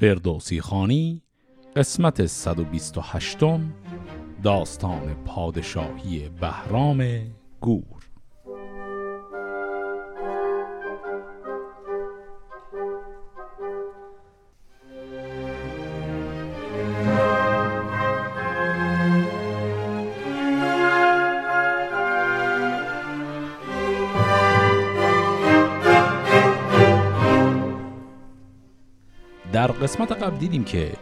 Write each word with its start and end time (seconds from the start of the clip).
فردوسی 0.00 0.60
خانی 0.60 1.22
قسمت 1.76 2.26
128 2.26 3.38
داستان 4.42 5.14
پادشاهی 5.24 6.28
بهرام 6.28 7.20
گور. 7.60 7.99
قسمت 29.90 30.12
قبل 30.12 30.36
دیدیم 30.36 30.64
که 30.64 30.92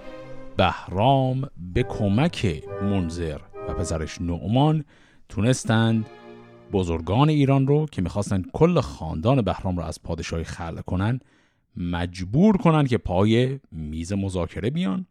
بهرام 0.56 1.50
به 1.56 1.82
کمک 1.82 2.64
منظر 2.82 3.38
و 3.68 3.74
پسرش 3.74 4.20
نعمان 4.20 4.84
تونستند 5.28 6.06
بزرگان 6.72 7.28
ایران 7.28 7.66
رو 7.66 7.86
که 7.86 8.02
می‌خواستند 8.02 8.50
کل 8.52 8.80
خاندان 8.80 9.42
بهرام 9.42 9.76
رو 9.76 9.82
از 9.82 10.02
پادشاهی 10.02 10.44
خلع 10.44 10.80
کنن 10.80 11.20
مجبور 11.76 12.56
کنن 12.56 12.86
که 12.86 12.98
پای 12.98 13.60
میز 13.72 14.12
مذاکره 14.12 14.70
بیان 14.70 15.06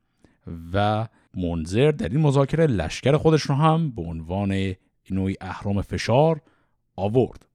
و 0.73 1.07
منظر 1.33 1.91
در 1.91 2.09
این 2.09 2.21
مذاکره 2.21 2.67
لشکر 2.67 3.17
خودش 3.17 3.41
رو 3.41 3.55
هم 3.55 3.91
به 3.91 4.01
عنوان 4.01 4.75
نوعی 5.11 5.35
اهرام 5.41 5.81
فشار 5.81 6.41
آورد. 6.95 7.47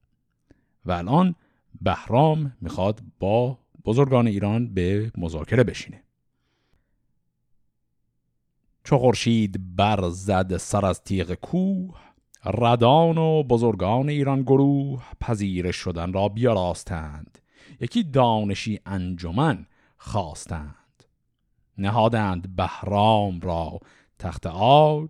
و 0.85 0.91
الان 0.91 1.35
بهرام 1.81 2.53
می‌خواد 2.61 3.01
با 3.19 3.57
بزرگان 3.85 4.27
ایران 4.27 4.73
به 4.73 5.11
مذاکره 5.17 5.63
بشینه. 5.63 6.02
چو 8.83 8.97
خورشید 8.97 9.75
بر 9.75 10.09
زد 10.09 10.57
سر 10.57 10.85
از 10.85 11.03
تیغ 11.03 11.33
کوه 11.33 11.95
ردان 12.45 13.17
و 13.17 13.43
بزرگان 13.43 14.09
ایران 14.09 14.41
گروه 14.41 15.03
پذیرش 15.21 15.75
شدن 15.75 16.13
را 16.13 16.29
بیاراستند. 16.29 17.37
یکی 17.79 18.03
دانشی 18.03 18.79
انجمن 18.85 19.65
خواستند. 19.97 21.03
نهادند 21.77 22.55
بهرام 22.55 23.39
را 23.39 23.79
تخت 24.19 24.47
آج 24.47 25.09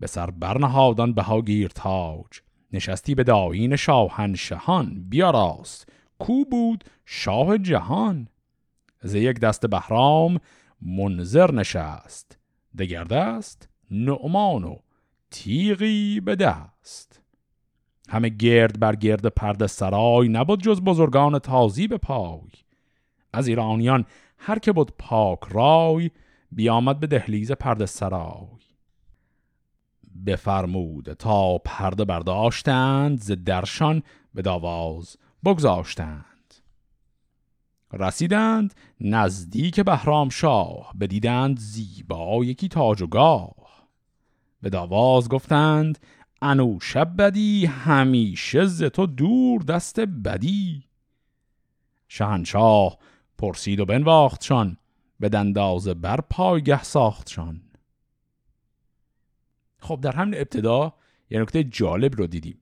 به 0.00 0.06
سر 0.06 0.30
برنهادان 0.30 1.12
بهاگیر 1.12 1.68
تاج. 1.68 2.40
نشستی 2.72 3.14
به 3.14 3.24
داین 3.24 3.76
شاهنشهان 3.76 5.04
بیاراست. 5.08 5.88
کو 6.18 6.44
بود 6.44 6.84
شاه 7.06 7.58
جهان؟ 7.58 8.28
ز 9.02 9.14
یک 9.14 9.40
دست 9.40 9.66
بهرام 9.66 10.40
منظر 10.82 11.52
نشست. 11.52 12.41
دگر 12.78 13.04
دست 13.04 13.68
نعمان 13.90 14.64
و 14.64 14.76
تیغی 15.30 16.20
به 16.20 16.36
دست. 16.36 17.22
همه 18.08 18.28
گرد 18.28 18.80
بر 18.80 18.96
گرد 18.96 19.26
پرده 19.26 19.66
سرای 19.66 20.28
نبود 20.28 20.62
جز 20.62 20.80
بزرگان 20.80 21.38
تازی 21.38 21.88
به 21.88 21.98
پای. 21.98 22.50
از 23.32 23.48
ایرانیان 23.48 24.04
هر 24.38 24.58
که 24.58 24.72
بود 24.72 24.92
پاک 24.98 25.38
رای 25.50 26.10
بیامد 26.52 27.00
به 27.00 27.06
دهلیز 27.06 27.52
پرده 27.52 27.86
سرای. 27.86 28.62
بفرمود 30.26 31.12
تا 31.12 31.58
پرده 31.58 32.04
برداشتند 32.04 33.18
ز 33.18 33.32
درشان 33.44 34.02
به 34.34 34.42
داواز 34.42 35.16
بگذاشتند. 35.44 36.31
رسیدند 37.92 38.74
نزدیک 39.00 39.80
بهرام 39.80 40.28
شاه 40.28 40.94
بدیدند 41.00 41.58
زیبا 41.58 42.44
یکی 42.44 42.68
تاج 42.68 43.02
و 43.02 43.06
گاه. 43.06 43.88
به 44.62 44.70
داواز 44.70 45.28
گفتند 45.28 45.98
انو 46.42 46.80
شب 46.80 47.16
بدی 47.16 47.66
همیشه 47.66 48.66
ز 48.66 48.82
تو 48.82 49.06
دور 49.06 49.62
دست 49.62 50.00
بدی. 50.00 50.84
شهنشاه 52.08 52.98
پرسید 53.38 53.80
و 53.80 53.84
بنواختشان 53.84 54.76
به 55.20 55.28
دنداز 55.28 55.88
بر 55.88 56.20
پایگه 56.20 56.82
ساختشان. 56.82 57.62
خب 59.78 60.00
در 60.02 60.16
همین 60.16 60.34
ابتدا 60.34 60.92
یه 61.30 61.40
نکته 61.40 61.64
جالب 61.64 62.16
رو 62.16 62.26
دیدیم. 62.26 62.61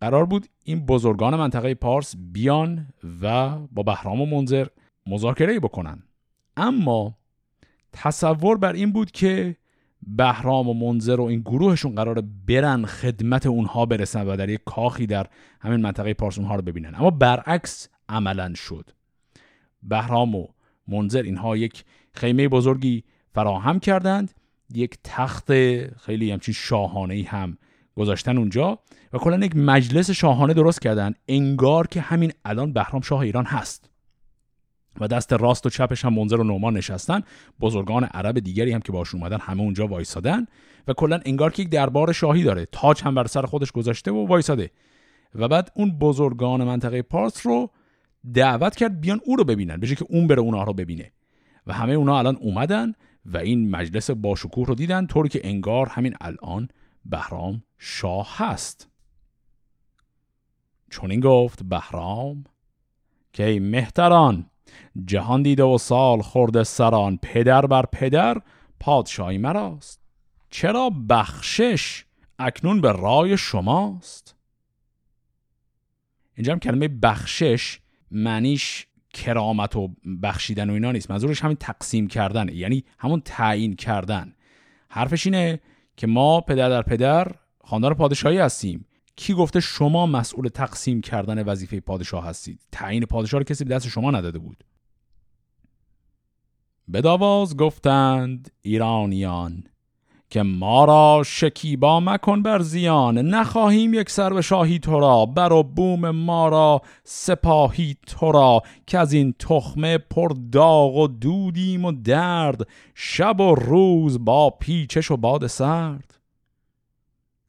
قرار 0.00 0.26
بود 0.26 0.46
این 0.64 0.86
بزرگان 0.86 1.36
منطقه 1.36 1.74
پارس 1.74 2.14
بیان 2.16 2.86
و 3.22 3.58
با 3.58 3.82
بهرام 3.82 4.20
و 4.20 4.26
منظر 4.26 4.66
مذاکره 5.06 5.60
بکنن. 5.60 6.02
اما 6.56 7.14
تصور 7.92 8.58
بر 8.58 8.72
این 8.72 8.92
بود 8.92 9.10
که 9.10 9.56
بهرام 10.06 10.68
و 10.68 10.74
منظر 10.74 11.20
و 11.20 11.24
این 11.24 11.40
گروهشون 11.40 11.94
قرار 11.94 12.22
برن 12.46 12.84
خدمت 12.84 13.46
اونها 13.46 13.86
برسن 13.86 14.26
و 14.26 14.36
در 14.36 14.48
یک 14.48 14.60
کاخی 14.64 15.06
در 15.06 15.26
همین 15.60 15.80
منطقه 15.80 16.14
پارس 16.14 16.38
اونها 16.38 16.56
رو 16.56 16.62
ببینن. 16.62 16.94
اما 16.94 17.10
برعکس 17.10 17.88
عملا 18.08 18.54
شد. 18.54 18.90
بهرام 19.82 20.34
و 20.34 20.46
منظر 20.88 21.22
اینها 21.22 21.56
یک 21.56 21.84
خیمه 22.12 22.48
بزرگی 22.48 23.04
فراهم 23.34 23.80
کردند 23.80 24.34
یک 24.74 24.98
تخت 25.04 25.52
خیلی 25.96 26.30
همچین 26.30 26.54
شاهانه 26.54 27.24
هم 27.28 27.58
گذاشتن 27.96 28.38
اونجا 28.38 28.78
و 29.12 29.18
کلا 29.18 29.46
یک 29.46 29.56
مجلس 29.56 30.10
شاهانه 30.10 30.54
درست 30.54 30.80
کردن. 30.80 31.14
انگار 31.28 31.86
که 31.86 32.00
همین 32.00 32.32
الان 32.44 32.72
بهرام 32.72 33.02
شاه 33.02 33.20
ایران 33.20 33.44
هست. 33.44 33.90
و 35.00 35.08
دست 35.08 35.32
راست 35.32 35.66
و 35.66 35.70
چپش 35.70 36.04
هم 36.04 36.14
منظر 36.14 36.36
و 36.36 36.44
نومان 36.44 36.76
نشستن. 36.76 37.22
بزرگان 37.60 38.04
عرب 38.04 38.38
دیگری 38.38 38.72
هم 38.72 38.80
که 38.80 38.92
باش 38.92 39.14
اومدن 39.14 39.38
همه 39.40 39.60
اونجا 39.60 39.86
وایسادن. 39.86 40.46
و 40.88 40.92
کلا 40.92 41.20
انگار 41.24 41.52
که 41.52 41.62
یک 41.62 41.68
دربار 41.68 42.12
شاهی 42.12 42.42
داره. 42.42 42.66
تاج 42.72 43.02
هم 43.02 43.14
بر 43.14 43.26
سر 43.26 43.42
خودش 43.42 43.72
گذاشته 43.72 44.10
و 44.10 44.26
وایساده. 44.26 44.70
و 45.34 45.48
بعد 45.48 45.72
اون 45.74 45.98
بزرگان 45.98 46.64
منطقه 46.64 47.02
پارس 47.02 47.46
رو 47.46 47.70
دعوت 48.34 48.76
کرد 48.76 49.00
بیان 49.00 49.20
او 49.24 49.36
رو 49.36 49.44
ببینن. 49.44 49.76
بشه 49.76 49.94
که 49.94 50.06
اون 50.08 50.26
بره 50.26 50.40
اونها 50.40 50.64
رو 50.64 50.72
ببینه. 50.72 51.12
و 51.66 51.72
همه 51.72 51.92
اونا 51.92 52.18
الان 52.18 52.36
اومدن 52.36 52.92
و 53.26 53.36
این 53.36 53.70
مجلس 53.70 54.10
باشکوه 54.10 54.66
رو 54.66 54.74
دیدن. 54.74 55.06
طوری 55.06 55.28
که 55.28 55.40
انگار 55.44 55.88
همین 55.88 56.14
الان 56.20 56.68
بهرام 57.04 57.62
شاه 57.82 58.36
هست. 58.36 58.88
چون 60.90 61.10
این 61.10 61.20
گفت 61.20 61.62
بهرام 61.62 62.44
که 63.32 63.44
ای 63.44 63.58
مهتران 63.58 64.50
جهان 65.04 65.42
دیده 65.42 65.62
و 65.62 65.78
سال 65.78 66.22
خورده 66.22 66.64
سران 66.64 67.18
پدر 67.22 67.66
بر 67.66 67.86
پدر 67.86 68.36
پادشاهی 68.80 69.38
مراست. 69.38 70.00
چرا 70.50 70.90
بخشش 71.08 72.04
اکنون 72.38 72.80
به 72.80 72.92
رای 72.92 73.36
شماست؟ 73.36 74.36
اینجا 76.34 76.52
هم 76.52 76.58
کلمه 76.58 76.88
بخشش 76.88 77.80
معنیش 78.10 78.86
کرامت 79.12 79.76
و 79.76 79.88
بخشیدن 80.22 80.70
و 80.70 80.72
اینا 80.72 80.92
نیست. 80.92 81.10
منظورش 81.10 81.40
همین 81.40 81.56
تقسیم 81.56 82.06
کردن 82.06 82.48
یعنی 82.48 82.84
همون 82.98 83.22
تعیین 83.24 83.76
کردن. 83.76 84.34
حرفش 84.88 85.26
اینه 85.26 85.60
که 85.96 86.06
ما 86.06 86.40
پدر 86.40 86.68
در 86.68 86.82
پدر 86.82 87.32
خاندان 87.64 87.94
پادشاهی 87.94 88.38
هستیم. 88.38 88.86
کی 89.16 89.34
گفته 89.34 89.60
شما 89.60 90.06
مسئول 90.06 90.48
تقسیم 90.48 91.00
کردن 91.00 91.42
وظیفه 91.42 91.80
پادشاه 91.80 92.26
هستید؟ 92.26 92.60
تعیین 92.72 93.04
پادشاه 93.04 93.40
رو 93.40 93.44
کسی 93.44 93.64
به 93.64 93.74
دست 93.74 93.88
شما 93.88 94.10
نداده 94.10 94.38
بود. 94.38 94.64
به 96.88 97.02
گفتند 97.58 98.50
ایرانیان 98.62 99.64
که 100.30 100.42
ما 100.42 100.84
را 100.84 101.22
شکیبا 101.26 102.00
مکن 102.00 102.42
بر 102.42 102.62
زیان 102.62 103.18
نخواهیم 103.18 103.94
یک 103.94 104.10
سر 104.10 104.32
به 104.32 104.42
شاهی 104.42 104.78
تو 104.78 105.00
را 105.00 105.26
بر 105.26 105.52
و 105.52 105.62
بوم 105.62 106.10
ما 106.10 106.48
را 106.48 106.82
سپاهی 107.04 107.96
تو 108.06 108.32
را 108.32 108.62
که 108.86 108.98
از 108.98 109.12
این 109.12 109.34
تخمه 109.38 109.98
پر 109.98 110.32
داغ 110.52 110.96
و 110.96 111.08
دودیم 111.08 111.84
و 111.84 111.92
درد 111.92 112.68
شب 112.94 113.40
و 113.40 113.54
روز 113.54 114.24
با 114.24 114.50
پیچش 114.50 115.10
و 115.10 115.16
باد 115.16 115.46
سرد. 115.46 116.19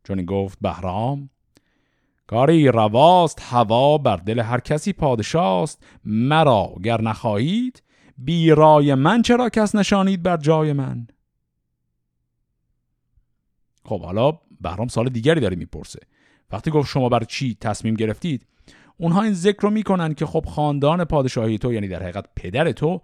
چون 0.03 0.25
گفت 0.25 0.57
بهرام 0.61 1.29
کاری 2.27 2.67
رواست 2.67 3.39
هوا 3.41 3.97
بر 3.97 4.15
دل 4.15 4.39
هر 4.39 4.59
کسی 4.59 4.93
پادشاست 4.93 5.83
مرا 6.05 6.75
گر 6.83 7.01
نخواهید 7.01 7.83
بیرای 8.17 8.95
من 8.95 9.21
چرا 9.21 9.49
کس 9.49 9.75
نشانید 9.75 10.23
بر 10.23 10.37
جای 10.37 10.73
من؟ 10.73 11.07
خب 13.85 14.01
حالا 14.01 14.39
بهرام 14.61 14.87
سال 14.87 15.09
دیگری 15.09 15.41
داره 15.41 15.55
می‌پرسه. 15.55 15.99
وقتی 16.51 16.71
گفت 16.71 16.89
شما 16.89 17.09
بر 17.09 17.23
چی 17.23 17.57
تصمیم 17.61 17.93
گرفتید 17.93 18.47
اونها 18.97 19.21
این 19.21 19.33
ذکر 19.33 19.61
رو 19.61 19.69
می‌کنن 19.69 20.13
که 20.13 20.25
خب 20.25 20.45
خاندان 20.45 21.05
پادشاهی 21.05 21.57
تو 21.57 21.73
یعنی 21.73 21.87
در 21.87 22.03
حقیقت 22.03 22.25
پدر 22.35 22.71
تو 22.71 23.01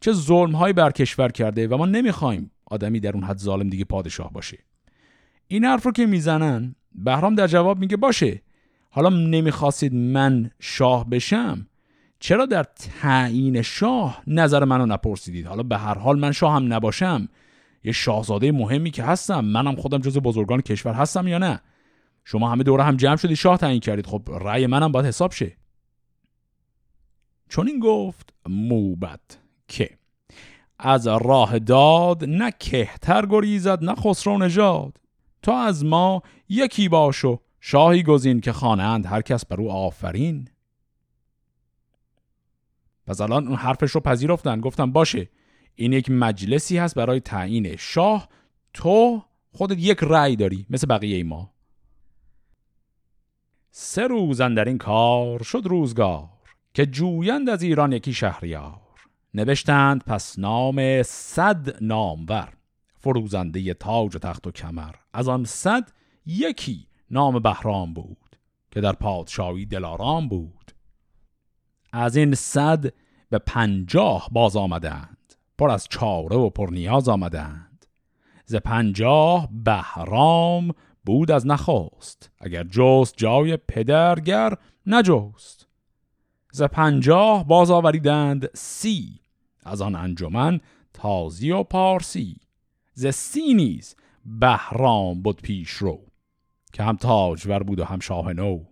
چه 0.00 0.12
ظلمهایی 0.12 0.72
بر 0.72 0.90
کشور 0.90 1.28
کرده 1.28 1.68
و 1.68 1.76
ما 1.76 1.86
نمی‌خوایم 1.86 2.50
آدمی 2.66 3.00
در 3.00 3.12
اون 3.12 3.24
حد 3.24 3.38
ظالم 3.38 3.68
دیگه 3.68 3.84
پادشاه 3.84 4.32
باشه. 4.32 4.58
این 5.52 5.64
حرف 5.64 5.86
رو 5.86 5.92
که 5.92 6.06
می‌زنن 6.06 6.74
بهرام 6.94 7.34
در 7.34 7.46
جواب 7.46 7.78
میگه 7.78 7.96
باشه 7.96 8.42
حالا 8.90 9.08
نمی‌خواستید 9.08 9.94
من 9.94 10.50
شاه 10.60 11.10
بشم 11.10 11.66
چرا 12.20 12.46
در 12.46 12.62
تعیین 12.62 13.62
شاه 13.62 14.22
نظر 14.26 14.64
منو 14.64 14.86
نپرسیدید؟ 14.86 15.46
حالا 15.46 15.62
به 15.62 15.78
هر 15.78 15.98
حال 15.98 16.18
من 16.18 16.32
شاه 16.32 16.54
هم 16.54 16.72
نباشم. 16.72 17.28
یه 17.84 17.92
شاهزاده 17.92 18.52
مهمی 18.52 18.90
که 18.90 19.02
هستم 19.02 19.44
منم 19.44 19.76
خودم 19.76 19.98
جز 19.98 20.18
بزرگان 20.18 20.60
کشور 20.60 20.92
هستم 20.92 21.28
یا 21.28 21.38
نه؟ 21.38 21.60
شما 22.24 22.50
همه 22.50 22.62
دوره 22.62 22.82
هم 22.82 22.96
جمع 22.96 23.16
شدید 23.16 23.36
شاه 23.36 23.58
تعیین 23.58 23.80
کردید. 23.80 24.06
خب 24.06 24.22
رأی 24.40 24.66
منم 24.66 24.92
باید 24.92 25.06
حساب 25.06 25.32
شه. 25.32 25.56
چون 27.48 27.68
این 27.68 27.80
گفت 27.80 28.32
موبت 28.48 29.38
که 29.68 29.90
از 30.78 31.06
راه 31.06 31.58
داد 31.58 32.24
نه 32.24 32.50
کهتر 32.50 33.26
گریزد 33.26 33.84
نه 33.84 33.94
خسرو 33.94 34.38
نژاد. 34.38 35.01
تو 35.42 35.52
از 35.52 35.84
ما 35.84 36.22
یکی 36.48 36.88
باشو 36.88 37.40
شاهی 37.60 38.02
گزین 38.02 38.40
که 38.40 38.52
خوانند 38.52 39.06
هر 39.06 39.22
کس 39.22 39.46
بر 39.46 39.60
او 39.60 39.70
آفرین. 39.70 40.48
پس 43.06 43.20
الان 43.20 43.48
اون 43.48 43.56
حرفش 43.56 43.90
رو 43.90 44.00
پذیرفتن. 44.00 44.60
گفتم 44.60 44.92
باشه 44.92 45.28
این 45.74 45.92
یک 45.92 46.10
مجلسی 46.10 46.78
هست 46.78 46.94
برای 46.94 47.20
تعیین 47.20 47.76
شاه. 47.76 48.28
تو 48.74 49.22
خودت 49.52 49.78
یک 49.78 49.98
رأی 50.02 50.36
داری 50.36 50.66
مثل 50.70 50.86
بقیه 50.86 51.24
ما. 51.24 51.52
سه 53.70 54.06
روزن 54.06 54.54
در 54.54 54.64
این 54.64 54.78
کار 54.78 55.42
شد 55.42 55.62
روزگار 55.64 56.28
که 56.74 56.86
جویند 56.86 57.48
از 57.48 57.62
ایران 57.62 57.92
یکی 57.92 58.12
شهریار. 58.12 58.80
نوشتند 59.34 60.04
پس 60.04 60.38
نام 60.38 61.02
صد 61.02 61.82
نامور. 61.82 62.52
فروزنده 63.02 63.74
تاج 63.74 64.16
و 64.16 64.18
تخت 64.18 64.46
و 64.46 64.50
کمر. 64.50 64.94
از 65.12 65.28
آن 65.28 65.44
صد 65.44 65.90
یکی 66.26 66.86
نام 67.10 67.38
بهرام 67.38 67.94
بود 67.94 68.36
که 68.70 68.80
در 68.80 68.92
پادشاهی 68.92 69.66
دلارام 69.66 70.28
بود. 70.28 70.72
از 71.92 72.16
این 72.16 72.34
صد 72.34 72.92
به 73.30 73.38
پنجاه 73.38 74.28
باز 74.32 74.56
آمدند 74.56 75.34
پر 75.58 75.70
از 75.70 75.86
چاره 75.90 76.36
و 76.36 76.50
پر 76.50 76.70
نیاز 76.70 77.08
آمدند. 77.08 77.86
ز 78.44 78.54
پنجاه 78.54 79.48
بهرام 79.64 80.72
بود 81.04 81.30
از 81.30 81.46
نخواست 81.46 82.30
اگر 82.38 82.64
جست 82.64 83.14
جای 83.16 83.56
پدرگر 83.56 84.54
نجست. 84.86 85.66
ز 86.52 86.62
پنجاه 86.62 87.46
باز 87.46 87.70
آوریدند 87.70 88.48
سی 88.54 89.20
از 89.64 89.82
آن 89.82 89.94
انجمن 89.94 90.60
تازی 90.92 91.50
و 91.50 91.62
پارسی. 91.62 92.36
ز 92.92 93.06
سی 93.06 93.54
نیز 93.54 93.96
بهرام 94.24 95.22
بود 95.22 95.42
پیش 95.42 95.70
رو 95.70 96.00
که 96.72 96.82
هم 96.82 96.96
تاجور 96.96 97.62
بود 97.62 97.80
و 97.80 97.84
هم 97.84 98.00
شاه 98.00 98.32
نو. 98.32 98.64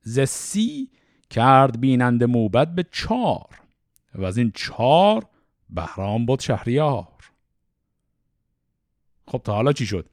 ز 0.00 0.20
سی 0.20 0.90
کرد 1.30 1.80
بیننده 1.80 2.26
موبت 2.26 2.74
به 2.74 2.86
چار 2.92 3.60
و 4.14 4.24
از 4.24 4.38
این 4.38 4.52
چار 4.54 5.26
بهرام 5.70 6.26
بود 6.26 6.40
شهریار. 6.40 7.08
خب 9.26 9.40
تا 9.44 9.54
حالا 9.54 9.72
چی 9.72 9.86
شد؟ 9.86 10.08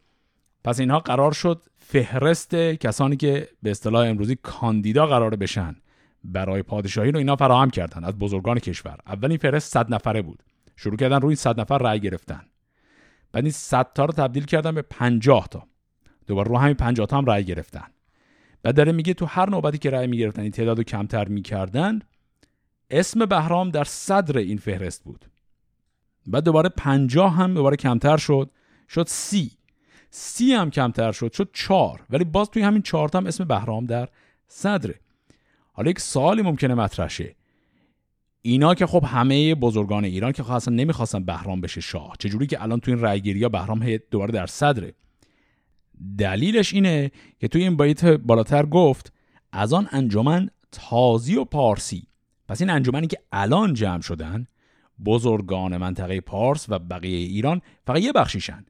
پس 0.63 0.79
اینها 0.79 0.99
قرار 0.99 1.31
شد 1.31 1.65
فهرست 1.77 2.55
کسانی 2.55 3.17
که 3.17 3.49
به 3.63 3.71
اصطلاح 3.71 4.07
امروزی 4.07 4.35
کاندیدا 4.35 5.07
قرار 5.07 5.35
بشن 5.35 5.75
برای 6.23 6.63
پادشاهی 6.63 7.11
رو 7.11 7.17
اینا 7.17 7.35
فراهم 7.35 7.69
کردن 7.69 8.03
از 8.03 8.19
بزرگان 8.19 8.59
کشور. 8.59 8.97
اولین 9.07 9.37
فهرست 9.37 9.73
100 9.73 9.93
نفره 9.93 10.21
بود. 10.21 10.43
شروع 10.75 10.97
کردن 10.97 11.21
روی 11.21 11.35
100 11.35 11.59
نفر 11.59 11.77
رأی 11.77 11.99
گرفتن. 11.99 12.45
بعد 13.35 13.43
این 13.43 13.51
100 13.51 13.93
تا 13.93 14.05
رو 14.05 14.13
تبدیل 14.13 14.45
کردن 14.45 14.75
به 14.75 14.81
50 14.81 15.47
تا. 15.47 15.67
دوباره 16.27 16.49
رو 16.49 16.57
همین 16.57 16.73
50 16.73 17.07
تا 17.07 17.17
هم 17.17 17.25
رأی 17.25 17.43
گرفتن. 17.43 17.87
بعد 18.63 18.75
داره 18.75 18.91
میگه 18.91 19.13
تو 19.13 19.25
هر 19.25 19.49
نوبتی 19.49 19.77
که 19.77 19.89
رأی 19.89 20.07
می‌گرفتن 20.07 20.41
این 20.41 20.51
تعداد 20.51 20.77
رو 20.77 20.83
کمتر 20.83 21.27
می‌کردن 21.27 21.99
اسم 22.89 23.25
بهرام 23.25 23.69
در 23.69 23.83
صدر 23.83 24.37
این 24.37 24.57
فهرست 24.57 25.03
بود. 25.03 25.25
بعد 26.27 26.43
دوباره 26.43 26.69
50 26.69 27.35
هم 27.35 27.53
دوباره 27.53 27.75
کمتر 27.75 28.17
شد. 28.17 28.49
شد 28.89 29.05
سی. 29.07 29.51
سی 30.09 30.53
هم 30.53 30.71
کمتر 30.71 31.11
شد. 31.11 31.31
شد 31.31 31.49
چهار. 31.53 32.01
ولی 32.09 32.23
باز 32.23 32.49
توی 32.49 32.61
همین 32.61 32.81
چهار 32.81 33.09
هم 33.13 33.25
اسم 33.25 33.43
بهرام 33.43 33.85
در 33.85 34.09
صدره. 34.47 34.99
حالا 35.73 35.89
یک 35.89 35.99
سوالی 35.99 36.41
ممکنه 36.41 36.73
مطرح 36.73 37.07
شه 37.07 37.35
اینا 38.47 38.75
که 38.75 38.85
خب 38.85 39.03
همه 39.03 39.55
بزرگان 39.55 40.05
ایران 40.05 40.31
که 40.31 40.43
خب 40.43 40.51
اصلا 40.51 40.73
نمی‌خواستن 40.75 41.23
بهرام 41.23 41.61
بشه 41.61 41.81
شاه. 41.81 42.15
چجوری 42.19 42.47
که 42.47 42.63
الان 42.63 42.79
توی 42.79 42.93
این 42.93 43.03
رأیگیری 43.03 43.43
ها 43.43 43.49
بهرام 43.49 43.97
دوباره 44.11 44.31
در 44.31 44.47
صدره. 44.47 44.93
دلیلش 46.17 46.73
اینه 46.73 47.11
که 47.39 47.47
توی 47.47 47.63
این 47.63 47.77
بیت 47.77 48.05
بالاتر 48.05 48.65
گفت 48.65 49.13
از 49.51 49.73
آن 49.73 49.87
انجمن 49.91 50.49
تازی 50.71 51.35
و 51.35 51.43
پارسی. 51.43 52.07
پس 52.47 52.61
این 52.61 52.69
انجمنی 52.69 53.07
که 53.07 53.17
الان 53.31 53.73
جمع 53.73 54.01
شدن 54.01 54.47
بزرگان 55.05 55.77
منطقه 55.77 56.21
پارس 56.21 56.65
و 56.69 56.79
بقیه 56.79 57.17
ایران 57.17 57.61
فقط 57.87 58.01
یه 58.01 58.11
بخشیشن. 58.11 58.65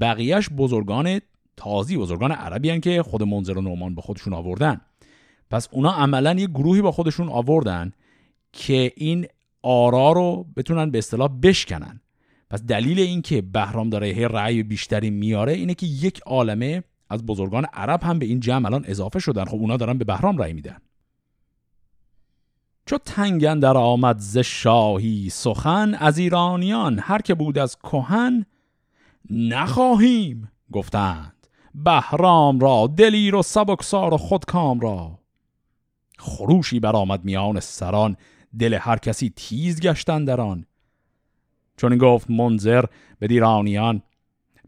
بقیهش 0.00 0.48
بزرگان 0.56 1.20
تازی 1.56 1.96
بزرگان 1.96 2.32
عربی 2.32 2.70
هن 2.70 2.80
که 2.80 3.02
خود 3.02 3.22
منظر 3.22 3.58
و 3.58 3.60
نومان 3.60 3.94
به 3.94 4.02
خودشون 4.02 4.32
آوردن. 4.32 4.80
پس 5.50 5.68
اونا 5.72 5.92
عملا 5.92 6.34
یه 6.34 6.46
گروهی 6.46 6.82
با 6.82 6.92
خودشون 6.92 7.28
آوردن 7.28 7.92
که 8.54 8.92
این 8.96 9.26
آرا 9.62 10.12
رو 10.12 10.46
بتونن 10.56 10.90
به 10.90 10.98
اصطلاح 10.98 11.28
بشکنن. 11.42 12.00
پس 12.50 12.62
دلیل 12.62 13.00
این 13.00 13.22
که 13.22 13.42
بهرام 13.42 13.90
داره 13.90 14.06
هی 14.06 14.24
رأی 14.24 14.62
بیشتری 14.62 15.10
میاره 15.10 15.52
اینه 15.52 15.74
که 15.74 15.86
یک 15.86 16.20
عالمه 16.20 16.84
از 17.10 17.26
بزرگان 17.26 17.66
عرب 17.72 18.02
هم 18.02 18.18
به 18.18 18.26
این 18.26 18.40
جمع 18.40 18.66
الان 18.66 18.84
اضافه 18.86 19.18
شدن. 19.18 19.44
خب 19.44 19.54
اونا 19.54 19.76
دارن 19.76 19.98
به 19.98 20.04
بهرام 20.04 20.38
رأی 20.38 20.52
میدن. 20.52 20.76
چو 22.86 22.98
تنگن 22.98 23.58
در 23.58 23.76
آمد 23.76 24.18
ز 24.18 24.38
شاهی 24.38 25.28
سخن 25.30 25.94
از 25.94 26.18
ایرانیان 26.18 26.98
هر 26.98 27.22
که 27.22 27.34
بود 27.34 27.58
از 27.58 27.76
کهن 27.78 28.46
نخواهیم 29.30 30.50
گفتند. 30.72 31.46
بهرام 31.74 32.60
را 32.60 32.86
دلیر 32.96 33.34
و 33.34 33.42
سبکسار 33.42 34.14
و 34.14 34.16
خودکام 34.16 34.80
را. 34.80 35.18
خروشی 36.18 36.80
برآمد 36.80 37.24
میان 37.24 37.60
سران 37.60 38.16
دل 38.58 38.74
هر 38.74 38.96
کسی 38.96 39.32
تیز 39.36 39.80
گشتن 39.80 40.24
در 40.24 40.40
آن. 40.40 40.66
چون 41.76 41.98
گفت 41.98 42.30
منظر 42.30 42.84
به 43.18 43.26
دیرانیان 43.26 44.02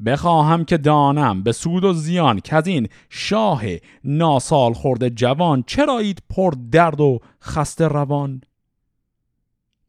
بخواهم 0.06 0.64
که 0.64 0.76
دانم 0.76 1.42
به 1.42 1.52
سود 1.52 1.84
و 1.84 1.92
زیان 1.92 2.40
که 2.40 2.56
از 2.56 2.66
این 2.66 2.88
شاه 3.10 3.62
ناسال 4.04 4.72
خورده 4.72 5.10
جوان 5.10 5.64
چرایید 5.66 6.22
پر 6.30 6.54
درد 6.70 7.00
و 7.00 7.20
خسته 7.42 7.88
روان. 7.88 8.40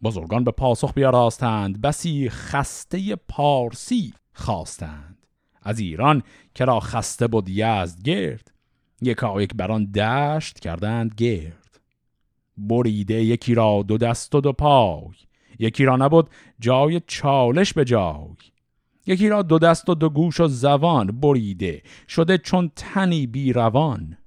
بزرگان 0.03 0.43
به 0.43 0.51
پاسخ 0.51 0.93
بیاراستند 0.93 1.81
بسی 1.81 2.29
خسته 2.29 3.15
پارسی 3.15 4.13
خواستند. 4.33 5.27
از 5.61 5.79
ایران 5.79 6.23
که 6.55 6.65
را 6.65 6.79
خسته 6.79 7.27
بود 7.27 7.49
یزد 7.49 8.01
گرد 8.03 8.51
یکا 9.01 9.41
یک 9.41 9.53
بران 9.55 9.85
دشت 9.91 10.59
کردند 10.59 11.13
گرد. 11.17 11.56
بریده 12.57 13.23
یکی 13.23 13.55
را 13.55 13.83
دو 13.87 13.97
دست 13.97 14.35
و 14.35 14.41
دو 14.41 14.53
پای 14.53 15.13
یکی 15.59 15.85
را 15.85 15.95
نبود 15.95 16.29
جای 16.59 17.01
چالش 17.07 17.73
به 17.73 17.85
جای. 17.85 18.35
یکی 19.05 19.29
را 19.29 19.41
دو 19.41 19.59
دست 19.59 19.89
و 19.89 19.95
دو 19.95 20.09
گوش 20.09 20.39
و 20.39 20.47
زبان 20.47 21.19
بریده 21.19 21.81
شده 22.07 22.37
چون 22.37 22.71
تنی 22.75 23.27
بی 23.27 23.53
روان. 23.53 24.17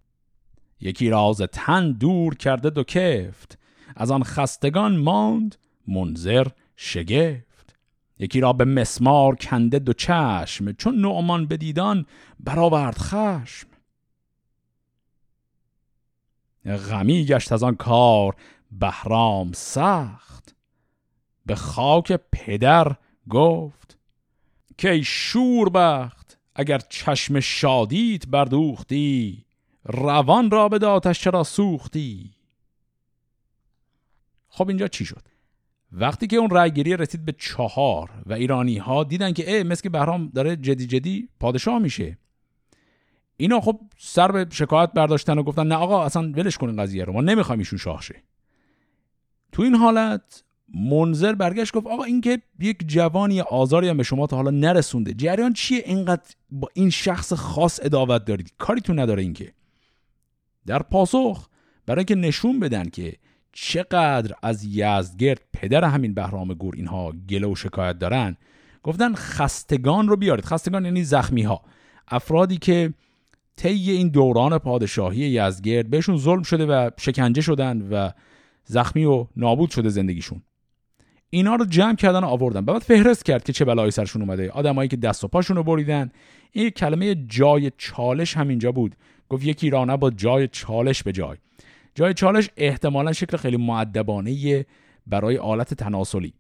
یکی 0.81 1.11
را 1.11 1.29
از 1.29 1.43
تن 1.53 1.93
دور 1.93 2.35
کرده 2.35 2.71
دو 2.71 2.85
کفت 2.85 3.59
از 3.97 4.11
آن 4.11 4.23
خستگان 4.23 4.97
ماند 4.97 5.57
منظر 5.89 6.47
شگفت. 6.77 7.77
یکی 8.19 8.41
را 8.41 8.53
به 8.53 8.65
مسمار 8.65 9.35
کنده 9.35 9.79
دو 9.79 9.93
چشم 9.93 10.73
چون 10.73 11.01
نعمان 11.01 11.47
بدیدان 11.47 12.07
برآورد 12.41 12.99
خشم. 12.99 13.69
غمی 16.67 17.25
گشت 17.25 17.53
از 17.53 17.63
آن 17.63 17.75
کار 17.75 18.37
بهرام 18.73 19.53
سخت. 19.53 20.55
به 21.47 21.55
خاک 21.55 22.21
پدر 22.33 22.97
گفت 23.31 23.99
که 24.79 25.03
شور 25.03 25.69
بخت 25.69 26.39
اگر 26.55 26.79
چشم 26.79 27.41
شادیت 27.41 28.27
بردوختی 28.27 29.45
روان 29.85 30.51
را 30.51 30.69
به 30.69 30.79
داتش 30.79 31.21
چرا 31.21 31.45
سوختی؟ 31.45 32.31
خب 34.49 34.69
اینجا 34.69 34.89
چی 34.89 35.05
شد؟ 35.05 35.23
وقتی 35.93 36.27
که 36.27 36.37
اون 36.37 36.51
رأیگیری 36.51 36.97
رسید 36.97 37.25
به 37.25 37.33
چهار 37.39 38.11
و 38.27 38.33
ایرانی 38.33 38.79
ها 38.79 39.05
دیدن 39.05 39.33
که 39.33 39.57
اه 39.57 39.63
مثل 39.63 39.83
که 39.83 39.89
بهرام 39.89 40.29
داره 40.35 40.57
جدی 40.57 40.87
جدی 40.87 41.29
پادشاه 41.41 41.79
میشه. 41.79 42.19
اینا 43.41 43.61
خب 43.61 43.81
سر 43.99 44.33
به 44.33 44.47
شکایت 44.51 44.93
برداشتن 44.93 45.39
و 45.39 45.43
گفتن 45.43 45.67
نه 45.67 45.75
آقا 45.75 46.05
اصلا 46.05 46.23
ولش 46.23 46.59
کنین 46.59 46.83
قضیه 46.83 47.05
رو 47.05 47.13
ما 47.13 47.21
نمی‌خوایم 47.21 47.59
ایشون 47.59 47.79
شاه 47.79 48.03
شه. 48.03 48.23
تو 49.53 49.63
این 49.63 49.75
حالت 49.75 50.45
منظر 50.75 51.35
برگشت 51.35 51.75
گفت 51.75 51.87
آقا 51.87 52.05
این 52.05 52.21
که 52.21 52.43
یک 52.61 52.89
جوانی 52.89 53.41
آزاری 53.41 53.89
هم 53.89 53.97
به 53.97 54.03
شما 54.03 54.27
تا 54.27 54.37
حالا 54.37 54.51
نرسونده 54.51 55.15
جریان 55.15 55.53
چیه 55.53 55.83
اینقدر 55.87 56.35
با 56.51 56.69
این 56.75 56.91
شخص 56.91 57.33
خاص 57.33 57.81
اداوت 57.83 58.25
دارید؟ 58.25 58.53
کاری 58.59 58.81
تو 58.81 58.95
نداره 58.95 59.23
اینکه. 59.23 59.53
در 60.67 60.83
پاسخ 60.83 61.49
برای 61.87 61.99
اینکه 61.99 62.15
نشون 62.15 62.61
بدن 62.61 62.89
که 62.89 63.17
چقدر 63.53 64.35
از 64.43 64.65
یزدگرد 64.65 65.41
پدر 65.53 65.85
همین 65.85 66.15
بهرام 66.15 66.55
گور 66.55 66.75
اینها 66.77 67.13
گله 67.29 67.47
و 67.47 67.55
شکایت 67.55 67.99
دارن 67.99 68.37
گفتن 68.83 69.15
خستگان 69.15 70.09
رو 70.09 70.17
بیارید. 70.17 70.45
خستگان 70.45 70.85
یعنی 70.85 71.05
زخمی 71.05 71.43
ها 71.43 71.63
افرادی 72.09 72.59
که 72.59 72.95
طی 73.61 73.91
این 73.91 74.09
دوران 74.09 74.59
پادشاهی 74.59 75.19
یزدگرد 75.19 75.91
بهشون 75.91 76.17
ظلم 76.17 76.43
شده 76.43 76.67
و 76.67 76.91
شکنجه 76.99 77.43
شدن 77.43 77.89
و 77.91 78.11
زخمی 78.65 79.05
و 79.05 79.27
نابود 79.37 79.71
شده 79.71 79.89
زندگیشون. 79.89 80.43
اینا 81.31 81.55
رو 81.55 81.65
جمع 81.65 81.95
کردن 81.95 82.25
و 82.25 82.27
آوردن. 82.27 82.65
بعد 82.65 82.83
فهرست 82.83 83.25
کرد 83.25 83.45
که 83.45 83.53
چه 83.53 83.65
بلایی 83.65 83.91
سرشون 83.91 84.23
اومده. 84.23 84.51
آدمایی 84.51 84.89
که 84.89 84.97
دست 84.97 85.25
و 85.25 85.29
پاشون 85.29 85.57
رو 85.57 85.63
بریدن. 85.63 86.11
این 86.53 86.71
کلمه 86.71 87.15
جای 87.15 87.73
چالش 87.79 88.37
همینجا 88.37 88.73
بود. 88.73 88.97
گفت 89.29 89.45
یکی 89.45 89.71
را 89.71 89.97
با 89.97 90.11
جای 90.11 90.49
چالش 90.49 91.03
به 91.03 91.13
جای. 91.13 91.37
جای 91.95 92.15
چالش 92.15 92.51
احتمالا 92.57 93.13
شکل 93.13 93.37
خیلی 93.37 93.57
معدبانه 93.57 94.67
برای 95.07 95.39
آلت 95.39 95.75
تناسلی. 95.75 96.35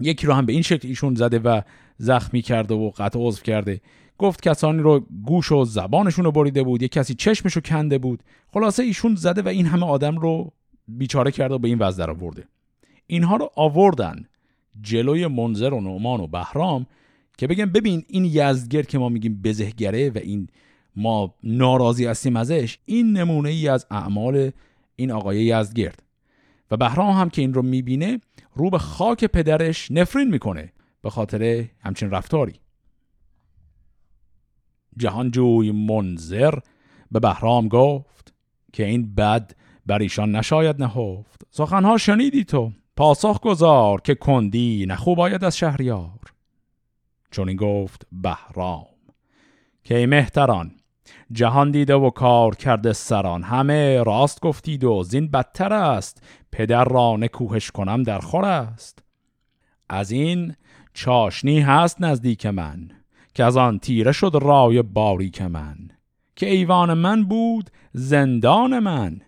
یکی 0.00 0.26
رو 0.26 0.32
هم 0.32 0.46
به 0.46 0.52
این 0.52 0.62
شکل 0.62 0.88
ایشون 0.88 1.14
زده 1.14 1.38
و 1.38 1.60
زخمی 1.96 2.42
کرده 2.42 2.74
و 2.74 2.90
قطع 2.90 3.18
عضو 3.22 3.42
کرده 3.42 3.80
گفت 4.22 4.42
کسانی 4.42 4.82
رو 4.82 5.06
گوش 5.26 5.52
و 5.52 5.64
زبانشون 5.64 6.24
رو 6.24 6.32
بریده 6.32 6.62
بود 6.62 6.82
یک 6.82 6.92
کسی 6.92 7.14
چشمش 7.14 7.52
رو 7.52 7.62
کنده 7.62 7.98
بود. 7.98 8.22
خلاصه 8.52 8.82
ایشون 8.82 9.14
زده 9.14 9.42
و 9.42 9.48
این 9.48 9.66
همه 9.66 9.86
آدم 9.86 10.16
رو 10.16 10.52
بیچاره 10.88 11.30
کرده 11.30 11.54
و 11.54 11.58
به 11.58 11.68
این 11.68 11.78
وضع 11.78 12.04
در 12.04 12.10
آورده 12.10 12.44
اینها 13.06 13.36
رو 13.36 13.50
آوردن 13.56 14.24
جلوی 14.80 15.26
منظر 15.26 15.74
و 15.74 15.80
نعمان 15.80 16.20
و 16.20 16.26
بهرام 16.26 16.86
که 17.38 17.46
بگم 17.46 17.66
ببین 17.66 18.04
این 18.08 18.24
یزدگرد 18.24 18.86
که 18.86 18.98
ما 18.98 19.08
میگیم 19.08 19.42
بزهگره 19.44 20.10
و 20.10 20.18
این 20.18 20.48
ما 20.96 21.34
ناراضی 21.42 22.06
هستیم 22.06 22.36
ازش 22.36 22.78
این 22.84 23.16
نمونه 23.16 23.48
ای 23.48 23.68
از 23.68 23.86
اعمال 23.90 24.50
این 24.96 25.10
آقای 25.10 25.44
یزدگرد. 25.44 26.02
و 26.70 26.76
بهرام 26.76 27.16
هم 27.16 27.30
که 27.30 27.42
این 27.42 27.54
رو 27.54 27.62
می‌بینه 27.62 28.20
رو 28.54 28.70
به 28.70 28.78
خاک 28.78 29.24
پدرش 29.24 29.90
نفرین 29.90 30.30
می‌کنه 30.30 30.72
به 31.02 31.10
خاطر 31.10 31.64
همچین 31.80 32.10
رفتاری. 32.10 32.61
جهانجوی 34.96 35.72
منظر 35.72 36.54
به 37.10 37.20
بهرام 37.20 37.68
گفت 37.68 38.34
که 38.72 38.86
این 38.86 39.14
بد 39.14 39.52
بر 39.86 39.98
ایشان 39.98 40.36
نشاید 40.36 40.82
نهفت. 40.82 41.42
سخنها 41.50 41.96
شنیدی 41.96 42.44
تو؟ 42.44 42.72
پاسخ 42.96 43.40
گذار 43.40 44.00
که 44.00 44.14
کندی 44.14 44.86
نخوب 44.88 45.20
آید 45.20 45.44
از 45.44 45.56
شهریار. 45.56 46.20
چون 47.30 47.48
این 47.48 47.56
گفت 47.56 48.06
بهرام. 48.12 48.86
که 49.84 49.96
ای 49.96 50.06
مهتران 50.06 50.72
جهان 51.32 51.70
دیده 51.70 51.94
و 51.94 52.10
کار 52.10 52.54
کرده 52.54 52.92
سران. 52.92 53.42
همه 53.42 54.02
راست 54.02 54.40
گفتید 54.40 54.84
و 54.84 55.02
زین 55.02 55.28
بدتر 55.30 55.72
است. 55.72 56.22
پدر 56.52 56.84
را 56.84 57.16
نکوهش 57.16 57.70
کنم 57.70 58.02
در 58.02 58.18
خور 58.18 58.44
است. 58.44 59.04
از 59.88 60.10
این 60.10 60.54
چاشنی 60.94 61.60
هست 61.60 62.00
نزدیک 62.00 62.46
من. 62.46 63.01
که 63.34 63.44
از 63.44 63.56
آن 63.56 63.78
تیره 63.78 64.12
شد 64.12 64.38
رای 64.42 64.82
باریک 64.82 65.42
من 65.42 65.76
که 66.36 66.50
ایوان 66.50 66.94
من 66.94 67.24
بود 67.24 67.70
زندان 67.92 68.78
من. 68.78 69.20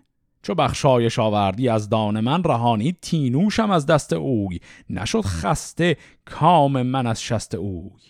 چو 0.43 0.55
بخشایش 0.55 1.19
آوردی 1.19 1.69
از 1.69 1.89
دان 1.89 2.19
من 2.19 2.43
رهانی 2.43 2.91
تینوشم 3.01 3.71
از 3.71 3.85
دست 3.85 4.13
اوی. 4.13 4.59
نشد 4.89 5.21
خسته 5.21 5.97
کام 6.25 6.81
من 6.81 7.07
از 7.07 7.23
شست 7.23 7.55
اوی. 7.55 8.01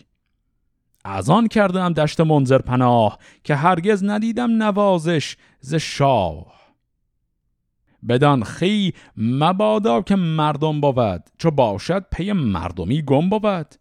از 1.05 1.29
آن 1.29 1.47
کردم 1.47 1.93
دشت 1.93 2.21
منظر 2.21 2.57
پناه 2.57 3.19
که 3.43 3.55
هرگز 3.55 4.03
ندیدم 4.03 4.63
نوازش 4.63 5.37
ز 5.59 5.75
شاه. 5.75 6.55
بدان 8.07 8.43
خی 8.43 8.93
مبادا 9.17 10.01
که 10.01 10.15
مردم 10.15 10.81
بود 10.81 11.23
چو 11.37 11.51
باشد 11.51 12.05
پی 12.11 12.31
مردمی 12.31 13.01
گم 13.01 13.29
بود. 13.29 13.75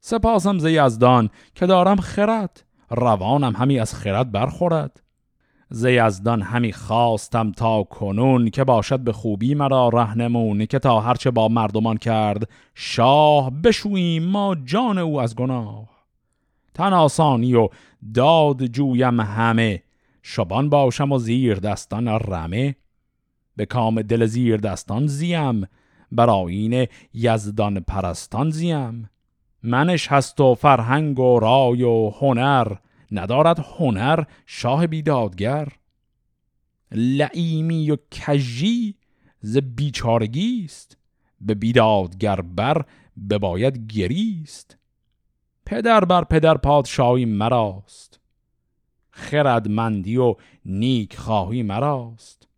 سپاسم 0.00 0.58
ز 0.58 0.64
یزدان 0.64 1.30
که 1.54 1.66
دارم 1.66 1.96
خرد 1.96 2.64
روانم 2.90 3.56
همی 3.56 3.78
از 3.78 3.94
خرد 3.94 4.32
برخورد. 4.32 5.02
ز 5.70 5.84
یزدان 5.84 6.42
همی 6.42 6.72
خواستم 6.72 7.52
تا 7.52 7.82
کنون 7.82 8.50
که 8.50 8.64
باشد 8.64 9.00
به 9.00 9.12
خوبی 9.12 9.54
مرا 9.54 9.88
رهنمون 9.88 10.66
که 10.66 10.78
تا 10.78 11.00
هرچه 11.00 11.30
با 11.30 11.48
مردمان 11.48 11.96
کرد 11.96 12.48
شاه 12.74 13.50
بشوییم 13.50 14.24
ما 14.24 14.56
جان 14.64 14.98
او 14.98 15.20
از 15.20 15.34
گناه. 15.34 15.88
تن 16.74 16.92
آسانی 16.92 17.54
و 17.54 17.68
داد 18.14 18.66
جویم 18.66 19.20
همه 19.20 19.82
شبان 20.22 20.68
باشم 20.68 21.12
و 21.12 21.18
زیر 21.18 21.54
دستان 21.54 22.08
رمه. 22.08 22.76
به 23.56 23.66
کام 23.66 24.02
دل 24.02 24.26
زیر 24.26 24.56
دستان 24.56 25.06
زیم 25.06 25.66
براین 26.12 26.86
یزدان 27.14 27.80
پرستان 27.80 28.50
زیم. 28.50 29.10
منش 29.62 30.08
هست 30.08 30.40
و 30.40 30.54
فرهنگ 30.54 31.18
و 31.18 31.40
رای 31.40 31.82
و 31.82 32.10
هنر. 32.10 32.72
ندارد 33.12 33.58
هنر 33.58 34.24
شاه 34.46 34.86
بیدادگر. 34.86 35.68
لعیمی 36.92 37.90
و 37.90 37.96
کجی 37.96 38.94
ز 39.40 39.56
بیچارگی 39.56 40.62
است. 40.64 40.96
به 41.40 41.54
بیدادگر 41.54 42.40
بر 42.40 42.84
بباید 43.30 43.92
گریست. 43.92 44.78
پدر 45.66 46.04
بر 46.04 46.24
پدر 46.24 46.56
پادشاهی 46.56 47.24
مراست. 47.24 48.20
خردمندی 49.10 50.16
و 50.16 50.34
نیک 50.64 51.16
خواهی 51.16 51.62
مراست. 51.62 52.48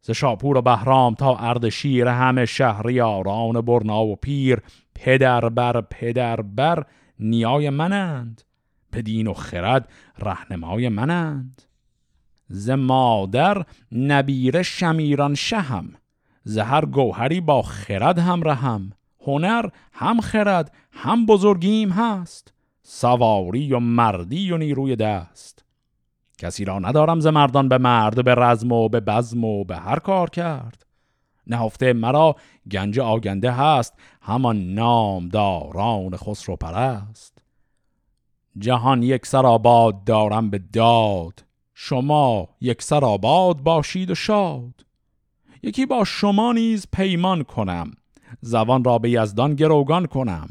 ز 0.00 0.10
شاپور 0.10 0.56
و 0.56 0.62
بهرام 0.62 1.14
تا 1.14 1.36
اردشیر 1.36 2.08
همه 2.08 2.46
شهریاران 2.46 3.60
برنا 3.60 4.04
و 4.04 4.16
پیر 4.16 4.62
پدر 4.96 5.48
بر 5.48 5.80
پدر 5.80 6.40
بر 6.40 6.86
نیای 7.20 7.70
منند 7.70 8.42
به 8.90 9.02
دین 9.02 9.26
و 9.26 9.34
خرد 9.34 9.88
رهنمای 10.18 10.88
منند. 10.88 11.62
ز 12.48 12.70
مادر 12.70 13.64
نبیر 13.92 14.62
شمیران 14.62 15.34
شهم 15.34 15.92
ز 16.44 16.58
هر 16.58 16.84
گوهری 16.84 17.40
با 17.40 17.62
خرد 17.62 18.18
هم 18.18 18.42
رهم. 18.42 18.92
هنر 19.20 19.68
هم 19.92 20.20
خرد 20.20 20.74
هم 20.92 21.26
بزرگیم 21.26 21.90
هست 21.90 22.52
سواری 22.82 23.72
و 23.72 23.78
مردی 23.78 24.52
و 24.52 24.56
نیروی 24.58 24.96
دست. 24.96 25.64
کسی 26.38 26.64
را 26.64 26.78
ندارم 26.78 27.20
ز 27.20 27.26
مردان 27.26 27.68
به 27.68 27.78
مرد 27.78 28.24
به 28.24 28.34
رزم 28.34 28.72
و 28.72 28.88
به 28.88 29.00
بزم 29.00 29.44
و 29.44 29.64
به 29.64 29.76
هر 29.76 29.98
کار 29.98 30.30
کرد. 30.30 30.85
نهفته 31.46 31.92
مرا 31.92 32.36
گنج 32.70 32.98
آگنده 32.98 33.50
هست 33.50 33.94
همان 34.22 34.74
نام 34.74 35.28
داران 35.28 36.16
خسرو 36.16 36.56
پرست. 36.56 37.38
جهان 38.58 39.02
یک 39.02 39.26
سر 39.26 39.46
آباد 39.46 40.04
دارم 40.04 40.50
به 40.50 40.58
داد 40.58 41.44
شما 41.74 42.48
یک 42.60 42.82
سر 42.82 43.04
آباد 43.04 43.60
باشید 43.60 44.10
و 44.10 44.14
شاد. 44.14 44.86
یکی 45.62 45.86
با 45.86 46.04
شما 46.04 46.52
نیز 46.52 46.86
پیمان 46.92 47.42
کنم 47.42 47.90
زبان 48.40 48.84
را 48.84 48.98
به 48.98 49.10
یزدان 49.10 49.54
گروگان 49.54 50.06
کنم. 50.06 50.48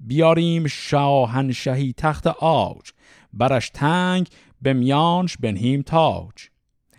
بیاریم 0.00 0.66
شاهنشهی 0.66 1.94
تخت 1.96 2.26
آج 2.26 2.90
برش 3.32 3.70
تنگ 3.70 4.28
به 4.62 4.72
میانش 4.72 5.36
بنهیم 5.36 5.82
تاج. 5.82 6.48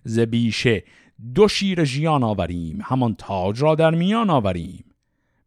زبیشه 0.04 0.84
دو 1.36 1.48
شیر 1.48 1.84
ژیان 1.84 2.24
آوریم 2.24 2.80
همان 2.84 3.16
تاج 3.16 3.62
را 3.62 3.76
در 3.76 3.92
میان 3.92 4.30
آوریم. 4.30 4.86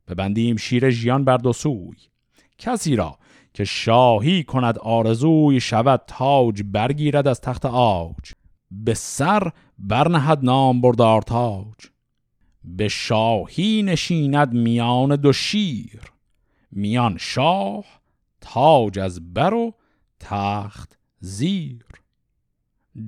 ببندیم 0.08 0.56
شیر 0.56 0.90
ژیان 0.90 1.24
بر 1.24 1.36
دو 1.36 1.52
سوی. 1.52 1.96
کسی 2.58 2.96
را 2.96 3.18
که 3.54 3.64
شاهی 3.64 4.44
کند 4.44 4.78
آرزوی 4.78 5.60
شود 5.60 6.02
تاج 6.06 6.62
برگیرد 6.62 7.28
از 7.28 7.40
تخت 7.40 7.66
آج. 7.66 8.32
به 8.70 8.94
سر 8.94 9.52
برنهد 9.78 10.38
نام 10.42 10.80
بردار 10.80 11.22
تاج. 11.22 11.90
به 12.64 12.88
شاهی 12.88 13.82
نشیند 13.82 14.52
میان 14.52 15.16
دو 15.16 15.32
شیر. 15.32 16.00
میان 16.70 17.16
شاه 17.18 17.84
تاج 18.40 18.98
از 18.98 19.34
بر 19.34 19.54
و 19.54 19.74
تخت 20.20 20.98
زیر. 21.20 21.84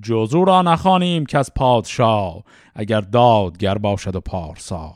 جزو 0.02 0.44
را 0.44 0.62
نخوانیم 0.62 1.26
که 1.26 1.38
از 1.38 1.54
پادشاه 1.54 2.44
اگر 2.74 3.00
دادگر 3.00 3.78
باشد 3.78 4.16
و 4.16 4.20
پارسا. 4.20 4.94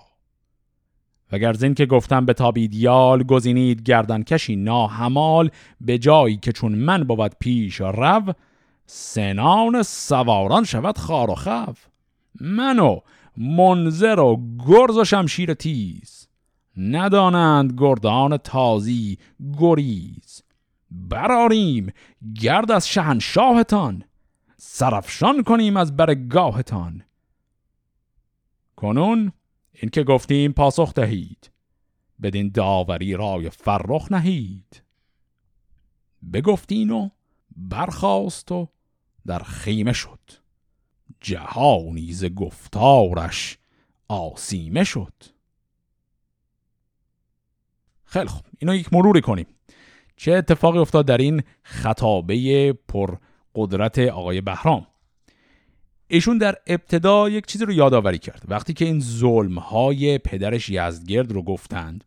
وگر 1.33 1.53
زین 1.53 1.75
که 1.75 1.87
گفتم 1.87 2.27
به 2.27 2.33
تابید 2.33 2.75
یال 2.75 3.23
گزینید 3.23 3.83
گردن 3.83 4.23
کشی 4.23 4.57
ناهمال 4.57 5.51
به 5.81 5.99
جایی 5.99 6.37
که 6.37 6.53
چون 6.53 6.75
من 6.75 7.05
بود 7.05 7.33
پیش 7.41 7.81
رو 7.81 8.33
سنان 8.87 9.83
سواران 9.83 10.65
شود 10.65 10.99
خار 10.99 11.31
و 11.31 11.35
خف 11.35 11.87
منو 12.41 12.99
منظر 13.37 14.19
و 14.19 14.41
گرز 14.69 14.97
و 14.97 15.05
شمشیر 15.05 15.55
تیز 15.55 16.29
ندانند 16.77 17.75
گردان 17.79 18.37
تازی 18.37 19.19
گریز. 19.59 20.43
براریم 20.91 21.93
گرد 22.41 22.71
از 22.71 22.89
شهنشاهتان 22.89 24.05
سرفشان 24.61 25.43
کنیم 25.43 25.77
از 25.77 25.97
برگاهتان 25.97 27.05
کنون 28.77 29.33
این 29.73 29.91
که 29.91 30.03
گفتیم 30.03 30.53
پاسخ 30.53 30.95
دهید. 30.95 31.51
بدین 32.23 32.51
داوری 32.51 33.15
رای 33.15 33.51
فرخ 33.51 34.13
نهید. 34.13 34.83
بگفتین 36.33 36.91
و 36.91 37.09
برخواست 37.57 38.53
و 38.53 38.69
در 39.27 39.39
خیمه 39.39 39.93
شد. 39.93 40.21
جهانی 41.21 42.13
ز 42.13 42.25
گفتارش 42.25 43.59
آسیمه 44.09 44.85
شد. 44.85 45.15
خیلی 48.05 48.27
خوب 48.27 48.47
اینو 48.59 48.75
یک 48.75 48.93
مروری 48.93 49.21
کنیم. 49.21 49.47
چه 50.17 50.33
اتفاقی 50.33 50.79
افتاد 50.79 51.07
در 51.07 51.19
این 51.19 51.43
خطابه 51.63 52.73
پر 52.73 53.17
قدرت 53.55 53.99
آقای 53.99 54.41
بهرام. 54.41 54.87
ایشون 56.09 56.39
در 56.39 56.57
ابتدا 56.67 57.29
یک 57.29 57.47
چیزی 57.47 57.65
رو 57.65 57.73
یادآوری 57.73 58.19
کرد. 58.19 58.43
وقتی 58.49 58.73
که 58.73 58.85
این 58.85 59.01
ظلم 59.01 59.59
های 59.59 60.19
پدرش 60.19 60.69
یزدگرد 60.69 61.33
رو 61.33 61.43
گفتند 61.43 62.05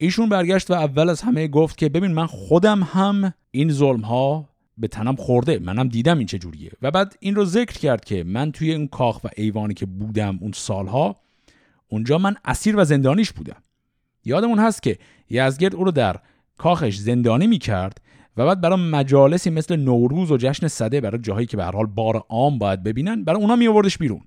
ایشون 0.00 0.28
برگشت 0.28 0.70
و 0.70 0.74
اول 0.74 1.08
از 1.08 1.20
همه 1.20 1.48
گفت 1.48 1.78
که 1.78 1.88
ببین 1.88 2.12
من 2.12 2.26
خودم 2.26 2.82
هم 2.82 3.34
این 3.50 3.72
ظلم 3.72 4.00
ها 4.00 4.48
به 4.78 4.88
تنم 4.88 5.16
خورده 5.16 5.58
منم 5.58 5.88
دیدم 5.88 6.18
این 6.18 6.26
چجوریه 6.26 6.70
و 6.82 6.90
بعد 6.90 7.16
این 7.20 7.34
رو 7.34 7.44
ذکر 7.44 7.78
کرد 7.78 8.04
که 8.04 8.24
من 8.24 8.52
توی 8.52 8.74
اون 8.74 8.86
کاخ 8.86 9.24
و 9.24 9.28
ایوانی 9.36 9.74
که 9.74 9.86
بودم 9.86 10.38
اون 10.40 10.52
سالها 10.52 11.16
اونجا 11.88 12.18
من 12.18 12.36
اسیر 12.44 12.76
و 12.76 12.84
زندانیش 12.84 13.32
بودم. 13.32 13.62
یادمون 14.24 14.58
هست 14.58 14.82
که 14.82 14.98
یزگرد 15.30 15.74
او 15.74 15.84
رو 15.84 15.90
در 15.90 16.16
کاخش 16.58 16.96
زندانی 16.96 17.46
می‌کرد 17.46 18.00
و 18.36 18.46
بعد 18.46 18.60
برای 18.60 18.90
مجالسی 18.90 19.50
مثل 19.50 19.76
نوروز 19.76 20.30
و 20.32 20.36
جشن 20.36 20.68
صده 20.68 21.00
برای 21.00 21.20
جاهایی 21.20 21.46
که 21.46 21.56
به 21.56 21.64
هر 21.64 21.72
حال 21.72 21.86
بار 21.86 22.16
عام 22.28 22.58
باید 22.58 22.82
ببینن 22.82 23.24
برای 23.24 23.40
اونا 23.40 23.56
میآوردش 23.56 23.98
بیرون. 23.98 24.20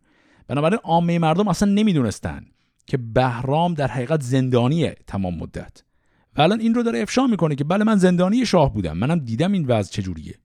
بنابراین 0.47 0.79
عامه 0.83 1.19
مردم 1.19 1.47
اصلا 1.47 1.71
نمی‌دونستن 1.71 2.45
که 2.87 2.97
بهرام 2.97 3.73
در 3.73 3.87
حقیقت 3.87 4.21
زندانیه 4.21 4.95
تمام 5.07 5.35
مدت. 5.35 5.83
و 6.37 6.41
الان 6.41 6.59
این 6.59 6.73
رو 6.73 6.83
داره 6.83 6.99
افشا 6.99 7.27
می‌کنه 7.27 7.55
که 7.55 7.63
بله 7.63 7.83
من 7.83 7.95
زندانی 7.95 8.45
شاه 8.45 8.73
بودم 8.73 8.97
منم 8.97 9.19
دیدم 9.19 9.51
این 9.51 9.65
وضع 9.65 9.91
چجوریه. 9.91 10.35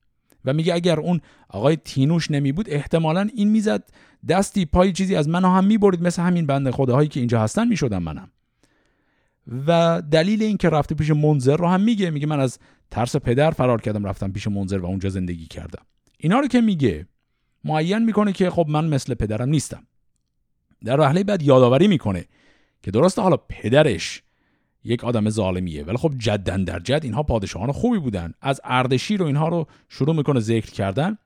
و 0.44 0.52
میگه 0.52 0.74
اگر 0.74 1.00
اون 1.00 1.20
آقای 1.48 1.76
تینوش 1.76 2.30
نمی 2.30 2.52
بود 2.52 2.70
احتمالا 2.70 3.28
این 3.34 3.48
می‌زد 3.48 3.90
دستی 4.28 4.64
پای 4.64 4.92
چیزی 4.92 5.16
از 5.16 5.28
منو 5.28 5.48
هم 5.48 5.64
می‌برید 5.64 6.02
مثل 6.02 6.22
همین 6.22 6.46
بنده 6.46 6.70
خداهایی 6.70 7.08
که 7.08 7.20
اینجا 7.20 7.40
هستن 7.40 7.68
می‌شدم 7.68 8.02
منم. 8.02 8.30
و 9.66 10.02
دلیل 10.10 10.42
این 10.42 10.56
که 10.56 10.68
رفته 10.68 10.94
پیش 10.94 11.10
منظر 11.10 11.56
رو 11.56 11.68
هم 11.68 11.80
میگه 11.80 12.10
میگه 12.10 12.26
من 12.26 12.40
از 12.40 12.58
ترس 12.90 13.16
پدر 13.16 13.50
فرار 13.50 13.80
کردم 13.80 14.06
رفتم 14.06 14.32
پیش 14.32 14.48
منظر 14.48 14.78
و 14.78 14.86
اونجا 14.86 15.08
زندگی 15.08 15.46
کردم. 15.46 15.82
اینا 16.18 16.40
رو 16.40 16.46
که 16.46 16.60
میگه 16.60 17.06
معین 17.64 18.04
می‌کنه 18.04 18.32
که 18.32 18.50
خب 18.50 18.66
من 18.68 18.84
مثل 18.88 19.14
پدرم 19.14 19.48
نیستم. 19.48 19.86
در 20.84 21.00
وهله 21.00 21.24
بعد 21.24 21.42
یادآوری 21.42 21.88
می‌کنه 21.88 22.24
که 22.82 22.90
درسته 22.90 23.22
حالا 23.22 23.36
پدرش 23.36 24.22
یک 24.84 25.04
آدم 25.04 25.30
ظالمیه 25.30 25.84
ولی 25.84 25.96
خب 25.96 26.12
جدن 26.18 26.64
در 26.64 26.78
جد 26.78 27.00
اینها 27.02 27.22
پادشاهان 27.22 27.72
خوبی 27.72 27.98
بودن. 27.98 28.32
از 28.40 28.60
اردشیر 28.64 29.22
و 29.22 29.26
اینها 29.26 29.48
رو 29.48 29.66
شروع 29.88 30.16
می‌کنه 30.16 30.40
ذکر 30.40 30.70
کردن. 30.70 31.18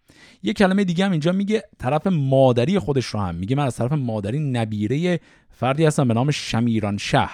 یه 0.42 0.52
کلمه 0.52 0.84
دیگه 0.84 1.04
هم 1.04 1.10
اینجا 1.10 1.32
میگه 1.32 1.62
طرف 1.78 2.06
مادری 2.06 2.78
خودش 2.78 3.06
رو 3.06 3.20
هم. 3.20 3.34
میگه 3.34 3.56
من 3.56 3.64
از 3.64 3.76
طرف 3.76 3.92
مادری 3.92 4.38
نبیره 4.38 5.20
فردی 5.50 5.84
هستم 5.84 6.08
به 6.08 6.14
نام 6.14 6.30
شمیران 6.30 6.96
شه 6.96 7.28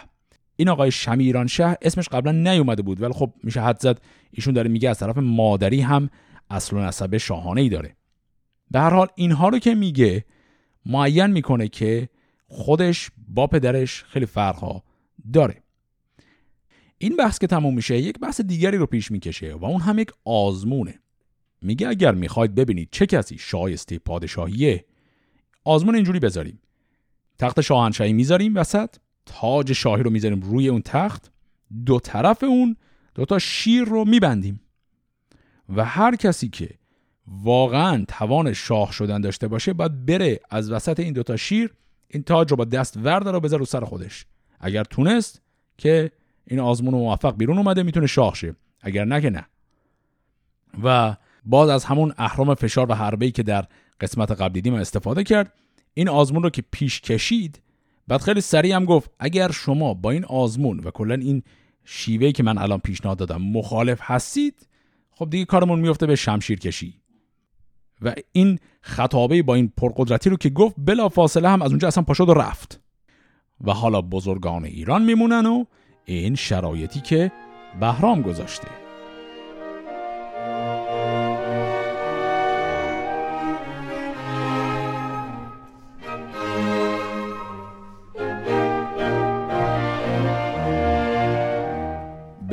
این 0.56 0.68
آقای 0.68 0.90
شمیران 0.90 1.46
شه 1.46 1.76
اسمش 1.82 2.08
قبلا 2.08 2.32
نیومده 2.32 2.82
بود 2.82 3.02
ولی 3.02 3.12
خب 3.12 3.32
میشه 3.42 3.60
حد 3.60 3.80
زد. 3.80 4.00
ایشون 4.30 4.54
داره 4.54 4.70
میگه 4.70 4.90
از 4.90 4.98
طرف 4.98 5.18
مادری 5.18 5.80
هم 5.80 6.10
اصل 6.50 6.76
و 6.76 6.80
نسب 6.80 7.16
شاهانه 7.16 7.60
ای 7.60 7.68
داره. 7.68 7.96
به 8.70 8.80
هر 8.80 8.90
حال 8.90 9.08
اینها 9.14 9.48
رو 9.48 9.58
که 9.58 9.74
میگه 9.74 10.24
معین 10.86 11.26
می‌کنه 11.26 11.68
که 11.68 12.08
خودش 12.48 13.10
با 13.28 13.46
پدرش 13.46 14.04
خیلی 14.04 14.26
فرقها 14.26 14.82
داره. 15.32 15.62
این 16.98 17.16
بحث 17.16 17.38
که 17.38 17.46
تموم 17.46 17.74
میشه 17.74 17.98
یک 17.98 18.18
بحث 18.18 18.40
دیگری 18.40 18.76
رو 18.76 18.86
پیش 18.86 19.10
می‌کشه 19.10 19.54
و 19.54 19.64
اون 19.64 19.80
هم 19.80 19.98
یک 19.98 20.10
آزمونه. 20.24 21.00
میگه 21.62 21.88
اگر 21.88 22.14
می‌خواید 22.14 22.54
ببینید 22.54 22.88
چه 22.92 23.06
کسی 23.06 23.38
شایسته 23.38 23.98
پادشاهیه 23.98 24.84
آزمون 25.64 25.94
اینجوری 25.94 26.20
بذاریم. 26.20 26.60
تخت 27.38 27.60
شاهنشاهی 27.60 28.12
می‌ذاریم 28.12 28.56
وسط. 28.56 28.94
تاج 29.26 29.72
شاهی 29.72 30.02
رو 30.02 30.10
می‌ذاریم 30.10 30.40
روی 30.40 30.68
اون 30.68 30.82
تخت 30.82 31.30
دو 31.86 32.00
طرف 32.00 32.44
اون 32.44 32.76
دو 33.14 33.24
تا 33.24 33.38
شیر 33.38 33.84
رو 33.84 34.04
میبندیم. 34.04 34.60
و 35.76 35.84
هر 35.84 36.16
کسی 36.16 36.48
که 36.48 36.70
واقعا 37.26 38.04
توان 38.08 38.52
شاه 38.52 38.92
شدن 38.92 39.20
داشته 39.20 39.48
باشه 39.48 39.72
باید 39.72 40.06
بره 40.06 40.40
از 40.50 40.70
وسط 40.70 41.00
این 41.00 41.12
دوتا 41.12 41.36
شیر 41.36 41.74
این 42.08 42.22
تاج 42.22 42.50
رو 42.50 42.56
با 42.56 42.64
دست 42.64 42.96
ورده 42.96 43.30
رو 43.30 43.40
بذاره 43.40 43.58
رو 43.58 43.66
سر 43.66 43.84
خودش. 43.84 44.26
اگر 44.60 44.84
تونست 44.84 45.42
که 45.78 46.10
این 46.44 46.60
آزمون 46.60 46.94
موفق 46.94 47.36
بیرون 47.36 47.58
اومده 47.58 47.82
می‌تونه 47.82 48.06
شاه 48.06 48.34
شه. 48.34 48.56
اگر 48.80 49.04
نه 49.04 49.20
که 49.20 49.30
نه. 49.30 49.46
و 50.84 51.16
باز 51.44 51.68
از 51.68 51.84
همون 51.84 52.14
اهرام 52.18 52.54
فشار 52.54 52.90
و 52.90 52.94
حربه‌ای 52.94 53.32
که 53.32 53.42
در 53.42 53.66
قسمت 54.00 54.30
قبلی 54.30 54.52
دیدیم 54.52 54.74
استفاده 54.74 55.24
کرد. 55.24 55.52
این 55.94 56.08
آزمون 56.08 56.42
رو 56.42 56.50
که 56.50 56.62
پیش 56.70 57.00
کشید 57.00 57.62
بعد 58.08 58.20
خیلی 58.20 58.40
سریع 58.40 58.76
هم 58.76 58.84
گفت 58.84 59.10
اگر 59.18 59.50
شما 59.50 59.94
با 59.94 60.10
این 60.10 60.24
آزمون 60.24 60.80
و 60.80 60.90
کلا 60.90 61.14
این 61.14 61.42
شیوهی 61.84 62.32
که 62.32 62.42
من 62.42 62.58
الان 62.58 62.78
پیشنهاد 62.78 63.18
دادم 63.18 63.42
مخالف 63.42 63.98
هستید 64.02 64.68
خب 65.10 65.30
دیگه 65.30 65.44
کارمون 65.44 65.80
میفته 65.80 66.06
به 66.06 66.16
شمشیر 66.16 66.58
کشی. 66.58 66.94
و 68.02 68.14
این 68.32 68.58
خطابه 68.80 69.42
با 69.42 69.54
این 69.54 69.72
پرقدرتی 69.76 70.30
رو 70.30 70.36
که 70.36 70.50
گفت 70.50 70.74
بلا 70.78 71.08
فاصله 71.08 71.48
هم 71.48 71.62
از 71.62 71.70
اونجا 71.70 71.88
اصلا 71.88 72.02
پاشد 72.02 72.28
و 72.28 72.34
رفت. 72.34 72.80
و 73.60 73.72
حالا 73.72 74.02
بزرگان 74.02 74.64
ایران 74.64 75.04
میمونن 75.04 75.46
و 75.46 75.64
این 76.04 76.34
شرایطی 76.34 77.00
که 77.00 77.32
بهرام 77.80 78.22
گذاشته. 78.22 78.85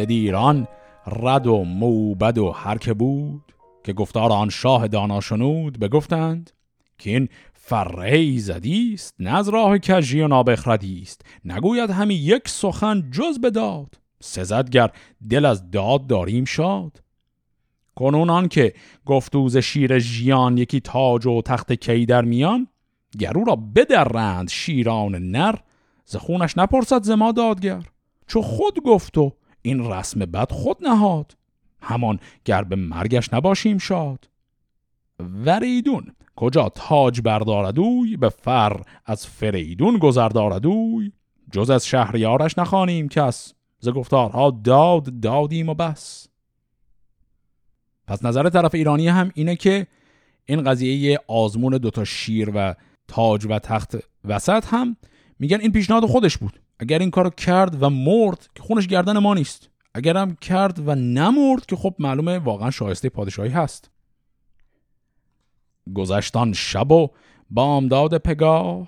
ایران 0.10 0.68
رد 1.08 1.48
و 1.48 1.64
موبد 1.64 2.38
و 2.38 2.52
هر 2.52 2.78
که 2.78 2.94
بود 2.94 3.54
که 3.84 3.94
گفتار 3.94 4.32
آن 4.32 4.50
شاه 4.50 4.88
دانا 4.88 5.22
شنود 5.22 5.80
بگفتند 5.80 6.52
که 6.98 7.10
این 7.10 7.30
فره 7.54 8.38
زدیست 8.38 9.16
نه 9.20 9.38
از 9.38 9.50
راه 9.50 9.78
کجی 9.78 10.22
و 10.22 10.28
نابخردی 10.28 11.02
است 11.02 11.22
نگوید 11.46 11.90
همی 11.90 12.16
یک 12.16 12.50
سخن 12.50 13.12
جز 13.12 13.40
به 13.40 13.50
داد. 13.50 14.00
سزدگر 14.20 14.92
دل 15.30 15.46
از 15.46 15.72
داد 15.72 16.08
داریم 16.08 16.46
شاد. 16.46 17.04
کنون 17.96 18.30
آن 18.30 18.48
که 18.48 18.74
گفتوز 19.06 19.58
شیر 19.58 20.00
ژیان 20.00 20.58
یکی 20.58 20.80
تاج 20.80 21.26
و 21.26 21.42
تخت 21.42 21.74
کی 21.74 22.06
در 22.06 22.22
میان 22.22 22.68
گرو 23.20 23.44
را 23.44 23.56
بدرند 23.56 24.50
شیران 24.50 25.16
نر 25.16 25.56
ز 26.06 26.16
خونش 26.16 26.58
نپرسد 26.58 27.04
ز 27.04 27.10
ما 27.10 27.32
دادگر. 27.32 27.84
چو 28.28 28.42
خود 28.42 28.80
گفتو 28.86 29.34
این 29.64 29.92
رسم 29.92 30.20
بد 30.20 30.52
خود 30.52 30.78
نهاد 30.82 31.38
همان 31.82 32.20
گر 32.46 32.64
به 32.64 32.76
مرگش 32.76 33.34
نباشیم 33.34 33.78
شاد. 33.78 34.30
وریدون 35.20 36.16
کجا 36.36 36.70
تاج 36.76 37.22
برداردوی 37.22 38.18
به 38.18 38.30
فر 38.30 38.82
از 39.06 39.28
فریدون 39.28 39.98
گذر 39.98 40.30
داردوی 40.30 41.12
جز 41.52 41.70
از 41.70 41.88
شهریارش 41.88 42.58
نخوانیم 42.58 43.08
کس 43.08 43.54
ز 43.80 43.90
گفتارها 43.90 44.52
داد 44.64 45.20
دادیم 45.20 45.70
و 45.70 45.74
بس. 45.74 46.28
پس 48.08 48.26
نظر 48.26 48.50
طرف 48.50 48.76
ایرانی 48.76 49.08
هم 49.08 49.32
اینه 49.34 49.56
که 49.56 49.88
این 50.46 50.64
قضیه 50.64 51.20
آزمون 51.28 51.78
دوتا 51.78 52.04
شیر 52.04 52.52
و 52.56 52.76
تاج 53.08 53.46
و 53.50 53.60
تخت 53.60 53.98
وسط 54.26 54.66
هم 54.68 54.98
میگن 55.40 55.60
این 55.62 55.72
پیشنهاد 55.72 56.06
خودش 56.06 56.38
بود. 56.38 56.63
اگر 56.80 57.00
این 57.00 57.12
کارو 57.12 57.30
کرد 57.30 57.84
و 57.84 57.90
مرد 57.90 58.50
که 58.56 58.64
خونش 58.64 58.88
گردن 58.88 59.18
ما 59.18 59.34
نیست. 59.34 59.70
اگرم 59.94 60.36
کرد 60.36 60.88
و 60.88 60.96
نمرد 60.96 61.66
که 61.66 61.76
خب 61.76 61.96
معلومه 62.00 62.40
واقعا 62.40 62.72
شایسته 62.72 63.10
پادشاهی 63.10 63.50
هست. 63.50 63.92
گذشتان 65.96 66.54
شب 66.54 66.92
و 66.92 67.10
بامداد 67.50 68.18
پگاه 68.18 68.88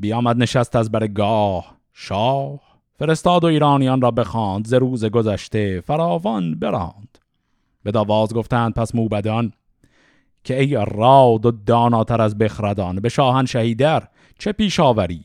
بیامد 0.00 0.36
نشست 0.36 0.76
از 0.76 0.90
بر 0.90 1.06
گاه. 1.06 1.76
شاه 1.92 2.60
فرستاد 2.98 3.44
و 3.44 3.46
ایرانیان 3.46 4.00
را 4.00 4.10
بخواند 4.10 4.66
ز 4.66 4.74
روز 4.74 5.04
گذشته 5.04 5.80
فراوان 5.80 6.58
براند. 6.58 7.18
به 7.82 7.90
داواز 7.90 8.34
گفتند 8.34 8.74
پس 8.74 8.94
موبدان 8.94 9.52
که 10.44 10.60
ای 10.60 10.84
راد 10.88 11.46
و 11.46 11.50
داناتر 11.50 12.20
از 12.20 12.38
بخردان 12.38 13.00
به 13.00 13.08
شاهن 13.08 13.44
شهیدر 13.44 14.08
چه 14.38 14.52
پیش 14.52 14.80
آوری؟ 14.80 15.24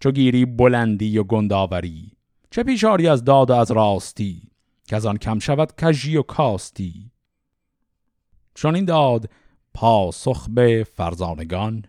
چو 0.00 0.10
گیری 0.10 0.44
بلندی 0.44 1.18
و 1.18 1.24
گنداوری 1.24 2.12
چه 2.50 2.62
پیشاری 2.62 3.08
از 3.08 3.24
داد 3.24 3.50
و 3.50 3.54
از 3.54 3.70
راستی 3.70 4.42
که 4.86 4.96
از 4.96 5.06
آن 5.06 5.16
کم 5.16 5.38
شود 5.38 5.72
کژی 5.76 6.16
و 6.16 6.22
کاستی. 6.22 7.10
چون 8.54 8.74
این 8.74 8.84
داد 8.84 9.30
پاسخ 9.74 10.46
به 10.50 10.86
فرزانگان 10.94 11.84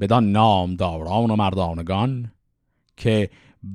بدان 0.00 0.32
نام 0.32 0.76
داران 0.76 1.30
و 1.30 1.36
مردانگان 1.36 2.32
که 2.96 3.30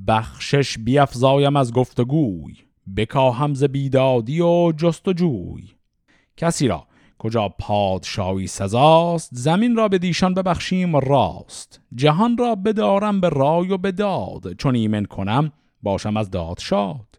بخشش 0.06 0.78
بیافزایم 0.78 1.56
از 1.56 1.72
گفتگوی 1.72 2.54
بکاهم 2.96 3.54
ز 3.54 3.64
بیدادی 3.64 4.40
و 4.40 4.72
جستجوی. 4.72 5.68
کسی 6.36 6.68
را 6.68 6.86
کجا 7.18 7.48
پادشاهی 7.48 8.46
سزاست 8.46 9.30
زمین 9.32 9.76
را 9.76 9.88
به 9.88 9.98
دیشان 9.98 10.34
ببخشیم 10.34 10.96
راست. 10.96 11.80
جهان 11.94 12.36
را 12.38 12.54
بدارم 12.54 13.20
به 13.20 13.28
رای 13.28 13.70
و 13.70 13.78
به 13.78 13.92
داد 13.92 14.52
چون 14.52 14.74
ایمن 14.74 15.04
کنم 15.04 15.52
باشم 15.82 16.16
از 16.16 16.30
داد 16.30 16.58
شاد 16.60 17.18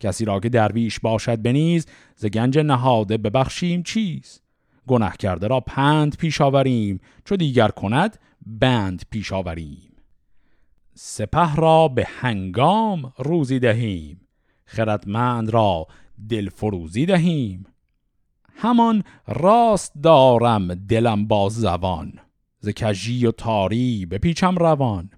کسی 0.00 0.24
را 0.24 0.40
که 0.40 0.48
درویش 0.48 1.00
باشد 1.00 1.42
بنیز 1.42 1.86
ز 2.16 2.26
گنج 2.26 2.58
نهاده 2.58 3.16
ببخشیم 3.16 3.82
چیز. 3.82 4.40
گناه 4.86 5.16
کرده 5.16 5.46
را 5.46 5.60
پند 5.60 6.16
پیش 6.16 6.40
آوریم 6.40 7.00
چو 7.24 7.36
دیگر 7.36 7.68
کند 7.68 8.18
بند 8.46 9.02
پیش 9.10 9.32
آوریم. 9.32 9.92
سپه 10.94 11.54
را 11.54 11.88
به 11.88 12.06
هنگام 12.20 13.12
روزی 13.18 13.58
دهیم 13.58 14.20
خردمند 14.64 15.50
را 15.50 15.86
دل 16.28 16.48
فروزی 16.48 17.06
دهیم. 17.06 17.66
همان 18.58 19.04
راست 19.26 19.92
دارم 20.02 20.74
دلم 20.74 21.26
با 21.26 21.48
زبان 21.48 22.12
ز 22.60 22.68
کجی 22.68 23.26
و 23.26 23.30
تاری 23.30 24.06
بپیچم 24.06 24.56
روان. 24.56 25.10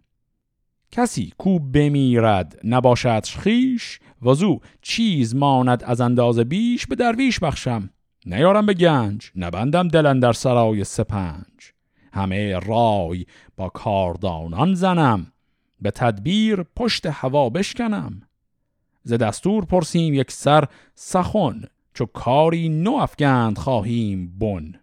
کسی 0.90 1.32
کو 1.38 1.58
بمیرد 1.58 2.60
نباشد 2.64 3.24
خیش 3.24 4.00
وزو 4.22 4.60
چیز 4.82 5.34
ماند 5.34 5.84
از 5.84 6.00
اندازه 6.00 6.44
بیش 6.44 6.86
به 6.86 6.94
درویش 6.94 7.40
بخشم. 7.40 7.90
نیارم 8.26 8.66
به 8.66 8.74
گنج 8.74 9.30
نبندم 9.36 9.88
دلن 9.88 10.20
در 10.20 10.32
سرای 10.32 10.84
سپنج. 10.84 11.72
همه 12.12 12.58
رای 12.58 13.26
با 13.56 13.68
کاردانان 13.68 14.74
زنم 14.74 15.32
به 15.80 15.90
تدبیر 15.90 16.62
پشت 16.76 17.06
هوا 17.06 17.50
بشکنم. 17.50 18.22
ز 19.02 19.12
دستور 19.12 19.64
پرسیم 19.64 20.14
یک 20.14 20.30
سر 20.30 20.64
سخن 20.94 21.62
چو 21.98 22.06
کاری 22.06 22.68
نو 22.68 22.92
افگند 22.92 23.58
خواهیم 23.58 24.38
بن. 24.38 24.74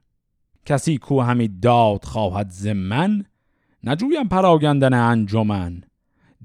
کسی 0.65 0.97
کو 0.97 1.21
همی 1.21 1.47
داد 1.47 2.03
خواهد 2.03 2.49
ز 2.49 2.67
من؟ 2.67 3.25
نجویم 3.83 4.27
پراگندن 4.27 4.93
انجمن. 4.93 5.83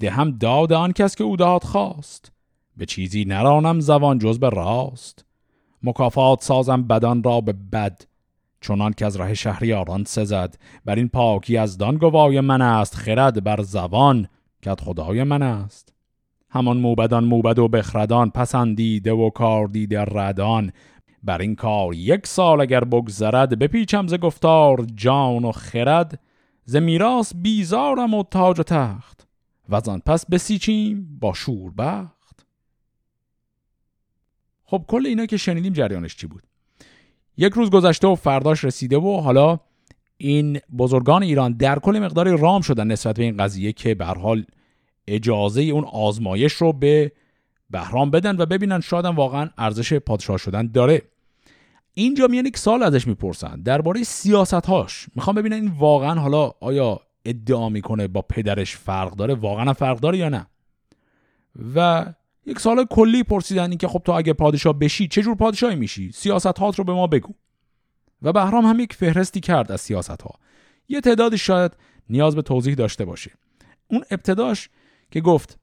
هم 0.02 0.30
داد 0.30 0.72
آن 0.72 0.92
کس 0.92 1.16
که 1.16 1.24
او 1.24 1.36
داد 1.36 1.64
خواست. 1.64 2.32
به 2.76 2.86
چیزی 2.86 3.24
نرانم 3.24 3.80
زبان 3.80 4.18
جز 4.18 4.38
به 4.38 4.48
راست. 4.48 5.24
مکافات 5.82 6.42
سازم 6.42 6.82
بدان 6.82 7.22
را 7.22 7.40
به 7.40 7.52
بد. 7.52 8.02
چونان 8.60 8.92
که 8.92 9.06
از 9.06 9.16
راه 9.16 9.34
شهریاران 9.34 10.04
سزد. 10.04 10.54
بر 10.84 10.94
این 10.94 11.08
پاکی 11.08 11.56
از 11.56 11.78
دان 11.78 11.96
گوای 11.96 12.40
من 12.40 12.62
است 12.62 12.94
خرد 12.94 13.44
بر 13.44 13.62
زبان. 13.62 14.28
که 14.62 14.74
خدای 14.74 15.24
من 15.24 15.42
است. 15.42 15.92
همان 16.50 16.76
موبدان 16.76 17.24
موبد 17.24 17.58
و 17.58 17.68
بخردان 17.68 18.30
پسندیده 18.30 19.12
و 19.12 19.30
کار 19.30 19.66
دیده 19.66 20.00
ردان. 20.04 20.72
بر 21.22 21.40
این 21.40 21.54
کار 21.54 21.94
یک 21.94 22.26
سال 22.26 22.60
اگر 22.60 22.84
بگذرد 22.84 23.58
بپیچم 23.58 24.06
ز 24.06 24.14
گفتار 24.14 24.86
جان 24.94 25.44
و 25.44 25.52
خرد. 25.52 26.20
ز 26.64 26.76
میراث 26.76 27.32
بیزارم 27.36 28.14
و 28.14 28.22
تاج 28.22 28.60
و 28.60 28.62
تخت. 28.62 29.26
و 29.68 29.80
پس 29.80 30.26
بسیچیم 30.26 31.18
با 31.20 31.32
شور 31.32 31.72
بخت. 31.78 32.46
خب 34.64 34.84
کل 34.88 35.06
اینا 35.06 35.26
که 35.26 35.36
شنیدیم 35.36 35.72
جریانش 35.72 36.16
چی 36.16 36.26
بود؟ 36.26 36.42
یک 37.36 37.52
روز 37.52 37.70
گذشته 37.70 38.08
و 38.08 38.14
فرداش 38.14 38.64
رسیده 38.64 38.96
و 38.96 39.20
حالا 39.20 39.60
این 40.16 40.60
بزرگان 40.78 41.22
ایران 41.22 41.52
در 41.52 41.78
کل 41.78 41.98
مقداری 41.98 42.36
رام 42.36 42.60
شدن 42.60 42.86
نسبت 42.86 43.16
به 43.16 43.22
این 43.22 43.36
قضیه 43.36 43.72
که 43.72 43.94
به 43.94 44.04
حال 44.04 44.44
اجازه 45.06 45.62
اون 45.62 45.84
آزمایش 45.84 46.52
رو 46.52 46.72
به 46.72 47.12
بهرام 47.70 48.10
بدن 48.10 48.36
و 48.36 48.46
ببینن 48.46 48.80
شاید 48.80 49.04
واقعا 49.04 49.50
ارزش 49.58 49.92
پادشاه 49.92 50.36
شدن 50.36 50.66
داره. 50.66 51.02
اینجا 51.94 52.26
میان 52.26 52.46
یک 52.46 52.58
سال 52.58 52.82
ازش 52.82 53.06
می‌پرسن. 53.06 53.62
درباره 53.62 54.02
سیاست 54.02 54.66
هاش 54.66 55.06
می‌خوام 55.14 55.36
ببینن 55.36 55.56
این 55.56 55.72
واقعا 55.78 56.20
حالا 56.20 56.52
آیا 56.60 57.00
ادعا 57.24 57.68
می‌کنه 57.68 58.08
با 58.08 58.22
پدرش 58.22 58.76
فرق 58.76 59.16
داره؟ 59.16 59.34
واقعا 59.34 59.72
فرق 59.72 60.00
داره 60.00 60.18
یا 60.18 60.28
نه؟ 60.28 60.46
و 61.74 62.06
یک 62.46 62.60
سال 62.60 62.84
کلی 62.90 63.22
پرسیدن 63.22 63.76
که 63.76 63.88
خب 63.88 64.02
تو 64.04 64.12
اگه 64.12 64.32
پادشاه 64.32 64.78
بشی 64.78 65.08
چه 65.08 65.22
جور 65.22 65.34
پادشاهی 65.34 65.76
میشی؟ 65.76 66.12
سیاست 66.12 66.58
هات 66.58 66.78
رو 66.78 66.84
به 66.84 66.92
ما 66.92 67.06
بگو. 67.06 67.34
و 68.22 68.32
بهرام 68.32 68.66
هم 68.66 68.80
یک 68.80 68.92
فهرستی 68.92 69.40
کرد 69.40 69.72
از 69.72 69.80
سیاست 69.80 70.22
ها 70.22 70.30
یه 70.88 71.00
تعدادی 71.00 71.38
شاید 71.38 71.76
نیاز 72.10 72.36
به 72.36 72.42
توضیح 72.42 72.74
داشته 72.74 73.04
باشه. 73.04 73.30
اون 73.88 74.04
ابتداش 74.10 74.68
که 75.10 75.20
گفت 75.20 75.58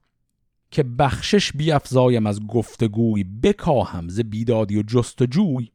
که 0.70 0.82
بخشش 0.82 1.52
بیافزایم 1.52 2.26
از 2.26 2.46
گفتگوی 2.46 3.24
بکاهم 3.24 4.08
ز 4.08 4.20
بیدادی 4.20 4.78
و 4.78 4.82
جستجوی. 4.82 5.70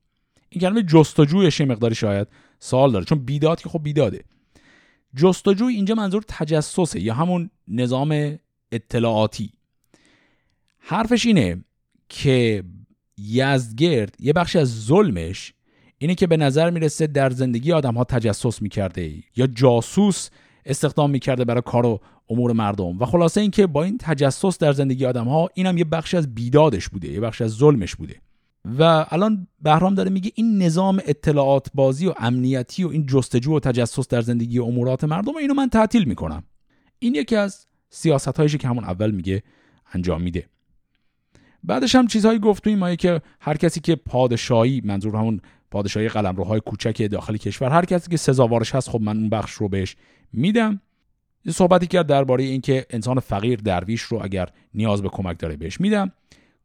این 0.49 0.61
کلمه 0.61 0.83
جستجویش 0.83 1.59
یه 1.59 1.65
مقداری 1.65 1.95
شاید 1.95 2.27
سال 2.59 2.91
داره 2.91 3.05
چون 3.05 3.19
بیداد 3.19 3.61
که 3.61 3.69
خب 3.69 3.83
بیداده. 3.83 4.23
جستجوی 5.15 5.75
اینجا 5.75 5.95
منظور 5.95 6.23
تجسسه 6.27 6.99
یا 6.99 7.13
همون 7.13 7.49
نظام 7.67 8.39
اطلاعاتی. 8.71 9.53
حرفش 10.79 11.25
اینه 11.25 11.63
که 12.09 12.63
یزدگرد 13.17 14.15
یه 14.19 14.33
بخشی 14.33 14.59
از 14.59 14.85
ظلمش 14.85 15.53
اینه 15.97 16.15
که 16.15 16.27
به 16.27 16.37
نظر 16.37 16.69
می‌رسه 16.69 17.07
در 17.07 17.29
زندگی 17.29 17.71
آدم 17.71 17.93
ها 17.93 18.03
تجسس 18.03 18.61
می‌کرده 18.61 19.13
یا 19.35 19.47
جاسوس 19.47 20.29
استخدام 20.65 21.09
می‌کرده 21.09 21.45
برای 21.45 21.61
کار 21.65 21.85
و 21.85 21.99
امور 22.29 22.53
مردم. 22.53 22.99
و 22.99 23.05
خلاصه 23.05 23.41
اینکه 23.41 23.67
با 23.67 23.83
این 23.83 23.97
تجسس 23.97 24.57
در 24.57 24.71
زندگی 24.71 25.05
آدم 25.05 25.27
ها 25.27 25.49
اینم 25.53 25.77
یه 25.77 25.83
بخشی 25.83 26.17
از 26.17 26.35
بیدادش 26.35 26.89
بوده 26.89 27.07
یه 27.07 27.19
بخشی 27.19 27.43
از 27.43 27.51
ظلمش 27.51 27.95
بوده. 27.95 28.15
و 28.79 29.05
الان 29.09 29.47
بهرام 29.61 29.95
داره 29.95 30.09
میگه 30.09 30.31
این 30.35 30.61
نظام 30.61 31.01
اطلاعات 31.07 31.67
بازی 31.73 32.07
و 32.07 32.13
امنیتی 32.17 32.83
و 32.83 32.87
این 32.87 33.05
جستجو 33.05 33.55
و 33.55 33.59
تجسس 33.59 34.07
در 34.07 34.21
زندگی 34.21 34.59
و 34.59 34.63
امورات 34.63 35.03
مردم 35.03 35.35
اینو 35.35 35.53
من 35.53 35.69
تعطیل 35.69 36.03
می‌کنم. 36.03 36.43
این 36.99 37.15
یکی 37.15 37.35
از 37.35 37.67
سیاست 37.89 38.37
هایشه 38.37 38.57
که 38.57 38.67
همون 38.67 38.83
اول 38.83 39.11
میگه 39.11 39.43
انجام 39.93 40.21
میده. 40.21 40.45
بعدش 41.63 41.95
هم 41.95 42.07
چیزهایی 42.07 42.39
گفت 42.39 42.63
توی 42.63 42.75
مایه 42.75 42.95
که 42.95 43.21
هر 43.39 43.57
کسی 43.57 43.79
که 43.79 43.95
پادشاهی 43.95 44.81
منظور 44.85 45.15
همون 45.15 45.41
پادشاهی 45.71 46.09
قلمروهای 46.09 46.59
کوچک 46.59 47.07
داخل 47.11 47.37
کشور 47.37 47.69
هر 47.69 47.85
کسی 47.85 48.11
که 48.11 48.17
سزاوارش 48.17 48.75
هست 48.75 48.89
خب 48.89 49.01
من 49.01 49.17
اون 49.17 49.29
بخش 49.29 49.51
رو 49.51 49.69
بهش 49.69 49.95
میدم. 50.33 50.81
یه 51.45 51.51
صحبتی 51.51 51.87
کرد 51.87 52.07
درباره 52.07 52.43
اینکه 52.43 52.85
انسان 52.89 53.19
فقیر 53.19 53.59
درویش 53.59 54.01
رو 54.01 54.23
اگر 54.23 54.49
نیاز 54.73 55.01
به 55.01 55.09
کمک 55.09 55.39
داره 55.39 55.55
بهش 55.55 55.81
میدم. 55.81 56.11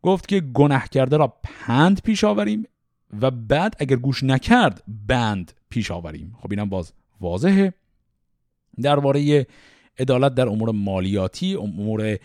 گفت 0.02 0.28
که 0.28 0.40
گناه 0.40 0.88
کرده 0.88 1.16
را 1.16 1.34
پند 1.42 2.02
پیش 2.02 2.24
آوریم 2.24 2.64
و 3.20 3.30
بعد 3.30 3.76
اگر 3.78 3.96
گوش 3.96 4.22
نکرد 4.22 4.82
بند 5.06 5.52
پیش 5.70 5.90
آوریم. 5.90 6.36
خب 6.40 6.50
اینم 6.50 6.68
باز 6.68 6.92
واضحه. 7.20 7.74
درباره 8.82 9.46
عدالت 9.98 10.34
در 10.34 10.48
امور 10.48 10.70
مالیاتی 10.70 11.54
امور 11.54 12.18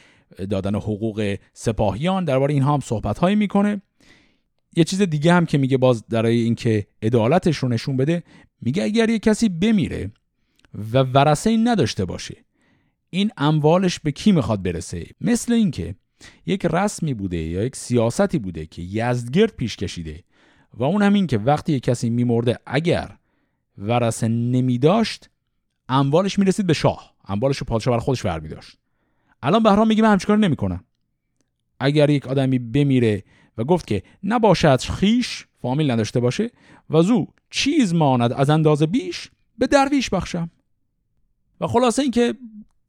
دادن 0.49 0.75
حقوق 0.75 1.37
سپاهیان 1.53 2.25
درباره 2.25 2.53
اینها 2.53 2.73
هم 2.73 2.79
صحبت 2.79 3.19
هایی 3.19 3.35
می‌کنه. 3.35 3.81
یه 4.75 4.83
چیز 4.83 5.01
دیگه 5.01 5.33
هم 5.33 5.45
که 5.45 5.57
میگه 5.57 5.77
باز 5.77 6.07
در 6.07 6.25
اینکه 6.25 6.87
عدالتش 7.01 7.57
رو 7.57 7.69
نشون 7.69 7.97
بده 7.97 8.23
میگه 8.61 8.83
اگر 8.83 9.09
یه 9.09 9.19
کسی 9.19 9.49
بمیره 9.49 10.11
و 10.73 10.97
ورسه 10.97 11.49
این 11.49 11.67
نداشته 11.67 12.05
باشه 12.05 12.45
این 13.09 13.31
اموالش 13.37 13.99
به 13.99 14.11
کی 14.11 14.31
می‌خواد 14.31 14.63
برسه؟ 14.63 15.05
مثل 15.21 15.53
اینکه 15.53 15.95
یک 16.45 16.65
رسمی 16.65 17.13
بوده 17.13 17.37
یا 17.37 17.63
یک 17.63 17.75
سیاستی 17.75 18.39
بوده 18.39 18.65
که 18.65 18.81
یزدگرد 18.81 19.55
پیش 19.55 19.77
کشیده 19.77 20.23
و 20.73 20.83
اون 20.83 21.01
همین 21.01 21.27
که 21.27 21.37
وقتی 21.37 21.73
یک 21.73 21.83
کسی 21.83 22.09
میمرده 22.09 22.59
اگر 22.65 23.17
ورسه 23.77 24.27
نمیداشت 24.27 25.29
اموالش 25.89 26.39
می‌رسید 26.39 26.67
به 26.67 26.73
شاه. 26.73 27.13
اموالش 27.27 27.57
رو 27.57 27.65
پادشاه 27.65 27.97
بر 27.97 28.03
خودش 28.03 28.25
برمیداشت. 28.25 28.77
الان 29.41 29.63
بهرام 29.63 29.87
میگه 29.87 30.03
من 30.03 30.11
همچین 30.11 30.35
نمی‌کنم. 30.35 30.83
اگر 31.79 32.09
یک 32.09 32.27
آدمی 32.27 32.59
بمیره 32.59 33.23
و 33.57 33.63
گفت 33.63 33.87
که 33.87 34.03
نباشد 34.23 34.79
خیش 34.79 35.45
فامیل 35.61 35.91
نداشته 35.91 36.19
باشه 36.19 36.51
و 36.89 37.01
زو 37.01 37.27
چیز 37.49 37.93
ماند 37.93 38.33
از 38.33 38.49
اندازه 38.49 38.85
بیش 38.85 39.31
به 39.57 39.67
درویش 39.67 40.09
بخشم. 40.09 40.49
و 41.63 41.67
خلاصه 41.67 42.01
اینکه 42.01 42.33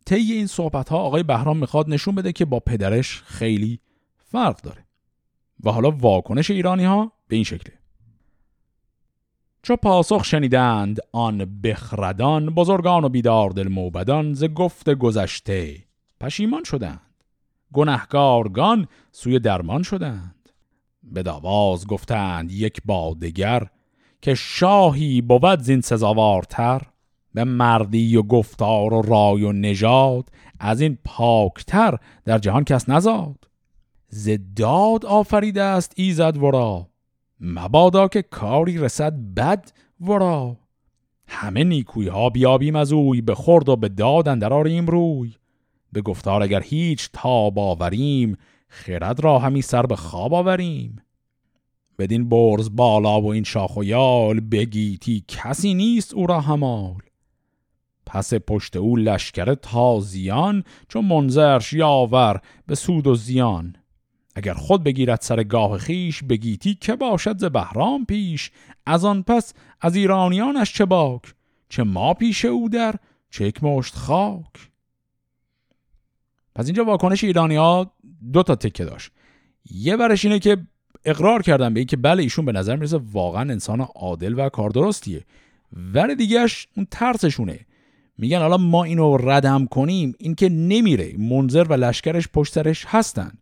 طی 0.07 0.33
این 0.33 0.47
صحبت 0.47 0.89
ها 0.89 0.99
آقای 0.99 1.23
بهرام 1.23 1.59
می‌خواد 1.59 1.91
نشون 1.91 2.15
بده 2.15 2.33
که 2.33 2.45
با 2.45 2.61
پدرش 2.61 3.23
خیلی 3.23 3.81
فرق 4.19 4.61
داره 4.61 4.87
و 5.65 5.71
حالا 5.71 5.91
واکنش 5.91 6.51
ایرانی 6.51 6.85
ها 6.85 7.13
به 7.29 7.37
این 7.37 7.45
شکله. 7.45 7.75
چو 9.63 9.77
پاسخ 9.77 10.25
شنیدند 10.25 10.99
آن 11.13 11.61
بخردان 11.63 12.47
بزرگان 12.47 13.05
و 13.05 13.09
بیدار 13.09 13.51
دل 13.51 13.69
موبدان 13.69 14.35
ز 14.35 14.45
گفت 14.45 14.91
گذشته 14.91 15.85
پشیمان 16.21 16.65
شدند. 16.65 17.15
گنهگارگان 17.73 18.89
سوی 19.13 19.39
درمان 19.39 19.83
شدند. 19.83 20.49
به 21.03 21.23
داواز 21.23 21.87
گفتند 21.87 22.53
یک 22.53 22.81
با 22.85 23.17
دگر 23.23 23.67
که 24.23 24.35
شاهی 24.35 25.21
بود 25.21 25.61
زین 25.61 25.81
سزاوارتر 25.81 26.83
به 27.35 27.45
مردی 27.45 28.17
و 28.17 28.23
گفتار 28.23 28.95
و 28.95 29.03
رای 29.03 29.43
و 29.43 29.53
نژاد 29.53 30.29
از 30.61 30.81
این 30.81 30.99
پاکتر 31.05 31.99
در 32.25 32.39
جهان 32.39 32.65
کس 32.65 32.89
نزاد. 32.89 33.49
زداد 34.09 35.07
آفریده 35.07 35.63
است 35.63 35.93
ایزد 35.97 36.37
ورا 36.37 36.89
مبادا 37.41 38.09
که 38.09 38.23
کاری 38.23 38.79
رسد 38.79 39.15
بد 39.37 39.73
ورا. 40.01 40.57
همه 41.27 41.65
نیکوی 41.65 42.09
ها 42.09 42.31
بیابیم 42.31 42.77
از 42.77 42.93
اوی 42.93 43.21
به 43.21 43.35
خورد 43.35 43.69
و 43.69 43.77
به 43.77 43.89
داد 43.89 44.29
اندراریم 44.29 44.87
روی. 44.87 45.35
به 45.93 46.03
گفتار 46.03 46.43
اگر 46.43 46.63
هیچ 46.63 47.11
تاب 47.13 47.59
آوریم 47.59 48.37
خرد 48.69 49.21
را 49.21 49.39
همی 49.39 49.63
سر 49.63 49.87
به 49.87 49.97
خواب 49.97 50.35
آوریم. 50.35 50.97
بدین 51.99 52.29
برز 52.29 52.77
بالا 52.77 53.21
و 53.21 53.27
این 53.27 53.45
شاخ 53.45 53.77
و 53.77 53.85
یال 53.85 54.41
بگیتی 54.41 55.25
کسی 55.29 55.75
نیست 55.75 56.15
او 56.15 56.27
را 56.27 56.41
همال. 56.41 57.03
پس 58.07 58.35
پشت 58.35 58.77
او 58.77 58.97
لشکر 58.97 59.55
تازیان 59.55 60.65
چون 60.89 61.05
منظرش 61.05 61.73
یاور 61.73 62.41
به 62.67 62.75
سود 62.75 63.07
و 63.07 63.15
زیان. 63.15 63.77
اگر 64.35 64.55
خود 64.55 64.85
بگیرد 64.85 65.21
سر 65.21 65.43
گاه 65.43 65.79
خیش 65.79 66.23
بگیتی 66.23 66.75
که 66.75 66.97
باشد 66.97 67.39
ز 67.39 67.45
بهرام 67.45 68.05
پیش؟ 68.05 68.51
از 68.87 69.05
آن 69.05 69.23
پس 69.23 69.55
از 69.81 69.97
ایرانیانش 69.97 70.73
چه 70.73 70.85
باک؟ 70.85 71.23
چه 71.69 71.83
ما 71.83 72.15
پیش 72.15 72.45
او 72.45 72.69
در 72.69 72.95
چه 73.31 73.47
یک 73.47 73.65
مشت 73.65 73.95
خاک؟ 73.95 74.71
پس 76.55 76.67
اینجا 76.67 76.85
واکنش 76.85 77.25
ایرانی 77.25 77.57
ها 77.57 77.93
دو 78.33 78.43
تا 78.43 78.55
تکه 78.55 78.85
داشت. 78.85 79.13
یه 79.71 79.97
برش 79.97 80.25
اینه 80.25 80.39
که 80.39 80.57
اقرار 81.05 81.43
کردن 81.43 81.75
به 81.75 81.81
اینکه 81.81 81.97
بله 81.97 82.23
ایشون 82.23 82.45
به 82.45 82.53
نظر 82.53 82.77
می‌رسه 82.77 83.01
واقعا 83.13 83.41
انسان 83.41 83.81
عادل 83.81 84.35
و 84.39 84.49
کاردرستیه 84.49 85.25
ور 85.95 86.15
دیگهش 86.15 86.69
اون 86.77 86.87
ترسشونه. 86.91 87.67
میگن 88.19 88.39
حالا 88.39 88.57
ما 88.57 88.85
اینو 88.85 89.17
ردم 89.17 89.67
کنیم 89.67 90.15
این 90.19 90.35
که 90.35 90.49
نمیره. 90.49 91.17
منظر 91.19 91.65
و 91.65 91.73
لشکرش 91.73 92.29
پشت 92.29 92.53
سرش 92.53 92.85
هستن. 92.89 93.33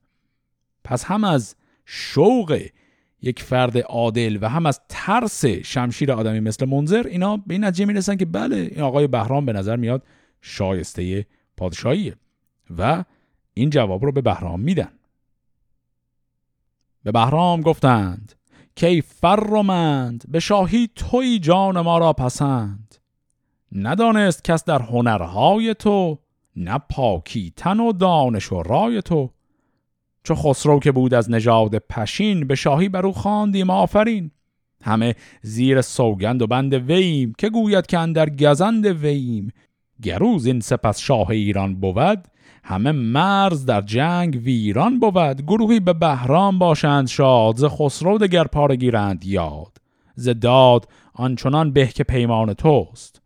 پس 0.85 1.05
هم 1.05 1.25
از 1.25 1.57
شوق 1.87 2.63
یک 3.23 3.43
فرد 3.43 3.79
عادل 3.79 4.39
و 4.41 4.49
هم 4.49 4.67
از 4.67 4.81
ترس 4.89 5.45
شمشیر 5.47 6.13
آدمی 6.13 6.41
مثل 6.41 6.67
منظر 6.67 7.07
اینا 7.07 7.37
به 7.37 7.55
این 7.55 7.65
نتیجه 7.65 7.85
می‌رسن 7.85 8.17
که 8.17 8.25
بله 8.25 8.57
این 8.57 8.81
آقای 8.81 9.07
بهرام 9.07 9.47
به 9.47 9.53
نظر 9.53 9.77
میاد 9.77 10.03
شایسته 10.41 11.27
پادشاهیه 11.57 12.17
و 12.79 13.05
این 13.55 13.71
جواب 13.71 14.05
رو 14.05 14.13
به 14.13 14.21
بهرام 14.21 14.61
میدن. 14.61 14.93
به 17.05 17.13
بهرام 17.13 17.61
گفتند 17.61 18.35
کی 18.75 19.01
فرمند 19.01 20.25
به 20.29 20.41
شاهی 20.41 20.89
توی 20.97 21.39
جان 21.39 21.81
ما 21.81 21.99
را 21.99 22.13
پسند؟ 22.13 23.02
ندانست 23.75 24.45
کس 24.45 24.65
در 24.65 24.83
هنرهای 24.83 25.75
تو 25.75 26.19
نه 26.57 26.79
پاکی 26.79 27.53
تن 27.57 27.81
و 27.81 27.93
دانش 27.93 28.53
و 28.53 28.63
رای 28.63 29.03
تو. 29.03 29.31
چو 30.25 30.35
خسرو 30.35 30.79
که 30.79 30.93
بود 30.93 31.15
از 31.15 31.31
نژاد 31.31 31.79
پشین 31.79 32.47
به 32.47 32.55
شاهی 32.55 32.89
بر 32.89 33.07
او 33.07 33.13
خواندیم 33.13 33.71
آفرین. 33.71 34.31
همه 34.83 35.15
زیر 35.43 35.81
سوگند 35.81 36.43
و 36.43 36.47
بند 36.47 36.75
ویم 36.75 37.33
که 37.39 37.51
گوید 37.51 37.87
که 37.87 37.99
اندر 37.99 38.31
گزند 38.31 38.87
ویم. 38.87 39.53
گروز 40.03 40.47
این 40.47 40.61
سپس 40.61 41.01
شاه 41.01 41.31
ایران 41.31 41.75
بود 41.75 42.29
همه 42.65 42.93
مرز 42.93 43.67
در 43.67 43.81
جنگ 43.81 44.41
ویران 44.43 45.01
بود. 45.01 45.43
گروهی 45.43 45.81
به 45.81 45.93
بهرام 45.93 46.59
باشند 46.59 47.09
شاد 47.09 47.57
ز 47.57 47.65
خسرو 47.65 48.19
دگر 48.19 48.45
پاره 48.45 48.77
گیرند 48.77 49.25
یاد. 49.25 49.79
ز 50.15 50.29
داد 50.29 50.89
آنچنان 51.15 51.73
به 51.73 51.87
که 51.87 52.05
پیمان 52.05 52.55
توست. 52.55 53.22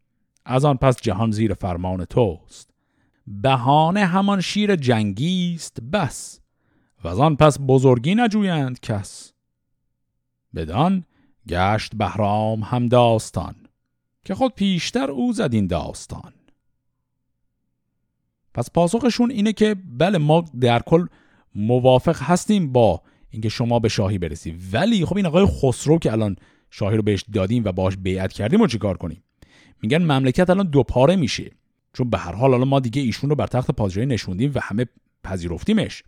از 0.46 0.64
آن 0.64 0.76
پس 0.76 1.00
جهان 1.00 1.30
زیر 1.30 1.54
فرمان 1.54 2.04
توست. 2.04 2.70
بهانه 3.26 4.04
همان 4.04 4.40
شیر 4.40 4.76
جنگی 4.76 5.52
است 5.54 5.80
بس 5.80 6.40
و 7.04 7.08
از 7.08 7.18
آن 7.18 7.36
پس 7.36 7.58
بزرگی 7.60 8.14
نجویند 8.14 8.80
کس. 8.80 9.32
بدان 10.54 11.04
گشت 11.48 11.94
بهرام 11.94 12.60
هم 12.62 12.88
داستان 12.88 13.54
که 14.24 14.34
خود 14.34 14.54
پیشتر 14.54 15.10
او 15.10 15.32
زد 15.32 15.54
این 15.54 15.66
داستان. 15.66 16.32
پس 18.54 18.70
پاسخشون 18.70 19.30
اینه 19.30 19.52
که 19.52 19.76
بله 19.98 20.18
ما 20.18 20.44
در 20.60 20.82
کل 20.82 21.06
موافق 21.54 22.22
هستیم 22.22 22.72
با 22.72 23.02
اینکه 23.30 23.48
شما 23.48 23.78
به 23.78 23.88
شاهی 23.88 24.18
برسی 24.18 24.58
ولی 24.72 25.04
خب 25.04 25.16
این 25.16 25.26
آقای 25.26 25.46
خسرو 25.46 25.98
که 25.98 26.12
الان 26.12 26.36
شاهی 26.70 26.96
رو 26.96 27.02
بهش 27.02 27.24
دادیم 27.32 27.64
و 27.64 27.72
باش 27.72 27.96
بیعت 27.96 28.32
کردیم 28.32 28.60
و 28.60 28.66
چیکار 28.66 28.96
کنیم؟ 28.96 29.22
میگن 29.86 30.02
مملکت 30.02 30.50
الان 30.50 30.66
دو 30.66 30.82
پاره 30.82 31.16
میشه. 31.16 31.50
چون 31.92 32.10
به 32.10 32.18
هر 32.18 32.32
حال 32.32 32.54
الان 32.54 32.68
ما 32.68 32.80
دیگه 32.80 33.02
ایشون 33.02 33.30
رو 33.30 33.36
بر 33.36 33.46
تخت 33.46 33.70
پادشاهی 33.70 34.06
نشوندیم 34.06 34.52
و 34.54 34.60
همه 34.62 34.86
پذیرفتیمش. 35.24 36.02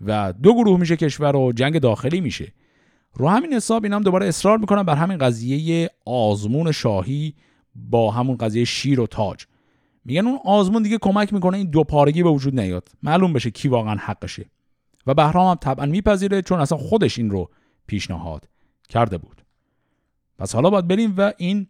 و 0.00 0.32
دو 0.42 0.54
گروه 0.54 0.80
میشه 0.80 0.96
کشور 0.96 1.36
و 1.36 1.52
جنگ 1.52 1.78
داخلی 1.78 2.20
میشه. 2.20 2.52
رو 3.14 3.28
همین 3.28 3.52
حساب 3.52 3.84
اینم 3.84 4.02
دوباره 4.02 4.26
اصرار 4.26 4.58
می‌کنن 4.58 4.82
بر 4.82 4.94
همین 4.94 5.18
قضیه 5.18 5.90
آزمون 6.06 6.72
شاهی 6.72 7.34
با 7.74 8.10
همون 8.10 8.36
قضیه 8.36 8.64
شیر 8.64 9.00
و 9.00 9.06
تاج. 9.06 9.44
میگن 10.04 10.26
اون 10.26 10.38
آزمون 10.44 10.82
دیگه 10.82 10.98
کمک 10.98 11.32
می‌کنه 11.32 11.56
این 11.56 11.70
دو 11.70 11.84
پارگی 11.84 12.22
به 12.22 12.30
وجود 12.30 12.60
نیاد. 12.60 12.88
معلوم 13.02 13.32
بشه 13.32 13.50
کی 13.50 13.68
واقعا 13.68 13.96
حقشه. 13.96 14.50
و 15.06 15.14
بهرام 15.14 15.50
هم 15.50 15.54
طبعا 15.54 15.86
میپذیره 15.86 16.42
چون 16.42 16.60
اصلا 16.60 16.78
خودش 16.78 17.18
این 17.18 17.30
رو 17.30 17.50
پیشنهاد 17.86 18.48
کرده 18.88 19.18
بود. 19.18 19.42
پس 20.38 20.54
حالا 20.54 20.70
باید 20.70 20.88
بریم 20.88 21.14
و 21.16 21.32
این 21.38 21.66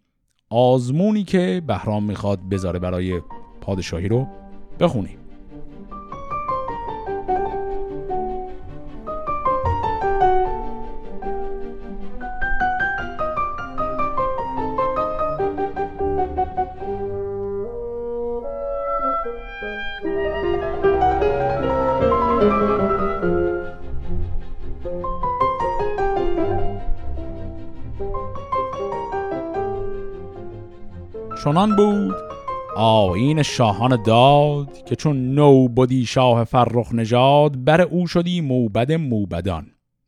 آزمونی 0.50 1.24
که 1.24 1.62
بهرام 1.66 2.04
می‌خواد 2.04 2.40
بذاره 2.48 2.78
برای 2.78 3.20
پادشاهی 3.60 4.08
رو 4.08 4.26
بخونیم 4.80 5.18
چنان 31.44 31.76
بود 31.76 32.14
آین 32.76 33.42
شاهان 33.42 34.02
داد 34.02 34.84
که 34.84 34.96
چون 34.96 35.34
نو 35.34 35.68
بودی 35.68 36.06
شاه 36.06 36.44
فرخ 36.44 36.92
نژاد 36.92 37.64
بر 37.64 37.80
او 37.80 38.06
شدی 38.06 38.40
موبد 38.40 38.92
موبدان. 38.92 39.66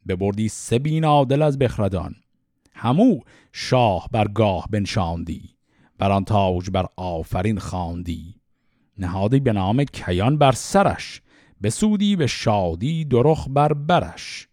ببردی 0.09 0.49
سه 0.49 0.79
بین 0.79 1.05
عادل 1.05 1.43
از 1.43 1.59
بخردان. 1.59 2.15
همو 2.75 3.21
شاه 3.53 4.09
بر 4.13 4.29
گاه 4.29 4.67
بنشاندی 4.71 5.43
بر 5.99 6.13
آن 6.13 6.25
تاج 6.25 6.71
بر 6.71 6.87
آفرین 6.97 7.59
خواندی. 7.59 8.35
نهادی 8.99 9.41
به 9.41 9.53
نام 9.53 9.85
کیان 9.85 10.39
بر 10.39 10.53
سرش 10.53 11.23
بسودی 11.63 12.17
به 12.17 12.27
شادی 12.27 13.05
درخ 13.05 13.47
بر 13.51 13.73
برش. 13.73 14.49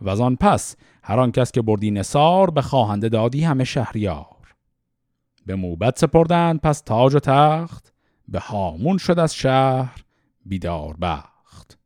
و 0.00 0.08
از 0.08 0.20
آن 0.20 0.36
پس 0.36 0.76
هر 1.02 1.20
آن 1.20 1.32
کس 1.32 1.52
که 1.52 1.62
بردی 1.62 1.90
نصار 1.90 2.50
به 2.50 2.62
خواهنده 2.62 3.08
دادی 3.08 3.44
همه 3.44 3.64
شهریار. 3.64 4.31
به 5.46 5.54
موبت 5.54 5.98
سپردند 5.98 6.60
پس 6.60 6.80
تاج 6.80 7.14
و 7.14 7.18
تخت 7.18 7.92
به 8.28 8.38
هامون 8.38 8.98
شد 8.98 9.18
از 9.18 9.34
شهر 9.34 10.04
بیدار 10.46 10.96
بخت. 10.96 11.78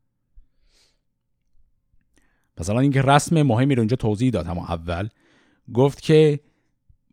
پس 2.57 2.71
الان 2.71 2.83
اینکه 2.83 3.03
رسم 3.03 3.43
مهمی 3.43 3.75
رو 3.75 3.81
اینجا 3.81 3.97
توضیح 3.97 4.31
داد 4.31 4.49
اما 4.49 4.67
اول. 4.67 5.09
گفت 5.75 6.01
که 6.01 6.41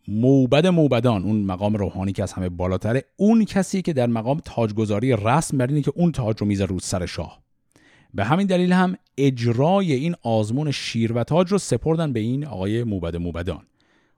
موبد 0.08 0.68
موبدان 0.68 1.24
اون 1.24 1.42
مقام 1.42 1.76
روحانی 1.76 2.12
که 2.12 2.24
از 2.24 2.34
همه 2.34 2.50
بالاتره 2.50 3.04
اون 3.16 3.46
کسی 3.46 3.82
که 3.82 3.94
در 3.94 4.08
مقام 4.08 4.42
تاجگذاری 4.46 5.16
رسم 5.16 5.58
بر 5.58 5.82
که 5.82 5.92
اون 5.96 6.12
تاج 6.12 6.38
رو 6.40 6.48
می‌ذاره 6.48 6.72
رو 6.72 6.80
سر 6.80 7.06
شاه. 7.06 7.44
به 8.14 8.26
همین 8.26 8.48
دلیل 8.48 8.74
هم 8.74 8.96
اجرای 9.18 9.94
این 9.94 10.16
آزمون 10.22 10.72
شیر 10.72 11.14
و 11.14 11.24
تاج 11.24 11.52
رو 11.52 11.58
سپردن 11.58 12.14
به 12.14 12.20
این 12.20 12.46
آقای 12.46 12.84
موبد 12.84 13.16
موبدان. 13.16 13.66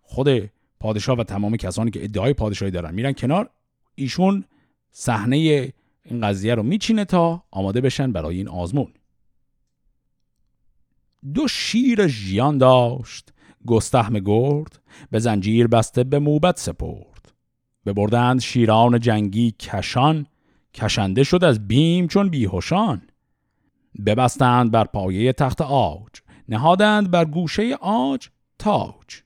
خود 0.01 0.49
پادشاه 0.79 1.17
و 1.17 1.23
تمام 1.23 1.57
کسانی 1.57 1.91
که 1.91 2.03
ادعای 2.03 2.33
پادشاهی 2.33 2.71
دارن 2.71 2.93
میرن 2.93 3.13
کنار 3.13 3.49
ایشون 3.95 4.43
صحنه 4.91 5.37
این 6.05 6.21
قضیه 6.21 6.55
رو 6.55 6.63
میچینه 6.63 7.05
تا 7.05 7.43
آماده 7.51 7.81
بشن 7.81 8.11
برای 8.11 8.37
این 8.37 8.47
آزمون. 8.47 8.93
دو 11.33 11.47
شیر 11.47 12.07
ژیان 12.07 12.57
داشت 12.57 13.33
گستهم 13.65 14.19
گرد 14.19 14.81
به 15.11 15.19
زنجیر 15.19 15.67
بسته 15.67 16.03
به 16.03 16.19
موبت 16.19 16.59
سپرد. 16.59 17.33
ببردند 17.85 18.41
شیران 18.41 18.99
جنگی 18.99 19.51
کشان 19.51 20.25
کشنده 20.73 21.23
شد 21.23 21.43
از 21.43 21.67
بیم 21.67 22.07
چون 22.07 22.29
بیهوشان. 22.29 23.01
ببستند 24.05 24.71
بر 24.71 24.83
پایه 24.83 25.33
تخت 25.33 25.61
آج 25.61 26.21
نهادند 26.49 27.11
بر 27.11 27.25
گوشه 27.25 27.75
آج 27.81 28.29
تاج. 28.59 29.24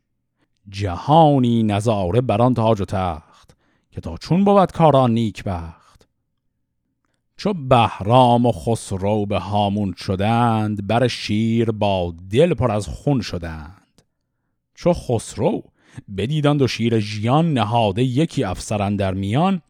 جهانی 0.69 1.63
نظاره 1.63 2.21
بران 2.21 2.53
تاج 2.53 2.82
و 2.82 2.86
تخت 2.86 3.55
که 3.91 4.01
تا 4.01 4.17
چون 4.17 4.43
بود 4.43 4.71
کاران 4.71 5.12
نیک 5.12 5.43
بخت 5.43 5.79
چو 7.39 7.53
بهرام 7.53 8.45
و 8.45 8.51
خسرو 8.51 9.25
به 9.25 9.39
هامون 9.39 9.93
شدند 9.97 10.88
بر 10.88 11.08
شیر 11.08 11.71
با 11.71 12.13
دل 12.32 12.53
پر 12.53 12.71
از 12.71 12.88
خون 12.88 13.21
شدند. 13.21 14.01
چو 14.75 14.93
خسرو 14.93 15.63
بدیدان 16.17 16.58
دو 16.58 16.67
شیر 16.67 16.99
ژیان 16.99 17.53
نهاده 17.53 18.03
یکی 18.03 18.43
افسران 18.43 18.95
در 18.95 19.13
میان 19.13 19.62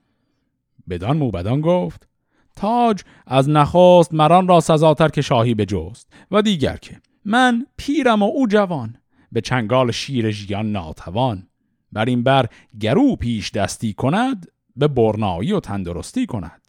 بدان 0.90 1.18
موبدان 1.18 1.62
گفت 1.62 2.08
تاج 2.56 3.02
از 3.26 3.50
نخست 3.50 4.14
مران 4.14 4.48
را 4.48 4.60
سزاتر 4.60 5.10
که 5.10 5.22
شاهی 5.22 5.54
بجست. 5.54 6.08
و 6.32 6.42
دیگر 6.42 6.78
که 6.78 7.02
من 7.26 7.66
پیرم 7.78 8.24
و 8.24 8.26
او 8.26 8.48
جوان. 8.48 8.96
به 9.32 9.42
چنگال 9.42 9.92
شیر 9.92 10.32
ژیان 10.32 10.72
ناتوان. 10.72 11.48
بر 11.92 12.06
این 12.06 12.24
بر 12.24 12.50
گرو 12.80 13.16
پیش 13.16 13.52
دستی 13.52 13.94
کند 13.94 14.52
به 14.76 14.88
برنایی 14.88 15.52
و 15.52 15.60
تندرستی 15.60 16.26
کند. 16.26 16.62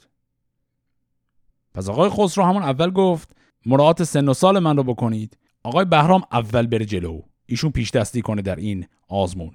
پس 1.74 1.88
آقای 1.88 2.10
خسرو 2.10 2.44
همون 2.44 2.62
اول 2.62 2.90
گفت 2.90 3.36
مراعات 3.66 4.04
سن 4.04 4.28
و 4.28 4.34
سال 4.34 4.58
من 4.58 4.76
رو 4.76 4.82
بکنید. 4.82 5.38
آقای 5.62 5.84
بهرام 5.84 6.22
اول 6.32 6.66
بره 6.66 6.84
جلو. 6.84 7.20
ایشون 7.46 7.70
پیش 7.70 7.90
دستی 7.90 8.22
کنه 8.22 8.42
در 8.42 8.56
این 8.56 8.86
آزمون. 9.08 9.52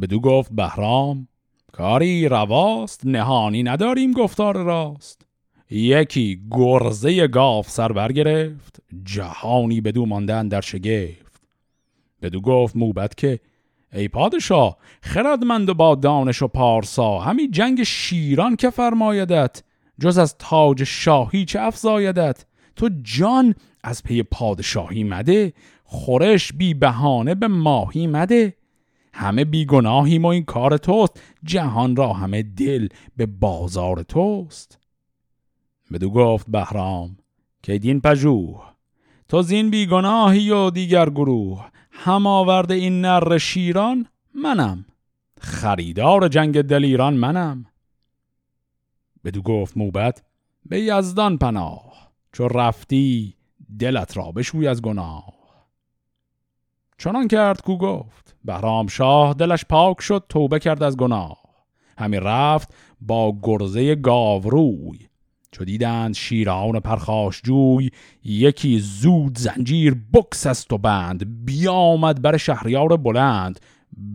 بدو 0.00 0.20
گفت 0.20 0.52
بهرام 0.52 1.28
کاری 1.72 2.28
رواست 2.28 3.06
نهانی 3.06 3.62
نداریم 3.62 4.12
گفتار 4.12 4.56
راست. 4.56 5.27
یکی 5.70 6.40
گرزه 6.50 7.26
گاف 7.26 7.70
سر 7.70 7.92
برگرفت 7.92 8.82
جهانی 9.04 9.80
بدو 9.80 10.06
ماندن 10.06 10.48
در 10.48 10.60
شگفت. 10.60 11.42
بدو 12.22 12.40
گفت 12.40 12.76
موبت 12.76 13.16
که 13.16 13.40
ای 13.92 14.08
پادشاه 14.08 14.76
خردمند 15.02 15.68
و 15.68 15.74
با 15.74 15.94
دانش 15.94 16.42
و 16.42 16.48
پارسا 16.48 17.18
همی 17.18 17.48
جنگ 17.48 17.82
شیران 17.82 18.56
که 18.56 18.70
فرمایدت؟ 18.70 19.62
جز 20.00 20.18
از 20.18 20.38
تاج 20.38 20.84
شاهی 20.84 21.44
چه 21.44 21.60
افزایدت؟ 21.60 22.44
تو 22.76 22.90
جان 23.02 23.54
از 23.84 24.02
پی 24.02 24.22
پادشاهی 24.22 25.04
مده 25.04 25.52
خورش 25.84 26.52
بی 26.52 26.74
بهانه 26.74 27.34
به 27.34 27.48
ماهی 27.48 28.06
مده. 28.06 28.54
همه 29.14 29.44
بیگناهیم 29.44 30.24
و 30.24 30.28
این 30.28 30.44
کار 30.44 30.76
توست 30.76 31.22
جهان 31.44 31.96
را 31.96 32.12
همه 32.12 32.42
دل 32.42 32.88
به 33.16 33.26
بازار 33.26 34.02
توست. 34.02 34.77
بدو 35.92 36.10
گفت 36.10 36.46
بهرام 36.48 37.16
که 37.62 37.78
دین 37.78 38.00
پژوه؟ 38.00 38.62
تو 39.28 39.42
زین 39.42 39.70
بیگناهی 39.70 40.50
و 40.50 40.70
دیگر 40.70 41.10
گروه 41.10 41.68
هم 41.90 42.26
آورده 42.26 42.74
این 42.74 43.00
نر 43.00 43.38
شیران 43.38 44.06
منم. 44.34 44.84
خریدار 45.40 46.28
جنگ 46.28 46.62
دلیران 46.62 47.14
منم. 47.14 47.66
بدو 49.24 49.42
گفت 49.42 49.76
موبت 49.76 50.22
به 50.66 50.80
یزدان 50.80 51.38
پناه 51.38 52.12
چو 52.32 52.48
رفتی 52.48 53.34
دلت 53.78 54.16
را 54.16 54.32
بشوی 54.32 54.68
از 54.68 54.82
گناه. 54.82 55.38
چنان 56.98 57.28
کرد 57.28 57.60
کو 57.60 57.78
گفت 57.78 58.36
بهرام 58.44 58.86
شاه 58.86 59.34
دلش 59.34 59.64
پاک 59.64 60.00
شد 60.00 60.24
توبه 60.28 60.58
کرد 60.58 60.82
از 60.82 60.96
گناه. 60.96 61.38
همین 61.98 62.20
رفت 62.20 62.74
با 63.00 63.38
گرزه 63.42 63.94
گاوروی 63.94 65.07
چو 65.52 65.64
دیدند 65.64 66.14
شیران 66.14 66.80
پرخاش 66.80 67.42
جوی 67.44 67.90
یکی 68.24 68.80
زود 68.80 69.38
زنجیر 69.38 69.96
بکس 70.14 70.46
است 70.46 70.72
و 70.72 70.78
بند 70.78 71.44
بیامد 71.44 72.22
بر 72.22 72.36
شهریار 72.36 72.96
بلند 72.96 73.60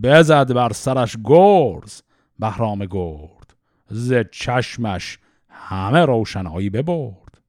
بزد 0.02 0.52
بر 0.52 0.72
سرش 0.72 1.16
گرز 1.24 2.02
بهرام 2.38 2.86
گرد 2.86 3.56
ز 3.90 4.14
چشمش 4.32 5.18
همه 5.48 6.04
روشنایی 6.04 6.70
ببرد. 6.70 7.40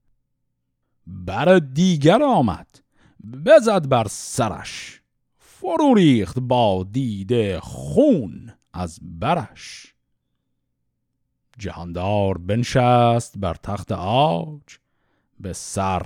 بر 1.07 1.59
دیگر 1.59 2.23
آمد 2.23 2.79
بزد 3.45 3.89
بر 3.89 4.07
سرش 4.09 5.01
فرو 5.37 5.93
ریخت 5.93 6.39
با 6.39 6.87
دیده 6.91 7.59
خون 7.59 8.53
از 8.73 8.99
برش. 9.01 9.94
جهاندار 11.57 12.37
بنشست 12.37 13.37
بر 13.37 13.53
تخت 13.53 13.91
آج 13.91 14.77
به 15.39 15.53
سر 15.53 16.05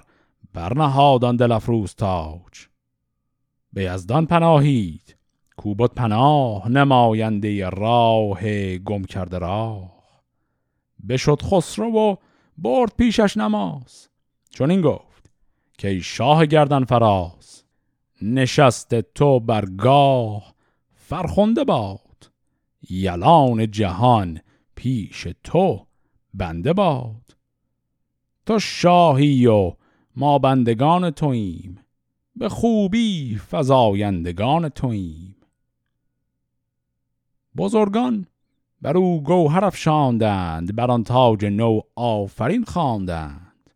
برنهادان 0.53 1.35
دل 1.35 1.51
افروز 1.51 1.95
تاج. 1.95 2.67
به 3.73 3.83
یزدان 3.83 4.25
پناهید 4.25 5.15
کوبت 5.57 5.93
پناه 5.93 6.69
نماینده 6.69 7.69
راه 7.69 8.77
گم 8.77 9.03
کرده 9.03 9.37
راه. 9.37 9.99
بشد 11.09 11.41
خسرو 11.41 11.91
و 11.91 12.15
برد 12.57 12.93
پیشش 12.97 13.37
نماز. 13.37 14.09
چون 14.49 14.71
این 14.71 14.81
گفت 14.81 15.31
که 15.77 15.87
ای 15.87 16.01
شاه 16.01 16.45
گردن 16.45 16.83
فراز 16.83 17.63
نشست 18.21 19.01
تو 19.01 19.39
برگاه 19.39 20.53
فرخنده 20.93 21.63
باد. 21.63 22.31
یلان 22.89 23.71
جهان 23.71 24.39
پیش 24.79 25.27
تو 25.43 25.87
بنده 26.33 26.73
باد. 26.73 27.35
تو 28.45 28.59
شاهی 28.59 29.45
و 29.45 29.73
ما 30.15 30.39
بندگان 30.39 31.11
توییم 31.11 31.79
به 32.35 32.49
خوبی 32.49 33.39
فزایندگان 33.51 34.69
توییم. 34.69 35.35
بزرگان 37.57 38.27
بر 38.81 38.97
او 38.97 39.23
گوهر 39.23 39.65
افشاندند 39.65 40.75
بر 40.75 40.91
آن 40.91 41.03
تاج 41.03 41.45
نو 41.45 41.81
آفرین 41.95 42.63
خواندند. 42.63 43.69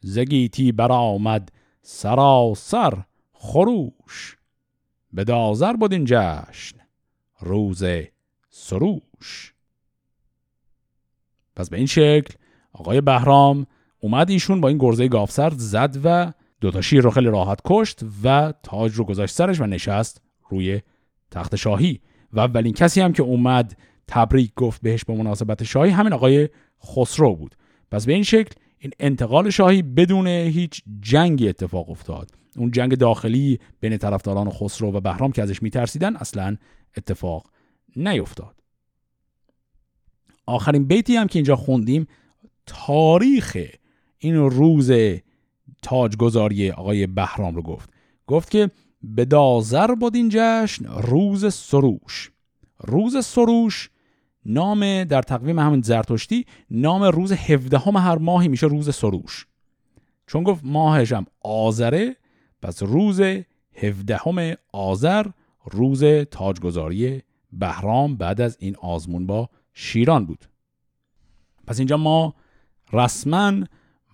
زگیتی 0.00 0.72
برآمد 0.72 1.52
سراسر 1.82 3.04
خروش 3.32 4.38
به 5.12 5.24
دازر 5.24 5.72
بود 5.72 5.92
این 5.92 6.04
جشن 6.06 6.76
روز 7.40 7.84
سروش. 8.50 9.51
پس 11.56 11.70
به 11.70 11.76
این 11.76 11.86
شکل 11.86 12.34
آقای 12.72 13.00
بهرام 13.00 13.66
اومد 14.00 14.30
ایشون 14.30 14.60
با 14.60 14.68
این 14.68 14.78
گرزه 14.78 15.08
گافسر 15.08 15.52
زد 15.56 15.98
و 16.04 16.32
دوتا 16.60 16.80
شیر 16.80 17.00
رو 17.00 17.10
خیلی 17.10 17.26
راحت 17.26 17.60
کشت 17.64 18.00
و 18.24 18.54
تاج 18.62 18.94
رو 18.94 19.04
گذاشت 19.04 19.34
سرش 19.34 19.60
و 19.60 19.66
نشست 19.66 20.22
روی 20.48 20.80
تخت 21.30 21.56
شاهی. 21.56 22.00
و 22.32 22.40
اولین 22.40 22.72
کسی 22.72 23.00
هم 23.00 23.12
که 23.12 23.22
اومد 23.22 23.76
تبریک 24.08 24.52
گفت 24.56 24.82
بهش 24.82 25.04
به 25.04 25.14
مناسبت 25.14 25.64
شاهی 25.64 25.90
همین 25.90 26.12
آقای 26.12 26.48
خسرو 26.84 27.36
بود. 27.36 27.54
پس 27.90 28.06
به 28.06 28.12
این 28.12 28.22
شکل 28.22 28.54
این 28.78 28.92
انتقال 29.00 29.50
شاهی 29.50 29.82
بدون 29.82 30.26
هیچ 30.26 30.82
جنگی 31.00 31.48
اتفاق 31.48 31.90
افتاد. 31.90 32.30
اون 32.56 32.70
جنگ 32.70 32.94
داخلی 32.94 33.58
بین 33.80 33.96
طرفداران 33.96 34.50
خسرو 34.50 34.92
و 34.92 35.00
بهرام 35.00 35.32
که 35.32 35.42
ازش 35.42 35.62
میترسیدن 35.62 36.16
اصلا 36.16 36.56
اتفاق 36.96 37.46
نیفتاد. 37.96 38.61
آخرین 40.46 40.84
بیتی 40.84 41.16
هم 41.16 41.26
که 41.26 41.38
اینجا 41.38 41.56
خوندیم 41.56 42.06
تاریخ 42.66 43.56
این 44.18 44.36
روز 44.36 44.92
تاجگذاری 45.82 46.70
آقای 46.70 47.06
بهرام 47.06 47.54
رو 47.54 47.62
گفت. 47.62 47.90
گفت 48.26 48.50
که 48.50 48.70
به 49.02 49.24
دازر 49.24 49.94
بود 49.94 50.16
این 50.16 50.28
جشن 50.32 50.84
روز 50.86 51.54
سروش. 51.54 52.30
روز 52.80 53.24
سروش 53.26 53.90
نام 54.46 55.04
در 55.04 55.22
تقویم 55.22 55.58
همین 55.58 55.82
زرتشتی 55.82 56.46
نام 56.70 57.02
روز 57.02 57.32
هفدهم 57.32 57.96
هر 57.96 58.18
ماهی 58.18 58.48
میشه 58.48 58.66
روز 58.66 58.94
سروش. 58.94 59.46
چون 60.26 60.42
گفت 60.42 60.60
ماهش 60.64 61.12
هم 61.12 61.26
آذره 61.40 62.16
پس 62.62 62.82
روز 62.82 63.20
هفدهم 63.74 64.54
آذر 64.72 65.26
روز 65.70 66.04
تاجگذاری 66.04 67.22
بهرام 67.52 68.16
بعد 68.16 68.40
از 68.40 68.56
این 68.60 68.76
آزمون 68.76 69.26
با 69.26 69.48
شیران 69.74 70.26
بود. 70.26 70.44
پس 71.66 71.78
اینجا 71.78 71.96
ما 71.96 72.34
رسما 72.92 73.52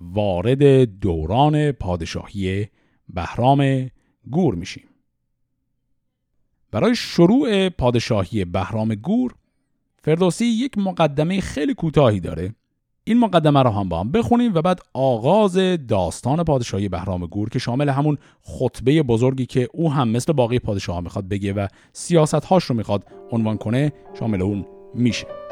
وارد 0.01 0.85
دوران 1.01 1.73
پادشاهی 1.73 2.67
بهرام 3.09 3.91
گور 4.31 4.55
میشیم. 4.55 4.85
برای 6.71 6.95
شروع 6.95 7.69
پادشاهی 7.69 8.45
بهرام 8.45 8.95
گور 8.95 9.35
فردوسی 10.03 10.45
یک 10.45 10.79
مقدمه 10.79 11.41
خیلی 11.41 11.75
کوتاهی 11.75 12.21
داره. 12.21 12.55
این 13.05 13.19
مقدمه 13.19 13.63
رو 13.63 13.71
هم 13.71 13.89
با 13.89 14.01
هم 14.01 14.13
بخونیم 14.13 14.55
و 14.55 14.63
بعد 14.63 14.81
آغاز 14.95 15.59
داستان 15.89 16.45
پادشاهی 16.45 16.89
بهرام 16.89 17.27
گور 17.27 17.49
که 17.49 17.59
شامل 17.59 17.89
همون 17.89 18.19
خطبه 18.43 19.03
بزرگی 19.03 19.47
که 19.47 19.69
او 19.73 19.93
هم 19.93 20.09
مثل 20.09 20.33
باقی 20.33 20.59
پادشاه 20.59 21.01
می‌خواد 21.01 21.29
بگه 21.29 21.53
و 21.53 21.67
سیاست 21.93 22.35
هاش 22.45 22.65
رو 22.65 22.77
می‌خواد 22.77 23.07
عنوان 23.33 23.57
کنه 23.57 23.93
شامل 24.19 24.43
اون 24.43 24.67
میشه. 24.95 25.48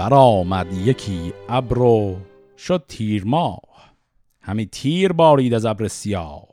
برآمد 0.00 0.72
یکی 0.72 1.32
ابر 1.48 1.78
و 1.78 2.16
شد 2.58 2.84
تیر 2.88 3.24
ماه. 3.24 3.92
همی 4.40 4.66
تیر 4.66 5.12
بارید 5.12 5.54
از 5.54 5.64
ابر 5.64 5.88
سیاه. 5.88 6.48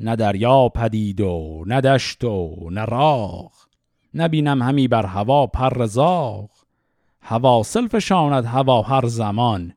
نه 0.00 0.16
دریا 0.16 0.68
پدید 0.68 1.20
و 1.20 1.64
نه 1.66 1.80
دشت 1.80 2.24
و 2.24 2.70
نه 2.70 2.84
راغ. 2.84 3.52
نبینم 4.14 4.62
همی 4.62 4.88
بر 4.88 5.06
هوا 5.06 5.46
پر 5.46 5.86
زاغ. 5.86 6.50
هوا 7.20 7.62
سلف 7.62 7.98
شاند 7.98 8.44
هوا 8.44 8.82
هر 8.82 9.06
زمان. 9.06 9.72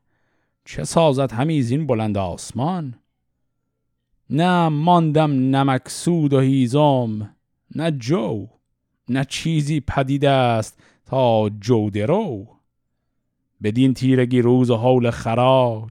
چه 0.64 0.84
سازد 0.84 1.32
همی 1.32 1.62
زین 1.62 1.86
بلند 1.86 2.18
آسمان؟ 2.18 2.94
نه 4.30 4.68
ماندم 4.68 5.30
نمکسود 5.56 6.32
و 6.32 6.40
هیزم 6.40 7.34
نه 7.74 7.90
جو 7.90 8.46
نه 9.08 9.24
چیزی 9.24 9.80
پدید 9.80 10.24
است. 10.24 10.78
تا 11.12 11.48
جو 11.60 11.90
درو 11.90 12.46
بدین 13.62 13.94
تیرگی 13.94 14.42
روز 14.42 14.70
و 14.70 14.76
حول 14.76 15.10
خراج 15.10 15.90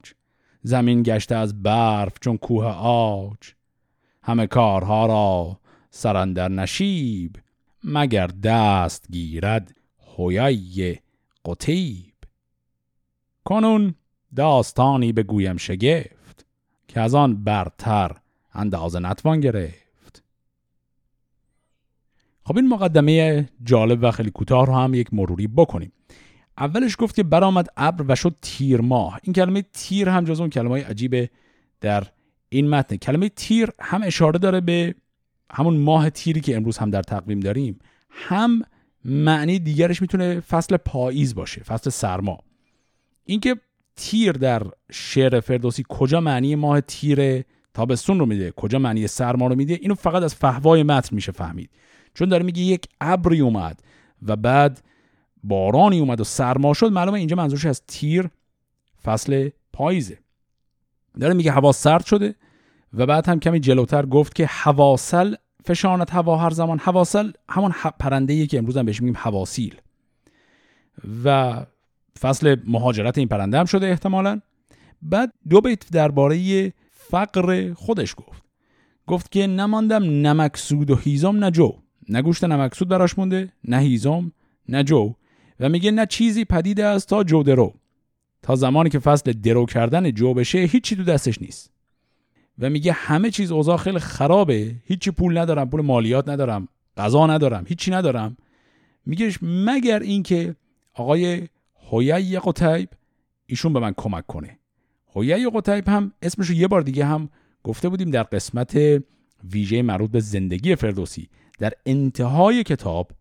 زمین 0.62 1.02
گشته 1.02 1.34
از 1.34 1.62
برف 1.62 2.18
چون 2.20 2.36
کوه 2.36 2.64
آج. 2.64 3.54
همه 4.22 4.46
کارها 4.46 5.06
را 5.06 5.58
سرندر 5.90 6.48
نشیب 6.48 7.36
مگر 7.84 8.26
دست 8.26 9.06
گیرد 9.12 9.74
هویای 10.16 10.98
قطیب. 11.44 12.14
کنون 13.44 13.94
داستانی 14.36 15.12
بگویم 15.12 15.56
شگفت 15.56 16.46
که 16.88 17.00
از 17.00 17.14
آن 17.14 17.44
برتر 17.44 18.16
اندازه 18.52 18.98
نتوان 18.98 19.40
گرفت. 19.40 19.81
خب 22.44 22.56
این 22.56 22.68
مقدمه 22.68 23.48
جالب 23.64 23.98
و 24.02 24.10
خیلی 24.10 24.30
کوتاه 24.30 24.66
رو 24.66 24.74
هم 24.74 24.94
یک 24.94 25.14
مروری 25.14 25.46
بکنیم. 25.46 25.92
اولش 26.58 26.96
گفت 26.98 27.14
که 27.14 27.22
برآمد 27.22 27.68
ابر 27.76 28.04
و 28.08 28.14
شد 28.14 28.34
تیر 28.42 28.80
ماه. 28.80 29.20
این 29.22 29.32
کلمه 29.32 29.64
تیر 29.72 30.08
هم 30.08 30.24
جز 30.24 30.40
اون 30.40 30.50
کلمه 30.50 30.84
عجیبه 30.84 31.30
در 31.80 32.06
این 32.48 32.68
متن. 32.68 32.96
کلمه 32.96 33.28
تیر 33.28 33.68
هم 33.80 34.02
اشاره 34.02 34.38
داره 34.38 34.60
به 34.60 34.94
همون 35.50 35.76
ماه 35.76 36.10
تیری 36.10 36.40
که 36.40 36.56
امروز 36.56 36.78
هم 36.78 36.90
در 36.90 37.02
تقویم 37.02 37.40
داریم. 37.40 37.78
هم 38.10 38.62
معنی 39.04 39.58
دیگرش 39.58 40.02
می‌تونه 40.02 40.40
فصل 40.40 40.76
پاییز 40.76 41.34
باشه 41.34 41.62
فصل 41.62 41.90
سرما. 41.90 42.38
اینکه 43.24 43.56
تیر 43.96 44.32
در 44.32 44.62
شعر 44.90 45.40
فردوسی 45.40 45.84
کجا 45.88 46.20
معنی 46.20 46.54
ماه 46.54 46.80
تیر 46.80 47.44
تابستون 47.74 48.18
رو 48.18 48.26
میده 48.26 48.50
کجا 48.50 48.78
معنی 48.78 49.06
سرما 49.06 49.46
رو 49.46 49.54
میده 49.54 49.74
اینو 49.74 49.94
فقط 49.94 50.22
از 50.22 50.34
فهوای 50.34 50.82
متن 50.82 51.16
میشه 51.16 51.32
فهمید. 51.32 51.70
چون 52.14 52.28
داره 52.28 52.44
میگه 52.44 52.62
یک 52.62 52.88
ابری 53.00 53.40
اومد 53.40 53.82
و 54.22 54.36
بعد 54.36 54.82
بارانی 55.44 56.00
اومد 56.00 56.20
و 56.20 56.24
سرما 56.24 56.74
شد 56.74 56.92
معلومه 56.92 57.18
اینجا 57.18 57.36
منظورش 57.36 57.66
از 57.66 57.82
تیر 57.86 58.30
فصل 59.04 59.50
پاییزه. 59.72 60.18
داره 61.20 61.34
میگه 61.34 61.52
هوا 61.52 61.72
سرد 61.72 62.04
شده 62.04 62.34
و 62.94 63.06
بعد 63.06 63.28
هم 63.28 63.40
کمی 63.40 63.60
جلوتر 63.60 64.06
گفت 64.06 64.34
که 64.34 64.46
حواسل 64.46 65.34
فشانت 65.64 66.14
هوا 66.14 66.36
هر 66.36 66.50
زمان. 66.50 66.78
حواسل 66.78 67.32
همون 67.48 67.72
پرنده 68.00 68.46
که 68.46 68.58
امروز 68.58 68.76
هم 68.76 68.86
بهش 68.86 69.00
میگیم 69.00 69.16
حواسیل. 69.20 69.76
و 71.24 71.56
فصل 72.20 72.56
مهاجرت 72.66 73.18
این 73.18 73.28
پرنده 73.28 73.58
هم 73.58 73.64
شده 73.64 73.86
احتمالا. 73.86 74.40
بعد 75.02 75.32
دو 75.48 75.60
بیت 75.60 75.90
درباره 75.90 76.72
فقر 76.90 77.72
خودش 77.72 78.14
گفت. 78.16 78.42
گفت 79.06 79.32
که 79.32 79.46
نماندم 79.46 80.02
نمکسود 80.02 80.90
و 80.90 80.96
هیزم 80.96 81.36
نه 81.36 81.50
جو. 81.50 81.72
نه 82.08 82.22
گوشت 82.22 82.44
نمکسود 82.44 82.88
براش 82.88 83.18
مونده 83.18 83.52
نه 83.64 83.78
هیزم 83.78 84.32
نه 84.68 84.84
جو. 84.84 85.14
و 85.60 85.68
میگه 85.68 85.90
نه 85.90 86.06
چیزی 86.06 86.44
پدید 86.44 86.80
است 86.80 87.08
تا 87.08 87.24
جو 87.24 87.42
درو. 87.42 87.74
تا 88.42 88.56
زمانی 88.56 88.90
که 88.90 88.98
فصل 88.98 89.32
درو 89.32 89.66
کردن 89.66 90.10
جو 90.10 90.34
بشه 90.34 90.58
هیچی 90.58 90.96
تو 90.96 91.04
دستش 91.04 91.42
نیست. 91.42 91.72
و 92.58 92.70
میگه 92.70 92.92
همه 92.92 93.30
چیز 93.30 93.52
اوضاع 93.52 93.76
خیلی 93.76 93.98
خرابه. 93.98 94.74
هیچی 94.84 95.10
پول 95.10 95.38
ندارم 95.38 95.70
پول 95.70 95.80
مالیات 95.80 96.28
ندارم 96.28 96.68
غذا 96.96 97.26
ندارم 97.26 97.64
هیچی 97.68 97.90
ندارم. 97.90 98.36
میگه 99.06 99.32
مگر 99.42 100.00
اینکه 100.00 100.56
آقای 100.94 101.48
هویی 101.90 102.38
قطیب 102.38 102.88
ایشون 103.46 103.72
به 103.72 103.80
من 103.80 103.94
کمک 103.96 104.26
کنه. 104.26 104.58
هویی 105.14 105.50
قطیب 105.50 105.88
هم 105.88 106.12
اسمش 106.22 106.46
رو 106.46 106.54
یه 106.54 106.68
بار 106.68 106.82
دیگه 106.82 107.04
هم 107.04 107.28
گفته 107.64 107.88
بودیم 107.88 108.10
در 108.10 108.22
قسمت 108.22 109.02
ویژه 109.52 109.82
مربوط 109.82 110.10
به 110.10 110.20
زندگی 110.20 110.76
فردوسی. 110.76 111.28
در 111.58 111.72
انتهای 111.86 112.62
کتاب 112.62 113.12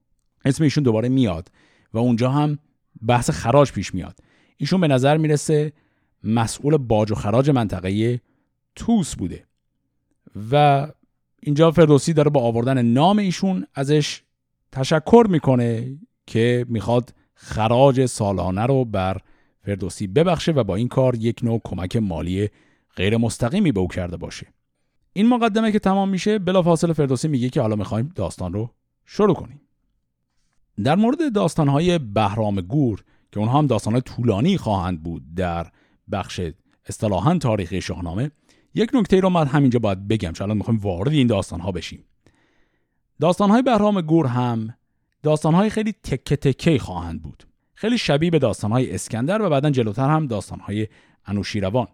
اسم 0.45 0.63
ایشون 0.63 0.83
دوباره 0.83 1.09
میاد 1.09 1.51
و 1.93 1.97
اونجا 1.97 2.31
هم 2.31 2.59
بحث 3.07 3.29
خراج 3.29 3.71
پیش 3.71 3.93
میاد. 3.93 4.19
ایشون 4.57 4.81
به 4.81 4.87
نظر 4.87 5.17
می‌رسه 5.17 5.73
مسئول 6.23 6.77
باج 6.77 7.11
و 7.11 7.15
خراج 7.15 7.49
منطقه 7.49 8.21
توس 8.75 9.15
بوده. 9.15 9.45
و 10.51 10.87
اینجا 11.39 11.71
فردوسی 11.71 12.13
داره 12.13 12.29
با 12.29 12.41
آوردن 12.41 12.81
نام 12.81 13.17
ایشون 13.17 13.65
ازش 13.73 14.21
تشکر 14.71 15.25
می‌کنه 15.29 15.97
که 16.27 16.65
می‌خواد 16.69 17.13
خراج 17.33 18.05
سالانه 18.05 18.65
رو 18.65 18.85
بر 18.85 19.17
فردوسی 19.65 20.07
ببخشه 20.07 20.51
و 20.51 20.63
با 20.63 20.75
این 20.75 20.87
کار 20.87 21.15
یک 21.15 21.39
نوع 21.43 21.61
کمک 21.63 21.95
مالی 21.95 22.49
غیر 22.95 23.17
مستقیمی 23.17 23.71
به 23.71 23.79
او 23.79 23.87
کرده 23.87 24.17
باشه. 24.17 24.47
این 25.13 25.27
مقدمه 25.27 25.71
که 25.71 25.79
تمام 25.79 26.09
میشه 26.09 26.39
بلافاصله 26.39 26.93
فردوسی 26.93 27.27
میگه 27.27 27.49
که 27.49 27.61
حالا 27.61 27.75
می‌خوایم 27.75 28.11
داستان 28.15 28.53
رو 28.53 28.69
شروع 29.05 29.35
کنیم. 29.35 29.61
در 30.83 30.95
مورد 30.95 31.33
داستانهای 31.33 31.99
بهرام 31.99 32.61
گور 32.61 33.03
که 33.31 33.39
اونها 33.39 33.57
هم 33.57 33.67
داستانهای 33.67 34.01
طولانی 34.01 34.57
خواهند 34.57 35.03
بود 35.03 35.35
در 35.35 35.67
بخش 36.11 36.41
اصطلاحا 36.85 37.37
تاریخی 37.37 37.81
شاهنامه 37.81 38.31
یک 38.75 38.89
نکته 38.93 39.19
رو 39.19 39.29
من 39.29 39.47
همینجا 39.47 39.79
باید 39.79 40.07
بگم 40.07 40.31
چون 40.31 40.45
الان 40.45 40.57
می‌خوایم 40.57 40.79
وارد 40.79 41.11
این 41.11 41.27
داستانها 41.27 41.71
بشیم. 41.71 42.03
داستانهای 43.19 43.61
بهرام 43.61 44.01
گور 44.01 44.27
هم 44.27 44.73
داستانهای 45.23 45.69
خیلی 45.69 45.91
تکه 46.03 46.35
تکه 46.35 46.79
خواهند 46.79 47.21
بود. 47.21 47.43
خیلی 47.73 47.97
شبیه 47.97 48.29
به 48.29 48.39
داستانهای 48.39 48.95
اسکندر 48.95 49.41
و 49.41 49.49
بعدا 49.49 49.69
جلوتر 49.69 50.09
هم 50.09 50.27
داستانهای 50.27 50.87
انوشیروان. 51.25 51.87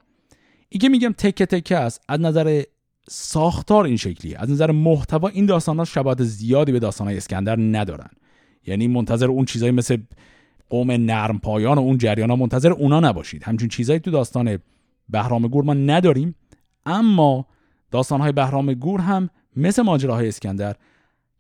این 0.69 0.79
که 0.79 0.89
میگم 0.89 1.13
تکه 1.17 1.45
تکه 1.45 1.77
است 1.77 2.01
از 2.07 2.19
نظر 2.19 2.63
ساختار 3.09 3.85
این 3.85 3.97
شکلی 3.97 4.35
از 4.35 4.51
نظر 4.51 4.71
محتوا 4.71 5.27
این 5.27 5.45
داستانها 5.45 5.85
شباهت 5.85 6.23
زیادی 6.23 6.71
به 6.71 6.79
داستانهای 6.79 7.17
اسکندر 7.17 7.55
ندارن. 7.59 8.09
یعنی 8.65 8.87
منتظر 8.87 9.27
اون 9.27 9.45
چیزایی 9.45 9.71
مثل 9.71 9.97
قوم 10.69 10.91
نرم 10.91 11.39
پایان 11.39 11.77
و 11.77 11.81
اون 11.81 11.97
جریان 11.97 12.29
ها 12.29 12.35
منتظر 12.35 12.71
اونا 12.71 12.99
نباشید. 12.99 13.43
همچون 13.43 13.67
چیزایی 13.67 13.99
تو 13.99 14.11
داستان 14.11 14.59
بهرام 15.09 15.47
گور 15.47 15.63
ما 15.63 15.73
نداریم. 15.73 16.35
اما 16.85 17.45
داستانهای 17.91 18.31
بهرام 18.31 18.73
گور 18.73 19.01
هم 19.01 19.29
مثل 19.55 19.81
ماجراهای 19.81 20.27
اسکندر 20.27 20.75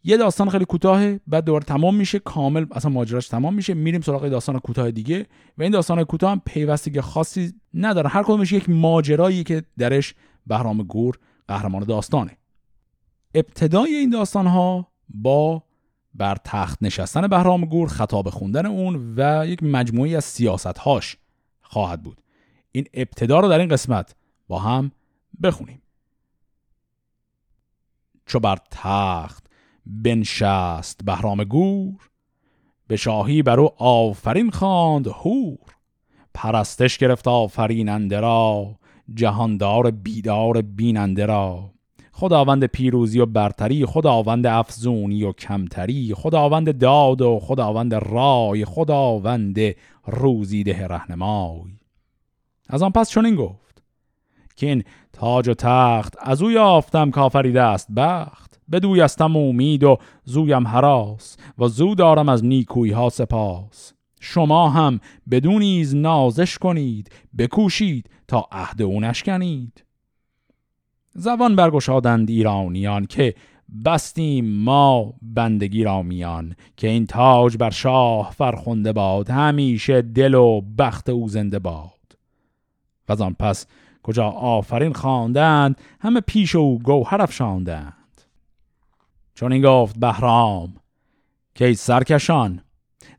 یه 0.03 0.17
داستان 0.17 0.49
خیلی 0.49 0.65
کوتاه 0.65 1.17
بعد 1.27 1.43
دوباره 1.43 1.63
تمام 1.63 1.95
میشه. 1.95 2.19
کامل 2.19 2.65
اصلا 2.71 2.91
ماجراش 2.91 3.27
تمام 3.27 3.53
میشه. 3.53 3.73
میریم 3.73 4.01
سراغ 4.01 4.27
داستان 4.27 4.59
کوتاه 4.59 4.91
دیگه 4.91 5.25
و 5.57 5.63
این 5.63 5.71
داستان 5.71 6.03
کوتاه 6.03 6.31
هم 6.31 6.41
پیوستگی 6.45 7.01
خاصی 7.01 7.53
نداره. 7.73 8.09
هر 8.09 8.23
کدومش 8.23 8.51
یک 8.51 8.69
ماجرایی 8.69 9.43
که 9.43 9.63
درش 9.77 10.13
بهرام 10.47 10.83
گور 10.83 11.19
قهرمان 11.47 11.83
داستانه. 11.83 12.37
ابتدای 13.33 13.95
این 13.95 14.09
داستان 14.09 14.47
ها 14.47 14.87
با 15.09 15.63
بر 16.13 16.35
تخت 16.43 16.83
نشستن 16.83 17.27
بهرام 17.27 17.65
گور 17.65 17.87
خطاب 17.87 18.29
خوندن 18.29 18.65
اون 18.65 19.13
و 19.17 19.47
یک 19.47 19.63
مجموعی 19.63 20.15
از 20.15 20.25
سیاست 20.25 20.77
هاش 20.77 21.17
خواهد 21.61 22.03
بود. 22.03 22.21
این 22.71 22.85
ابتدا 22.93 23.39
رو 23.39 23.49
در 23.49 23.59
این 23.59 23.69
قسمت 23.69 24.15
با 24.47 24.59
هم 24.59 24.91
بخونیم. 25.43 25.81
چو 28.25 28.39
بر 28.39 28.57
تخت 28.71 29.47
بنشست 29.85 31.03
بهرام 31.05 31.43
گور 31.43 32.09
به 32.87 32.95
شاهی 32.95 33.41
بر 33.41 33.59
او 33.59 33.83
آفرین 33.83 34.49
خواند 34.51 35.07
هور 35.07 35.57
پرستش 36.33 36.97
گرفت 36.97 37.27
آفریننده 37.27 38.19
را 38.19 38.75
جهاندار 39.13 39.91
بیدار 39.91 40.61
بیننده 40.61 41.25
را. 41.25 41.71
خداوند 42.11 42.65
پیروزی 42.65 43.19
و 43.19 43.25
برتری 43.25 43.85
خداوند 43.85 44.47
افزونی 44.47 45.23
و 45.23 45.31
کمتری 45.31 46.13
خداوند 46.13 46.77
داد 46.77 47.21
و 47.21 47.39
خداوند 47.39 47.93
رای 47.95 48.65
خداوند 48.65 49.59
روزیده 50.05 50.87
رهنمای. 50.87 51.71
از 52.69 52.83
آن 52.83 52.91
پس 52.91 53.09
چنین 53.09 53.35
گفت 53.35 53.83
که 54.55 54.67
این 54.67 54.83
تاج 55.13 55.47
و 55.47 55.53
تخت 55.53 56.15
از 56.19 56.41
او 56.41 56.51
یافتم 56.51 57.11
کافری 57.11 57.57
است 57.57 57.91
بخت. 57.91 58.59
بدویستم 58.71 59.35
امید 59.35 59.83
و 59.83 59.97
زویم 60.23 60.67
حراس 60.67 61.37
و 61.57 61.67
زو 61.67 61.95
دارم 61.95 62.29
از 62.29 62.45
نیکوی 62.45 62.91
ها 62.91 63.09
سپاس. 63.09 63.93
شما 64.19 64.69
هم 64.69 64.99
بدونیز 65.31 65.95
نازش 65.95 66.57
کنید 66.57 67.11
بکوشید 67.37 68.09
تا 68.27 68.47
عهد 68.51 68.81
او 68.81 69.01
نشکنید. 69.01 69.83
زبان 71.13 71.55
برگشادند 71.55 72.29
ایرانیان 72.29 73.05
که 73.05 73.35
بستیم 73.85 74.45
ما 74.45 75.13
بندگی 75.21 75.83
را 75.83 76.01
میان 76.01 76.55
که 76.77 76.87
این 76.87 77.05
تاج 77.05 77.57
بر 77.57 77.69
شاه 77.69 78.31
فرخنده 78.31 78.93
باد 78.93 79.29
همیشه 79.29 80.01
دل 80.01 80.33
و 80.33 80.61
بخت 80.61 81.09
او 81.09 81.27
زنده 81.29 81.59
باد. 81.59 82.17
و 83.09 83.23
آن 83.23 83.33
پس 83.39 83.65
کجا 84.03 84.27
آفرین 84.29 84.93
خواندند 84.93 85.81
همه 85.99 86.21
پیش 86.21 86.55
او 86.55 86.79
گوهر 86.79 87.21
افشاندند. 87.21 88.21
چون 89.35 89.51
این 89.51 89.61
گفت 89.61 89.99
بهرام 89.99 90.75
که 91.55 91.73
سرکشان 91.73 92.61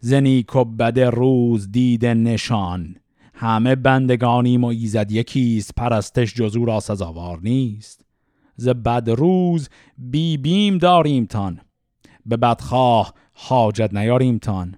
زنی 0.00 0.44
و 0.54 0.64
بد 0.64 1.00
روز 1.00 1.72
دید 1.72 2.06
نشان 2.06 2.96
همه 3.40 3.74
بندگانیم 3.74 4.64
و 4.64 4.66
ایزد 4.66 5.12
یکیست 5.12 5.74
پرستش 5.76 6.34
جزو 6.34 6.64
را 6.64 6.80
سزاوار 6.80 7.38
نیست. 7.42 8.04
ز 8.56 8.68
بد 8.68 9.10
روز 9.10 9.68
بی 9.98 10.36
بیم 10.36 10.78
داریم 10.78 11.24
تان 11.24 11.60
به 12.26 12.36
بدخواه 12.36 13.14
حاجت 13.32 13.94
نیاریم 13.94 14.38
تان. 14.38 14.76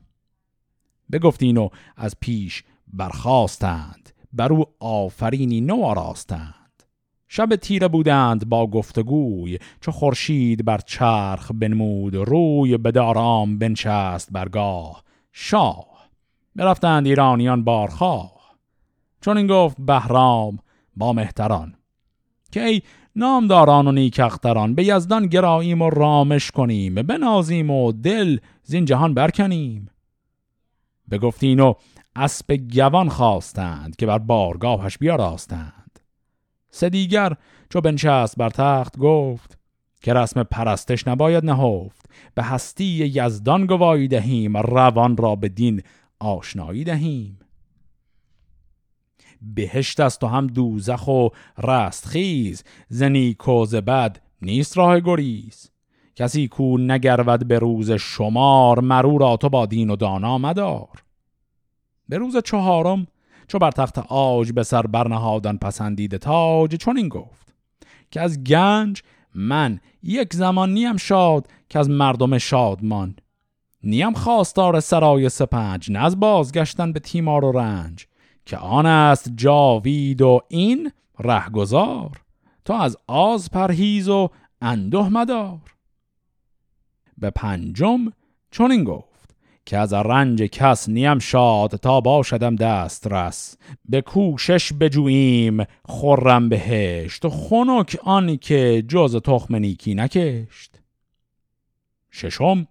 بگفتین 1.13 1.57
و 1.57 1.69
از 1.97 2.15
پیش 2.21 2.65
برخواستند 2.93 4.11
بر 4.33 4.53
او 4.53 4.65
آفرینی 4.81 5.61
نو 5.61 5.83
آراستند 5.83 6.83
شب 7.29 7.57
تیره 7.57 7.89
بودند 7.89 8.49
با 8.49 8.67
گفتگوی 8.67 9.59
چو 9.81 9.93
خورشید 9.93 10.65
بر 10.65 10.79
چرخ 10.79 11.51
بنمود 11.55 12.15
روی 12.15 12.79
به 12.79 12.91
دارام 12.91 13.59
بنشست 13.59 14.33
برگاه. 14.33 15.05
شاه 15.33 15.87
برفتند 16.57 17.07
ایرانیان 17.07 17.65
بارخواه. 17.65 18.40
چون 19.21 19.37
این 19.37 19.47
گفت 19.47 19.77
بهرام 19.79 20.59
با 20.97 21.13
مهتران 21.13 21.75
که 22.53 22.65
ای 22.65 22.83
نامداران 23.17 23.87
و 23.87 23.93
نیکختران 23.93 24.75
به 24.75 24.85
یزدان 24.85 25.27
گراییم 25.27 25.83
و 25.83 25.91
رامش 25.91 26.51
کنیم 26.51 26.95
بنازیم 26.95 27.71
و 27.71 27.93
دل 27.93 28.39
زین 28.63 28.85
جهان 28.85 29.15
برکنیم. 29.15 29.91
بگفتین 31.11 31.61
و 31.61 31.75
اسب 32.17 32.57
گوان 32.57 33.09
خواستند 33.09 33.97
که 33.97 34.07
بر 34.07 34.19
بارگاهش 34.19 34.99
بیاراستند. 34.99 36.01
سه 36.71 36.89
دیگر 36.89 37.37
چو 37.71 37.81
بنشست 37.81 38.37
بر 38.37 38.51
تخت 38.51 38.99
گفت 38.99 39.59
که 40.03 40.15
رسم 40.15 40.43
پرستش 40.43 41.09
نباید 41.09 41.45
نهفت 41.45 42.11
به 42.35 42.43
هستی 42.43 43.13
یزدان 43.15 43.67
گواهی 43.67 44.09
دهیم 44.09 44.57
روان 44.57 45.17
را 45.17 45.37
به 45.37 45.49
دین 45.49 45.83
آشنایی 46.19 46.85
دهیم. 46.85 47.40
بهشت 49.43 50.01
است 50.01 50.25
و 50.25 50.27
هم 50.27 50.47
دوزخ 50.47 51.09
و 51.09 51.29
رستخیز 51.59 52.65
زنی 52.89 53.35
کوز 53.35 53.75
بد 53.75 54.21
نیست 54.43 54.79
راه 54.79 55.01
گریز. 55.01 55.71
کسی 56.17 56.49
کو 56.49 56.79
نگرود 56.79 57.49
به 57.49 57.59
روز 57.59 57.91
شمار 57.91 58.81
مرو 58.81 59.19
را 59.19 59.37
تو 59.37 59.49
با 59.49 59.67
دین 59.67 59.91
و 59.91 59.97
دانا 59.97 60.39
مدار. 60.39 61.03
به 62.09 62.19
روز 62.19 62.37
چهارم 62.37 63.07
چو 63.49 63.59
بر 63.59 63.71
تخت 63.71 63.99
آج 63.99 64.53
به 64.53 64.63
سر 64.63 64.83
برنهادن 64.83 65.57
پسندید 65.57 66.17
تاج 66.17 66.75
چون 66.77 66.97
این 66.97 67.09
گفت. 67.09 67.55
که 68.11 68.21
از 68.21 68.45
گنج 68.45 69.03
من 69.35 69.81
یک 70.03 70.35
زمان 70.35 70.73
نیم 70.73 70.97
شاد 70.97 71.49
که 71.69 71.79
از 71.79 71.91
مردم 71.91 72.39
شادمان 72.39 73.17
نیم 73.83 74.13
خواستار 74.13 74.81
سرای 74.81 75.29
سپنج 75.29 75.91
نه 75.91 75.99
از 75.99 76.21
بازگشتن 76.21 76.93
به 76.93 77.01
تیمار 77.01 77.45
و 77.45 77.53
رنج. 77.53 78.07
که 78.51 78.57
آن 78.57 78.87
است 78.87 79.33
جاوید 79.37 80.23
و 80.23 80.41
این 80.49 80.93
رهگذار 81.19 82.21
تا 82.65 82.79
از 82.79 82.97
آز 83.07 83.51
پرهیز 83.51 84.09
و 84.09 84.31
اندوه 84.61 85.09
مدار. 85.09 85.59
به 87.19 87.31
پنجم 87.31 88.13
چون 88.51 88.73
این 88.73 88.85
گفت 88.85 89.37
که 89.67 89.79
از 89.79 89.93
رنج 89.93 90.43
کس 90.43 90.89
نیم 90.89 91.19
شاد 91.19 91.77
تا 91.77 92.01
باشدم 92.01 92.57
دست 92.57 93.07
رس 93.07 93.57
به 93.89 94.01
کوشش 94.01 94.73
بجوییم 94.73 95.65
خورم 95.85 96.49
بهشت 96.49 97.29
خنک 97.29 97.99
آنی 98.03 98.37
که 98.37 98.85
جز 98.89 99.17
تخم 99.17 99.57
نیکی 99.57 99.95
نکشت. 99.95 100.81
ششم 102.11 102.67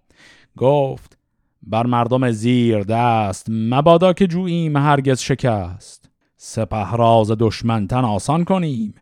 گفت 0.56 1.19
بر 1.62 1.86
مردم 1.86 2.30
زیر 2.30 2.82
دست 2.82 3.46
مبادا 3.50 4.12
که 4.12 4.26
جوییم 4.26 4.76
هرگز 4.76 5.20
شکست. 5.20 6.10
سپه 6.36 6.96
راز 6.96 7.30
دشمنتن 7.38 8.04
آسان 8.04 8.44
کنیم 8.44 8.94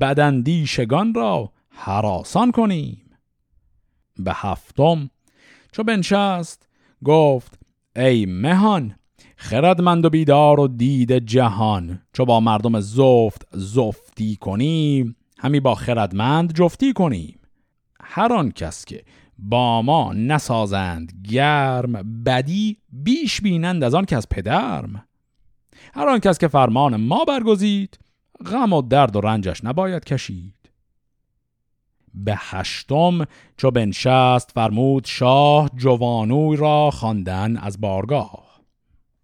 بدندیشگان 0.00 1.14
را 1.14 1.52
حراسان 1.68 2.50
کنیم. 2.50 3.10
به 4.18 4.32
هفتم 4.34 5.10
چو 5.72 5.82
بنشست 5.82 6.68
گفت 7.04 7.58
ای 7.96 8.26
مهان 8.26 8.94
خردمند 9.36 10.04
و 10.04 10.10
بیدار 10.10 10.60
و 10.60 10.68
دید 10.68 11.18
جهان 11.18 12.02
چو 12.12 12.24
با 12.24 12.40
مردم 12.40 12.80
زفت 12.80 13.46
زفتی 13.52 14.36
کنیم 14.36 15.16
همی 15.38 15.60
با 15.60 15.74
خردمند 15.74 16.52
جفتی 16.54 16.92
کنیم. 16.92 17.38
هر 18.00 18.32
آن 18.32 18.50
کس 18.50 18.84
که 18.84 19.04
با 19.38 19.82
ما 19.82 20.12
نسازند 20.12 21.12
گرم 21.30 22.22
بدی 22.24 22.76
بیش 22.92 23.40
بینند 23.40 23.84
از 23.84 23.94
آن 23.94 24.04
کس 24.04 24.26
پدرم. 24.30 25.04
هر 25.94 26.08
آن 26.08 26.18
کس 26.18 26.38
که 26.38 26.48
فرمان 26.48 26.96
ما 26.96 27.24
برگزید 27.24 27.98
غم 28.46 28.72
و 28.72 28.82
درد 28.82 29.16
و 29.16 29.20
رنجش 29.20 29.64
نباید 29.64 30.04
کشید. 30.04 30.54
به 32.14 32.34
هشتم 32.38 33.24
چو 33.56 33.70
بنشست 33.70 34.50
فرمود 34.50 35.04
شاه 35.04 35.70
جوانوی 35.76 36.56
را 36.56 36.90
خواندن 36.90 37.56
از 37.56 37.80
بارگاه. 37.80 38.60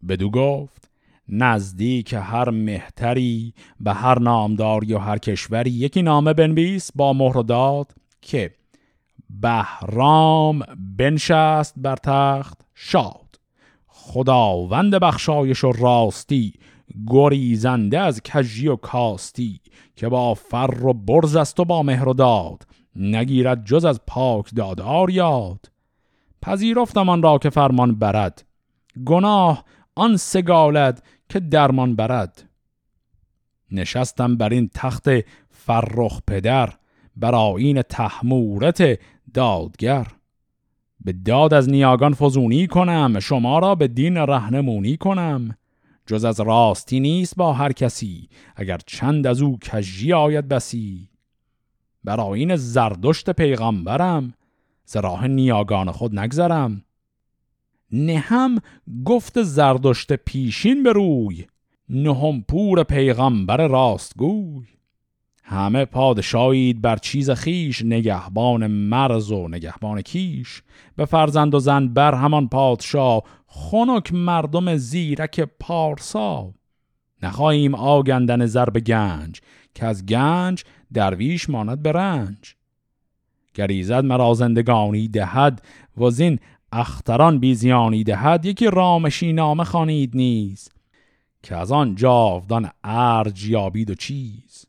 بدو 0.08 0.30
گفت 0.30 0.90
نزدیک 1.28 2.14
هر 2.14 2.50
مهتری 2.50 3.54
به 3.80 3.92
هر 3.92 4.18
نامداری 4.18 4.94
و 4.94 4.98
هر 4.98 5.18
کشوری 5.18 5.70
یکی 5.70 6.02
نامه 6.02 6.32
بنویس 6.32 6.90
با 6.94 7.12
مهر 7.12 7.42
داد 7.42 7.92
که 8.22 8.54
بهرام 9.30 10.62
بنشست 10.96 11.74
بر 11.76 11.96
تخت 11.96 12.60
شاد. 12.74 13.40
خداوند 13.86 14.94
بخشایش 14.94 15.64
و 15.64 15.72
راستی 15.72 16.52
گریزنده 17.06 18.00
از 18.00 18.20
کجی 18.22 18.68
و 18.68 18.76
کاستی 18.76 19.60
که 19.96 20.08
با 20.08 20.34
فر 20.34 20.84
و 20.84 20.92
برز 20.92 21.36
است 21.36 21.60
و 21.60 21.64
با 21.64 21.82
مهر 21.82 22.08
و 22.08 22.14
داد 22.14 22.66
نگیرد 22.96 23.64
جز 23.64 23.84
از 23.84 24.00
پاک 24.06 24.54
دادار 24.54 25.10
یاد. 25.10 25.70
پذیرفتم 26.42 27.08
آن 27.08 27.22
را 27.22 27.38
که 27.38 27.50
فرمان 27.50 27.94
برد 27.94 28.44
گناه 29.06 29.64
آن 29.94 30.16
سگالد 30.16 31.02
که 31.28 31.40
درمان 31.40 31.96
برد. 31.96 32.48
نشستم 33.70 34.36
بر 34.36 34.48
این 34.48 34.70
تخت 34.74 35.08
فرخ 35.50 36.20
پدر 36.26 36.72
بر 37.16 37.34
آین 37.34 37.82
تحمورت 37.82 38.98
دادگر. 39.34 40.06
به 41.04 41.12
داد 41.12 41.54
از 41.54 41.68
نیاگان 41.68 42.14
فزونی 42.14 42.66
کنم 42.66 43.20
شما 43.20 43.58
را 43.58 43.74
به 43.74 43.88
دین 43.88 44.16
رهنمونی 44.16 44.96
کنم. 44.96 45.56
جز 46.06 46.24
از 46.24 46.40
راستی 46.40 47.00
نیست 47.00 47.36
با 47.36 47.52
هر 47.52 47.72
کسی 47.72 48.28
اگر 48.56 48.78
چند 48.86 49.26
از 49.26 49.42
او 49.42 49.58
کجی 49.58 50.12
آید 50.12 50.48
بسی. 50.48 51.08
بر 52.04 52.20
آین 52.20 52.56
زردشت 52.56 53.30
پیغمبرم 53.30 54.34
ز 54.84 54.96
راه 54.96 55.26
نیاگان 55.26 55.90
خود 55.90 56.18
نگذرم. 56.18 56.84
نهم 57.92 58.58
گفت 59.04 59.42
زردشت 59.42 60.12
پیشین 60.12 60.82
به 60.82 60.92
روی 60.92 61.46
نهم 61.88 62.42
پور 62.42 62.82
پیغمبر 62.82 63.66
راستگوی. 63.66 64.66
همه 65.50 65.84
پادشاهید 65.84 66.80
بر 66.80 66.96
چیز 66.96 67.30
خیش 67.30 67.82
نگهبان 67.82 68.66
مرز 68.66 69.30
و 69.30 69.48
نگهبان 69.48 70.02
کیش. 70.02 70.62
به 70.96 71.04
فرزند 71.04 71.54
و 71.54 71.58
زن 71.58 71.88
بر 71.88 72.14
همان 72.14 72.48
پادشاه 72.48 73.22
خنک 73.46 74.12
مردم 74.12 74.76
زیرک 74.76 75.40
پارسا. 75.40 76.54
نخواهیم 77.22 77.74
آگندن 77.74 78.46
ضرب 78.46 78.78
گنج 78.78 79.40
که 79.74 79.86
از 79.86 80.06
گنج 80.06 80.64
درویش 80.92 81.50
ماند 81.50 81.82
به 81.82 81.92
رنج. 81.92 82.54
گریزد 83.54 84.04
مرا 84.04 84.34
زندگانی 84.34 85.08
دهد 85.08 85.62
و 85.96 86.10
زین 86.10 86.38
اختران 86.72 87.38
بیزیانی 87.38 88.04
دهد. 88.04 88.44
یکی 88.44 88.66
رامشی 88.66 89.32
نامه 89.32 89.64
خانید 89.64 90.16
نیز 90.16 90.68
که 91.42 91.56
از 91.56 91.72
آن 91.72 91.94
جاودان 91.94 92.70
ارج 92.84 93.48
یابید 93.48 93.90
و 93.90 93.94
چیز. 93.94 94.67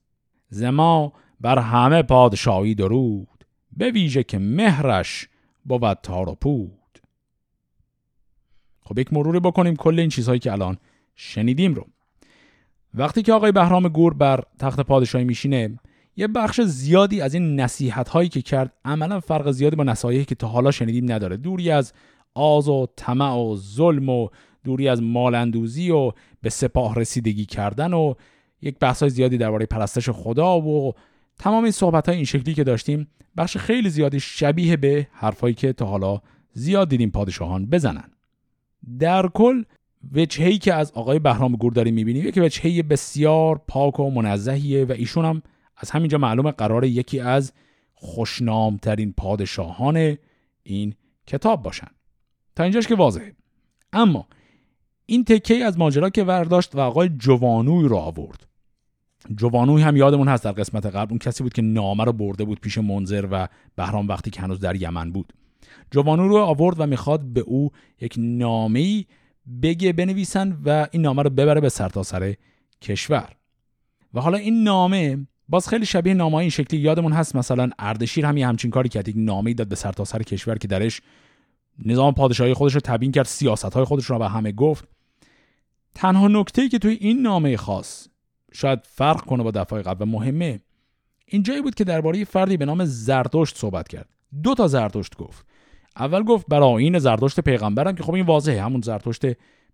زما 0.50 1.14
بر 1.42 1.60
همه 1.60 2.04
پادشاهی 2.04 2.76
درود 2.76 3.46
به 3.78 3.92
ویژه 3.92 4.24
که 4.24 4.40
مهرش 4.40 5.28
بود 5.66 5.94
تار 5.94 6.30
و 6.30 6.36
پود. 6.36 7.00
خب 8.82 9.00
یک 9.00 9.14
مروری 9.14 9.40
بکنیم 9.40 9.76
کل 9.76 10.00
این 10.00 10.10
چیزهایی 10.10 10.40
که 10.40 10.52
الان 10.52 10.78
شنیدیم 11.16 11.74
رو. 11.74 11.88
وقتی 12.94 13.22
که 13.22 13.34
آقای 13.34 13.52
بهرام 13.52 13.88
گور 13.88 14.14
بر 14.14 14.44
تخت 14.60 14.80
پادشاهی 14.80 15.24
میشینه 15.24 15.80
یه 16.16 16.28
بخش 16.28 16.62
زیادی 16.62 17.22
از 17.22 17.34
این 17.34 17.60
نصیحت 17.60 18.10
هایی 18.10 18.30
که 18.30 18.42
کرد 18.42 18.74
عملا 18.86 19.20
فرق 19.20 19.52
زیادی 19.52 19.76
با 19.76 19.84
نصایحی 19.84 20.26
که 20.26 20.36
تا 20.36 20.48
حالا 20.48 20.72
شنیدیم 20.72 21.12
نداره. 21.12 21.38
دوری 21.38 21.72
از 21.72 21.94
آز 22.34 22.70
و 22.70 22.88
طمع 22.96 23.36
و 23.36 23.56
ظلم 23.56 24.10
و 24.10 24.30
دوری 24.64 24.90
از 24.90 25.02
مالندوزی 25.02 25.92
و 25.92 26.12
به 26.42 26.50
سپاه 26.50 26.96
رسیدگی 26.96 27.46
کردن 27.46 27.94
و 27.94 28.14
یک 28.62 28.80
بحث 28.80 29.00
های 29.00 29.10
زیادی 29.10 29.38
درباره 29.38 29.66
پرستش 29.66 30.10
خدا 30.10 30.60
و 30.60 30.94
تمام 31.40 31.64
این 31.64 31.72
صحبت 31.72 32.08
های 32.08 32.16
این 32.16 32.26
شکلی 32.26 32.54
که 32.54 32.64
داشتیم 32.64 33.08
بخش 33.38 33.58
خیلی 33.58 33.90
زیادی 33.90 34.20
شبیه 34.20 34.78
به 34.78 35.08
حرفایی 35.12 35.54
که 35.54 35.74
تا 35.74 35.86
حالا 35.86 36.22
زیاد 36.54 36.90
دیدیم 36.90 37.10
پادشاهان 37.10 37.66
بزنن. 37.66 38.12
در 39.00 39.28
کل 39.28 39.64
وجههی 40.12 40.58
که 40.58 40.74
از 40.74 40.92
آقای 40.92 41.20
بهرام 41.20 41.56
گور 41.56 41.74
داریم 41.74 41.94
می‌بینیم 41.94 42.28
یکی 42.28 42.40
وجهه 42.40 42.84
بسیار 42.84 43.62
پاک 43.68 44.00
و 44.00 44.12
منزهیه 44.12 44.86
و 44.86 44.92
ایشون 44.92 45.26
هم 45.26 45.42
از 45.78 45.92
همینجا 45.92 46.18
معلوم 46.18 46.52
قرار 46.52 46.86
یکی 46.86 47.20
از 47.20 47.54
خوشنامترین 47.94 49.14
پادشاهان 49.18 50.18
این 50.64 50.96
کتاب 51.28 51.64
باشن. 51.64 51.88
تا 52.56 52.64
اینجاش 52.64 52.88
که 52.88 52.96
واضحه. 52.96 53.36
اما 53.94 54.28
این 55.06 55.24
تکه 55.24 55.66
از 55.66 55.78
ماجرا 55.78 56.10
که 56.10 56.24
ورداشت 56.24 56.76
و 56.76 56.80
آقای 56.80 57.10
جوانوی 57.10 57.88
رو 57.88 57.96
آورد. 57.96 58.49
جوانوی 59.36 59.82
هم 59.82 59.98
یادمون 59.98 60.28
هست 60.28 60.44
در 60.44 60.52
قسمت 60.52 60.86
قبل. 60.86 61.10
اون 61.10 61.20
کسی 61.20 61.44
بود 61.44 61.54
که 61.54 61.62
نامه 61.62 62.04
رو 62.04 62.14
برده 62.14 62.44
بود 62.44 62.60
پیش 62.60 62.78
منظر 62.78 63.28
و 63.32 63.48
بهرام 63.76 64.08
وقتی 64.08 64.30
که 64.30 64.42
هنوز 64.42 64.60
در 64.60 64.82
یمن 64.82 65.12
بود. 65.12 65.34
جوانو 65.92 66.28
رو 66.28 66.38
آورد 66.38 66.80
و 66.80 66.86
می‌خواد 66.86 67.24
به 67.24 67.40
او 67.40 67.72
یک 68.02 68.14
نامه 68.18 69.06
بگه 69.62 69.94
بنویسن 69.94 70.58
و 70.66 70.88
این 70.92 71.02
نامه 71.02 71.24
رو 71.24 71.30
ببره 71.30 71.62
به 71.62 71.70
سرتاسر 71.70 72.20
سر 72.20 72.36
کشور. 72.82 73.30
و 74.14 74.22
حالا 74.22 74.38
این 74.38 74.64
نامه 74.64 75.28
باز 75.50 75.68
خیلی 75.68 75.86
شبیه 75.86 76.14
نامه 76.14 76.36
این 76.36 76.50
شکلی. 76.50 76.80
یادمون 76.80 77.12
هست 77.12 77.36
مثلا 77.36 77.70
اردشیر 77.80 78.26
هم 78.26 78.38
یه 78.38 78.48
همچین 78.48 78.72
کاری 78.72 78.90
کرد. 78.90 79.08
یک 79.08 79.16
نامه 79.18 79.54
داد 79.54 79.68
به 79.68 79.76
سرتاسر 79.76 80.18
سر 80.18 80.24
کشور 80.24 80.58
که 80.58 80.68
درش 80.68 81.02
نظام 81.86 82.14
پادشاهی 82.14 82.54
خودش 82.54 82.74
رو 82.74 82.82
تبیین 82.84 83.12
کرد 83.12 83.26
سیاست 83.26 83.74
های 83.74 83.84
خودش 83.84 84.06
رو 84.06 84.20
به 84.20 84.30
همه 84.30 84.52
گفت. 84.52 84.88
تنها 85.96 86.28
نکته 86.28 86.70
که 86.70 86.80
توی 86.80 86.94
این 86.94 87.22
نامه 87.22 87.58
خاص 87.58 88.08
شاید 88.52 88.80
فرق 88.84 89.22
کنه 89.22 89.44
با 89.44 89.52
دفعه 89.52 89.82
قبل 89.82 90.06
مهمه. 90.06 90.60
اینجایی 91.26 91.62
بود 91.62 91.76
که 91.76 91.84
درباره 91.84 92.26
فردی 92.26 92.58
به 92.58 92.66
نام 92.66 92.86
زرتشت 92.86 93.58
صحبت 93.58 93.88
کرد. 93.88 94.10
دو 94.44 94.56
تا 94.56 94.68
زرتشت 94.68 95.16
گفت. 95.18 95.46
اول 95.96 96.24
گفت 96.24 96.46
برای 96.48 96.84
این 96.84 97.00
زرتشت 97.00 97.40
پیغمبرم 97.40 97.96
که 97.96 98.04
خب 98.04 98.14
این 98.14 98.26
واضحه 98.26 98.62
همون 98.62 98.82
زرتشت 98.82 99.26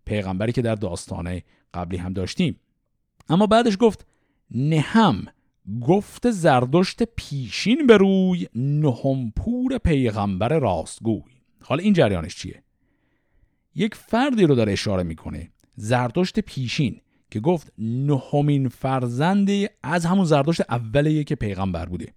پیغمبری 0.05 0.51
که 0.51 0.61
در 0.61 0.76
داستانه 0.76 1.43
قبلی 1.73 1.97
هم 1.97 2.13
داشتیم. 2.13 2.59
اما 3.30 3.47
بعدش 3.47 3.78
گفت 3.80 4.07
نهم 4.51 5.26
گفت 5.82 6.32
زردشت 6.32 7.03
پیشین 7.03 7.88
به 7.88 7.97
روی 7.97 8.47
نهمپور 8.55 9.78
پیغمبر 9.78 10.59
راستگوی. 10.59 11.32
حالا 11.61 11.84
این 11.84 11.93
جریانش 11.93 12.36
چیه؟ 12.36 12.63
یک 13.76 13.95
فردی 13.95 14.43
رو 14.43 14.55
داره 14.55 14.71
اشاره 14.71 15.03
می‌کنه. 15.03 15.51
زردشت 15.76 16.39
پیشین. 16.39 17.01
که 17.36 17.42
گفت 17.42 17.74
نهمین 17.78 18.70
فرزند 18.70 19.50
از 19.84 20.06
همون 20.06 20.26
زردشت 20.26 20.62
اولیه 20.70 21.24
که 21.24 21.36
پیغمبر 21.36 21.86
بوده. 21.86 22.14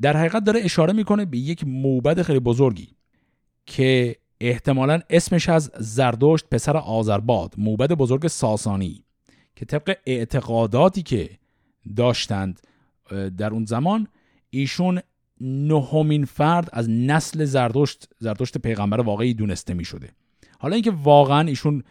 در 0.00 0.16
حقیقت 0.16 0.44
داره 0.44 0.60
اشاره 0.60 0.92
می‌کنه 0.92 1.24
به 1.24 1.38
یک 1.38 1.64
موبد 1.66 2.22
خیلی 2.22 2.38
بزرگی 2.38 2.88
که 3.66 4.16
احتمالا 4.40 5.00
اسمش 5.10 5.48
از 5.48 5.70
زردشت 5.78 6.46
پسر 6.50 6.76
آذرباد 6.76 7.54
موبد 7.58 7.92
بزرگ 7.92 8.26
ساسانی 8.26 9.04
که 9.56 9.64
طبق 9.64 9.96
اعتقاداتی 10.06 11.02
که 11.02 11.30
داشتند 11.96 12.60
در 13.38 13.50
اون 13.50 13.64
زمان 13.64 14.08
ایشون 14.50 15.00
نهمین 15.40 16.24
فرد 16.24 16.70
از 16.72 16.90
نسل 16.90 17.44
زردشت 17.44 18.08
زردشت 18.18 18.58
پیغمبر 18.58 19.00
واقعی 19.00 19.34
دونسته 19.34 19.74
می 19.74 19.84
شده 19.84 20.08
حالا 20.58 20.74
اینکه 20.74 20.90
واقعا 20.90 21.48
ایشون 21.48 21.82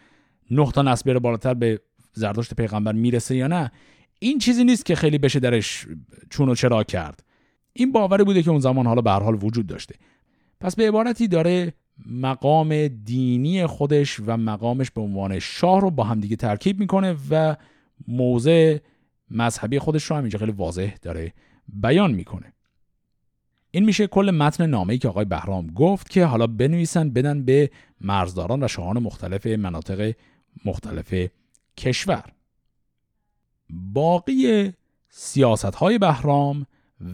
نه 0.50 0.72
تا 0.72 0.82
نسل 0.82 1.10
بره 1.10 1.18
بالاتر 1.18 1.54
به 1.54 1.80
زردشت 2.16 2.54
پیغمبر 2.54 2.92
می‌رسه 2.92 3.36
یا 3.36 3.46
نه 3.46 3.72
این 4.18 4.38
چیزی 4.38 4.64
نیست 4.64 4.86
که 4.86 4.94
خیلی 4.94 5.18
بشه 5.18 5.40
درش 5.40 5.86
چون 6.30 6.48
و 6.48 6.54
چرا 6.54 6.84
کرد. 6.84 7.24
این 7.72 7.92
باوری 7.92 8.24
بوده 8.24 8.42
که 8.42 8.50
اون 8.50 8.60
زمان 8.60 8.86
حالا 8.86 9.02
به 9.02 9.10
حال 9.10 9.38
وجود 9.42 9.66
داشته. 9.66 9.94
پس 10.60 10.76
به 10.76 10.88
عبارتی 10.88 11.28
داره 11.28 11.72
مقام 12.06 12.88
دینی 12.88 13.66
خودش 13.66 14.20
و 14.26 14.36
مقامش 14.36 14.90
به 14.90 15.00
عنوان 15.00 15.38
شاه 15.38 15.80
رو 15.80 15.90
با 15.90 16.04
همدیگه 16.04 16.36
ترکیب 16.36 16.80
می‌کنه 16.80 17.16
و 17.30 17.56
موضع 18.08 18.78
مذهبی 19.30 19.78
خودش 19.78 20.04
رو 20.04 20.16
هم 20.16 20.22
اینجا 20.22 20.38
خیلی 20.38 20.52
واضح 20.52 20.94
داره 21.02 21.32
بیان 21.68 22.12
می‌کنه. 22.12 22.52
این 23.70 23.84
میشه 23.84 24.06
کل 24.06 24.30
متن 24.30 24.66
نامه‌ای 24.66 24.98
که 24.98 25.08
آقای 25.08 25.24
بهرام 25.24 25.66
گفت 25.66 26.10
که 26.10 26.24
حالا 26.24 26.46
بنویسن 26.46 27.10
بدن 27.10 27.44
به 27.44 27.70
مرزداران 28.00 28.62
و 28.62 28.68
شاهان 28.68 28.98
مختلف 28.98 29.46
مناطق 29.46 30.12
مختلف 30.64 31.14
کشور. 31.76 32.24
باقی 33.70 34.72
سیاست 35.08 35.74
های 35.74 35.98
بهرام 35.98 36.66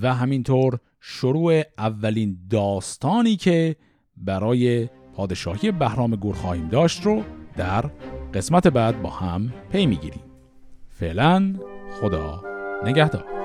و 0.03 0.15
همینطور 0.15 0.79
شروع 1.01 1.63
اولین 1.79 2.39
داستانی 2.51 3.37
که 3.37 3.77
برای 4.17 4.89
پادشاهی 5.15 5.73
بهرام 5.73 6.17
گور 6.17 6.35
خواهیم 6.35 6.69
داشت 6.69 7.03
رو 7.03 7.23
در 7.57 7.91
قسمت 8.35 8.67
بعد 8.67 9.03
با 9.03 9.11
هم 9.11 9.53
پی 9.71 9.87
می‌گیریم. 9.87 10.23
فعلا 10.89 11.55
خدا 12.01 12.43
نگهدار. 12.85 13.42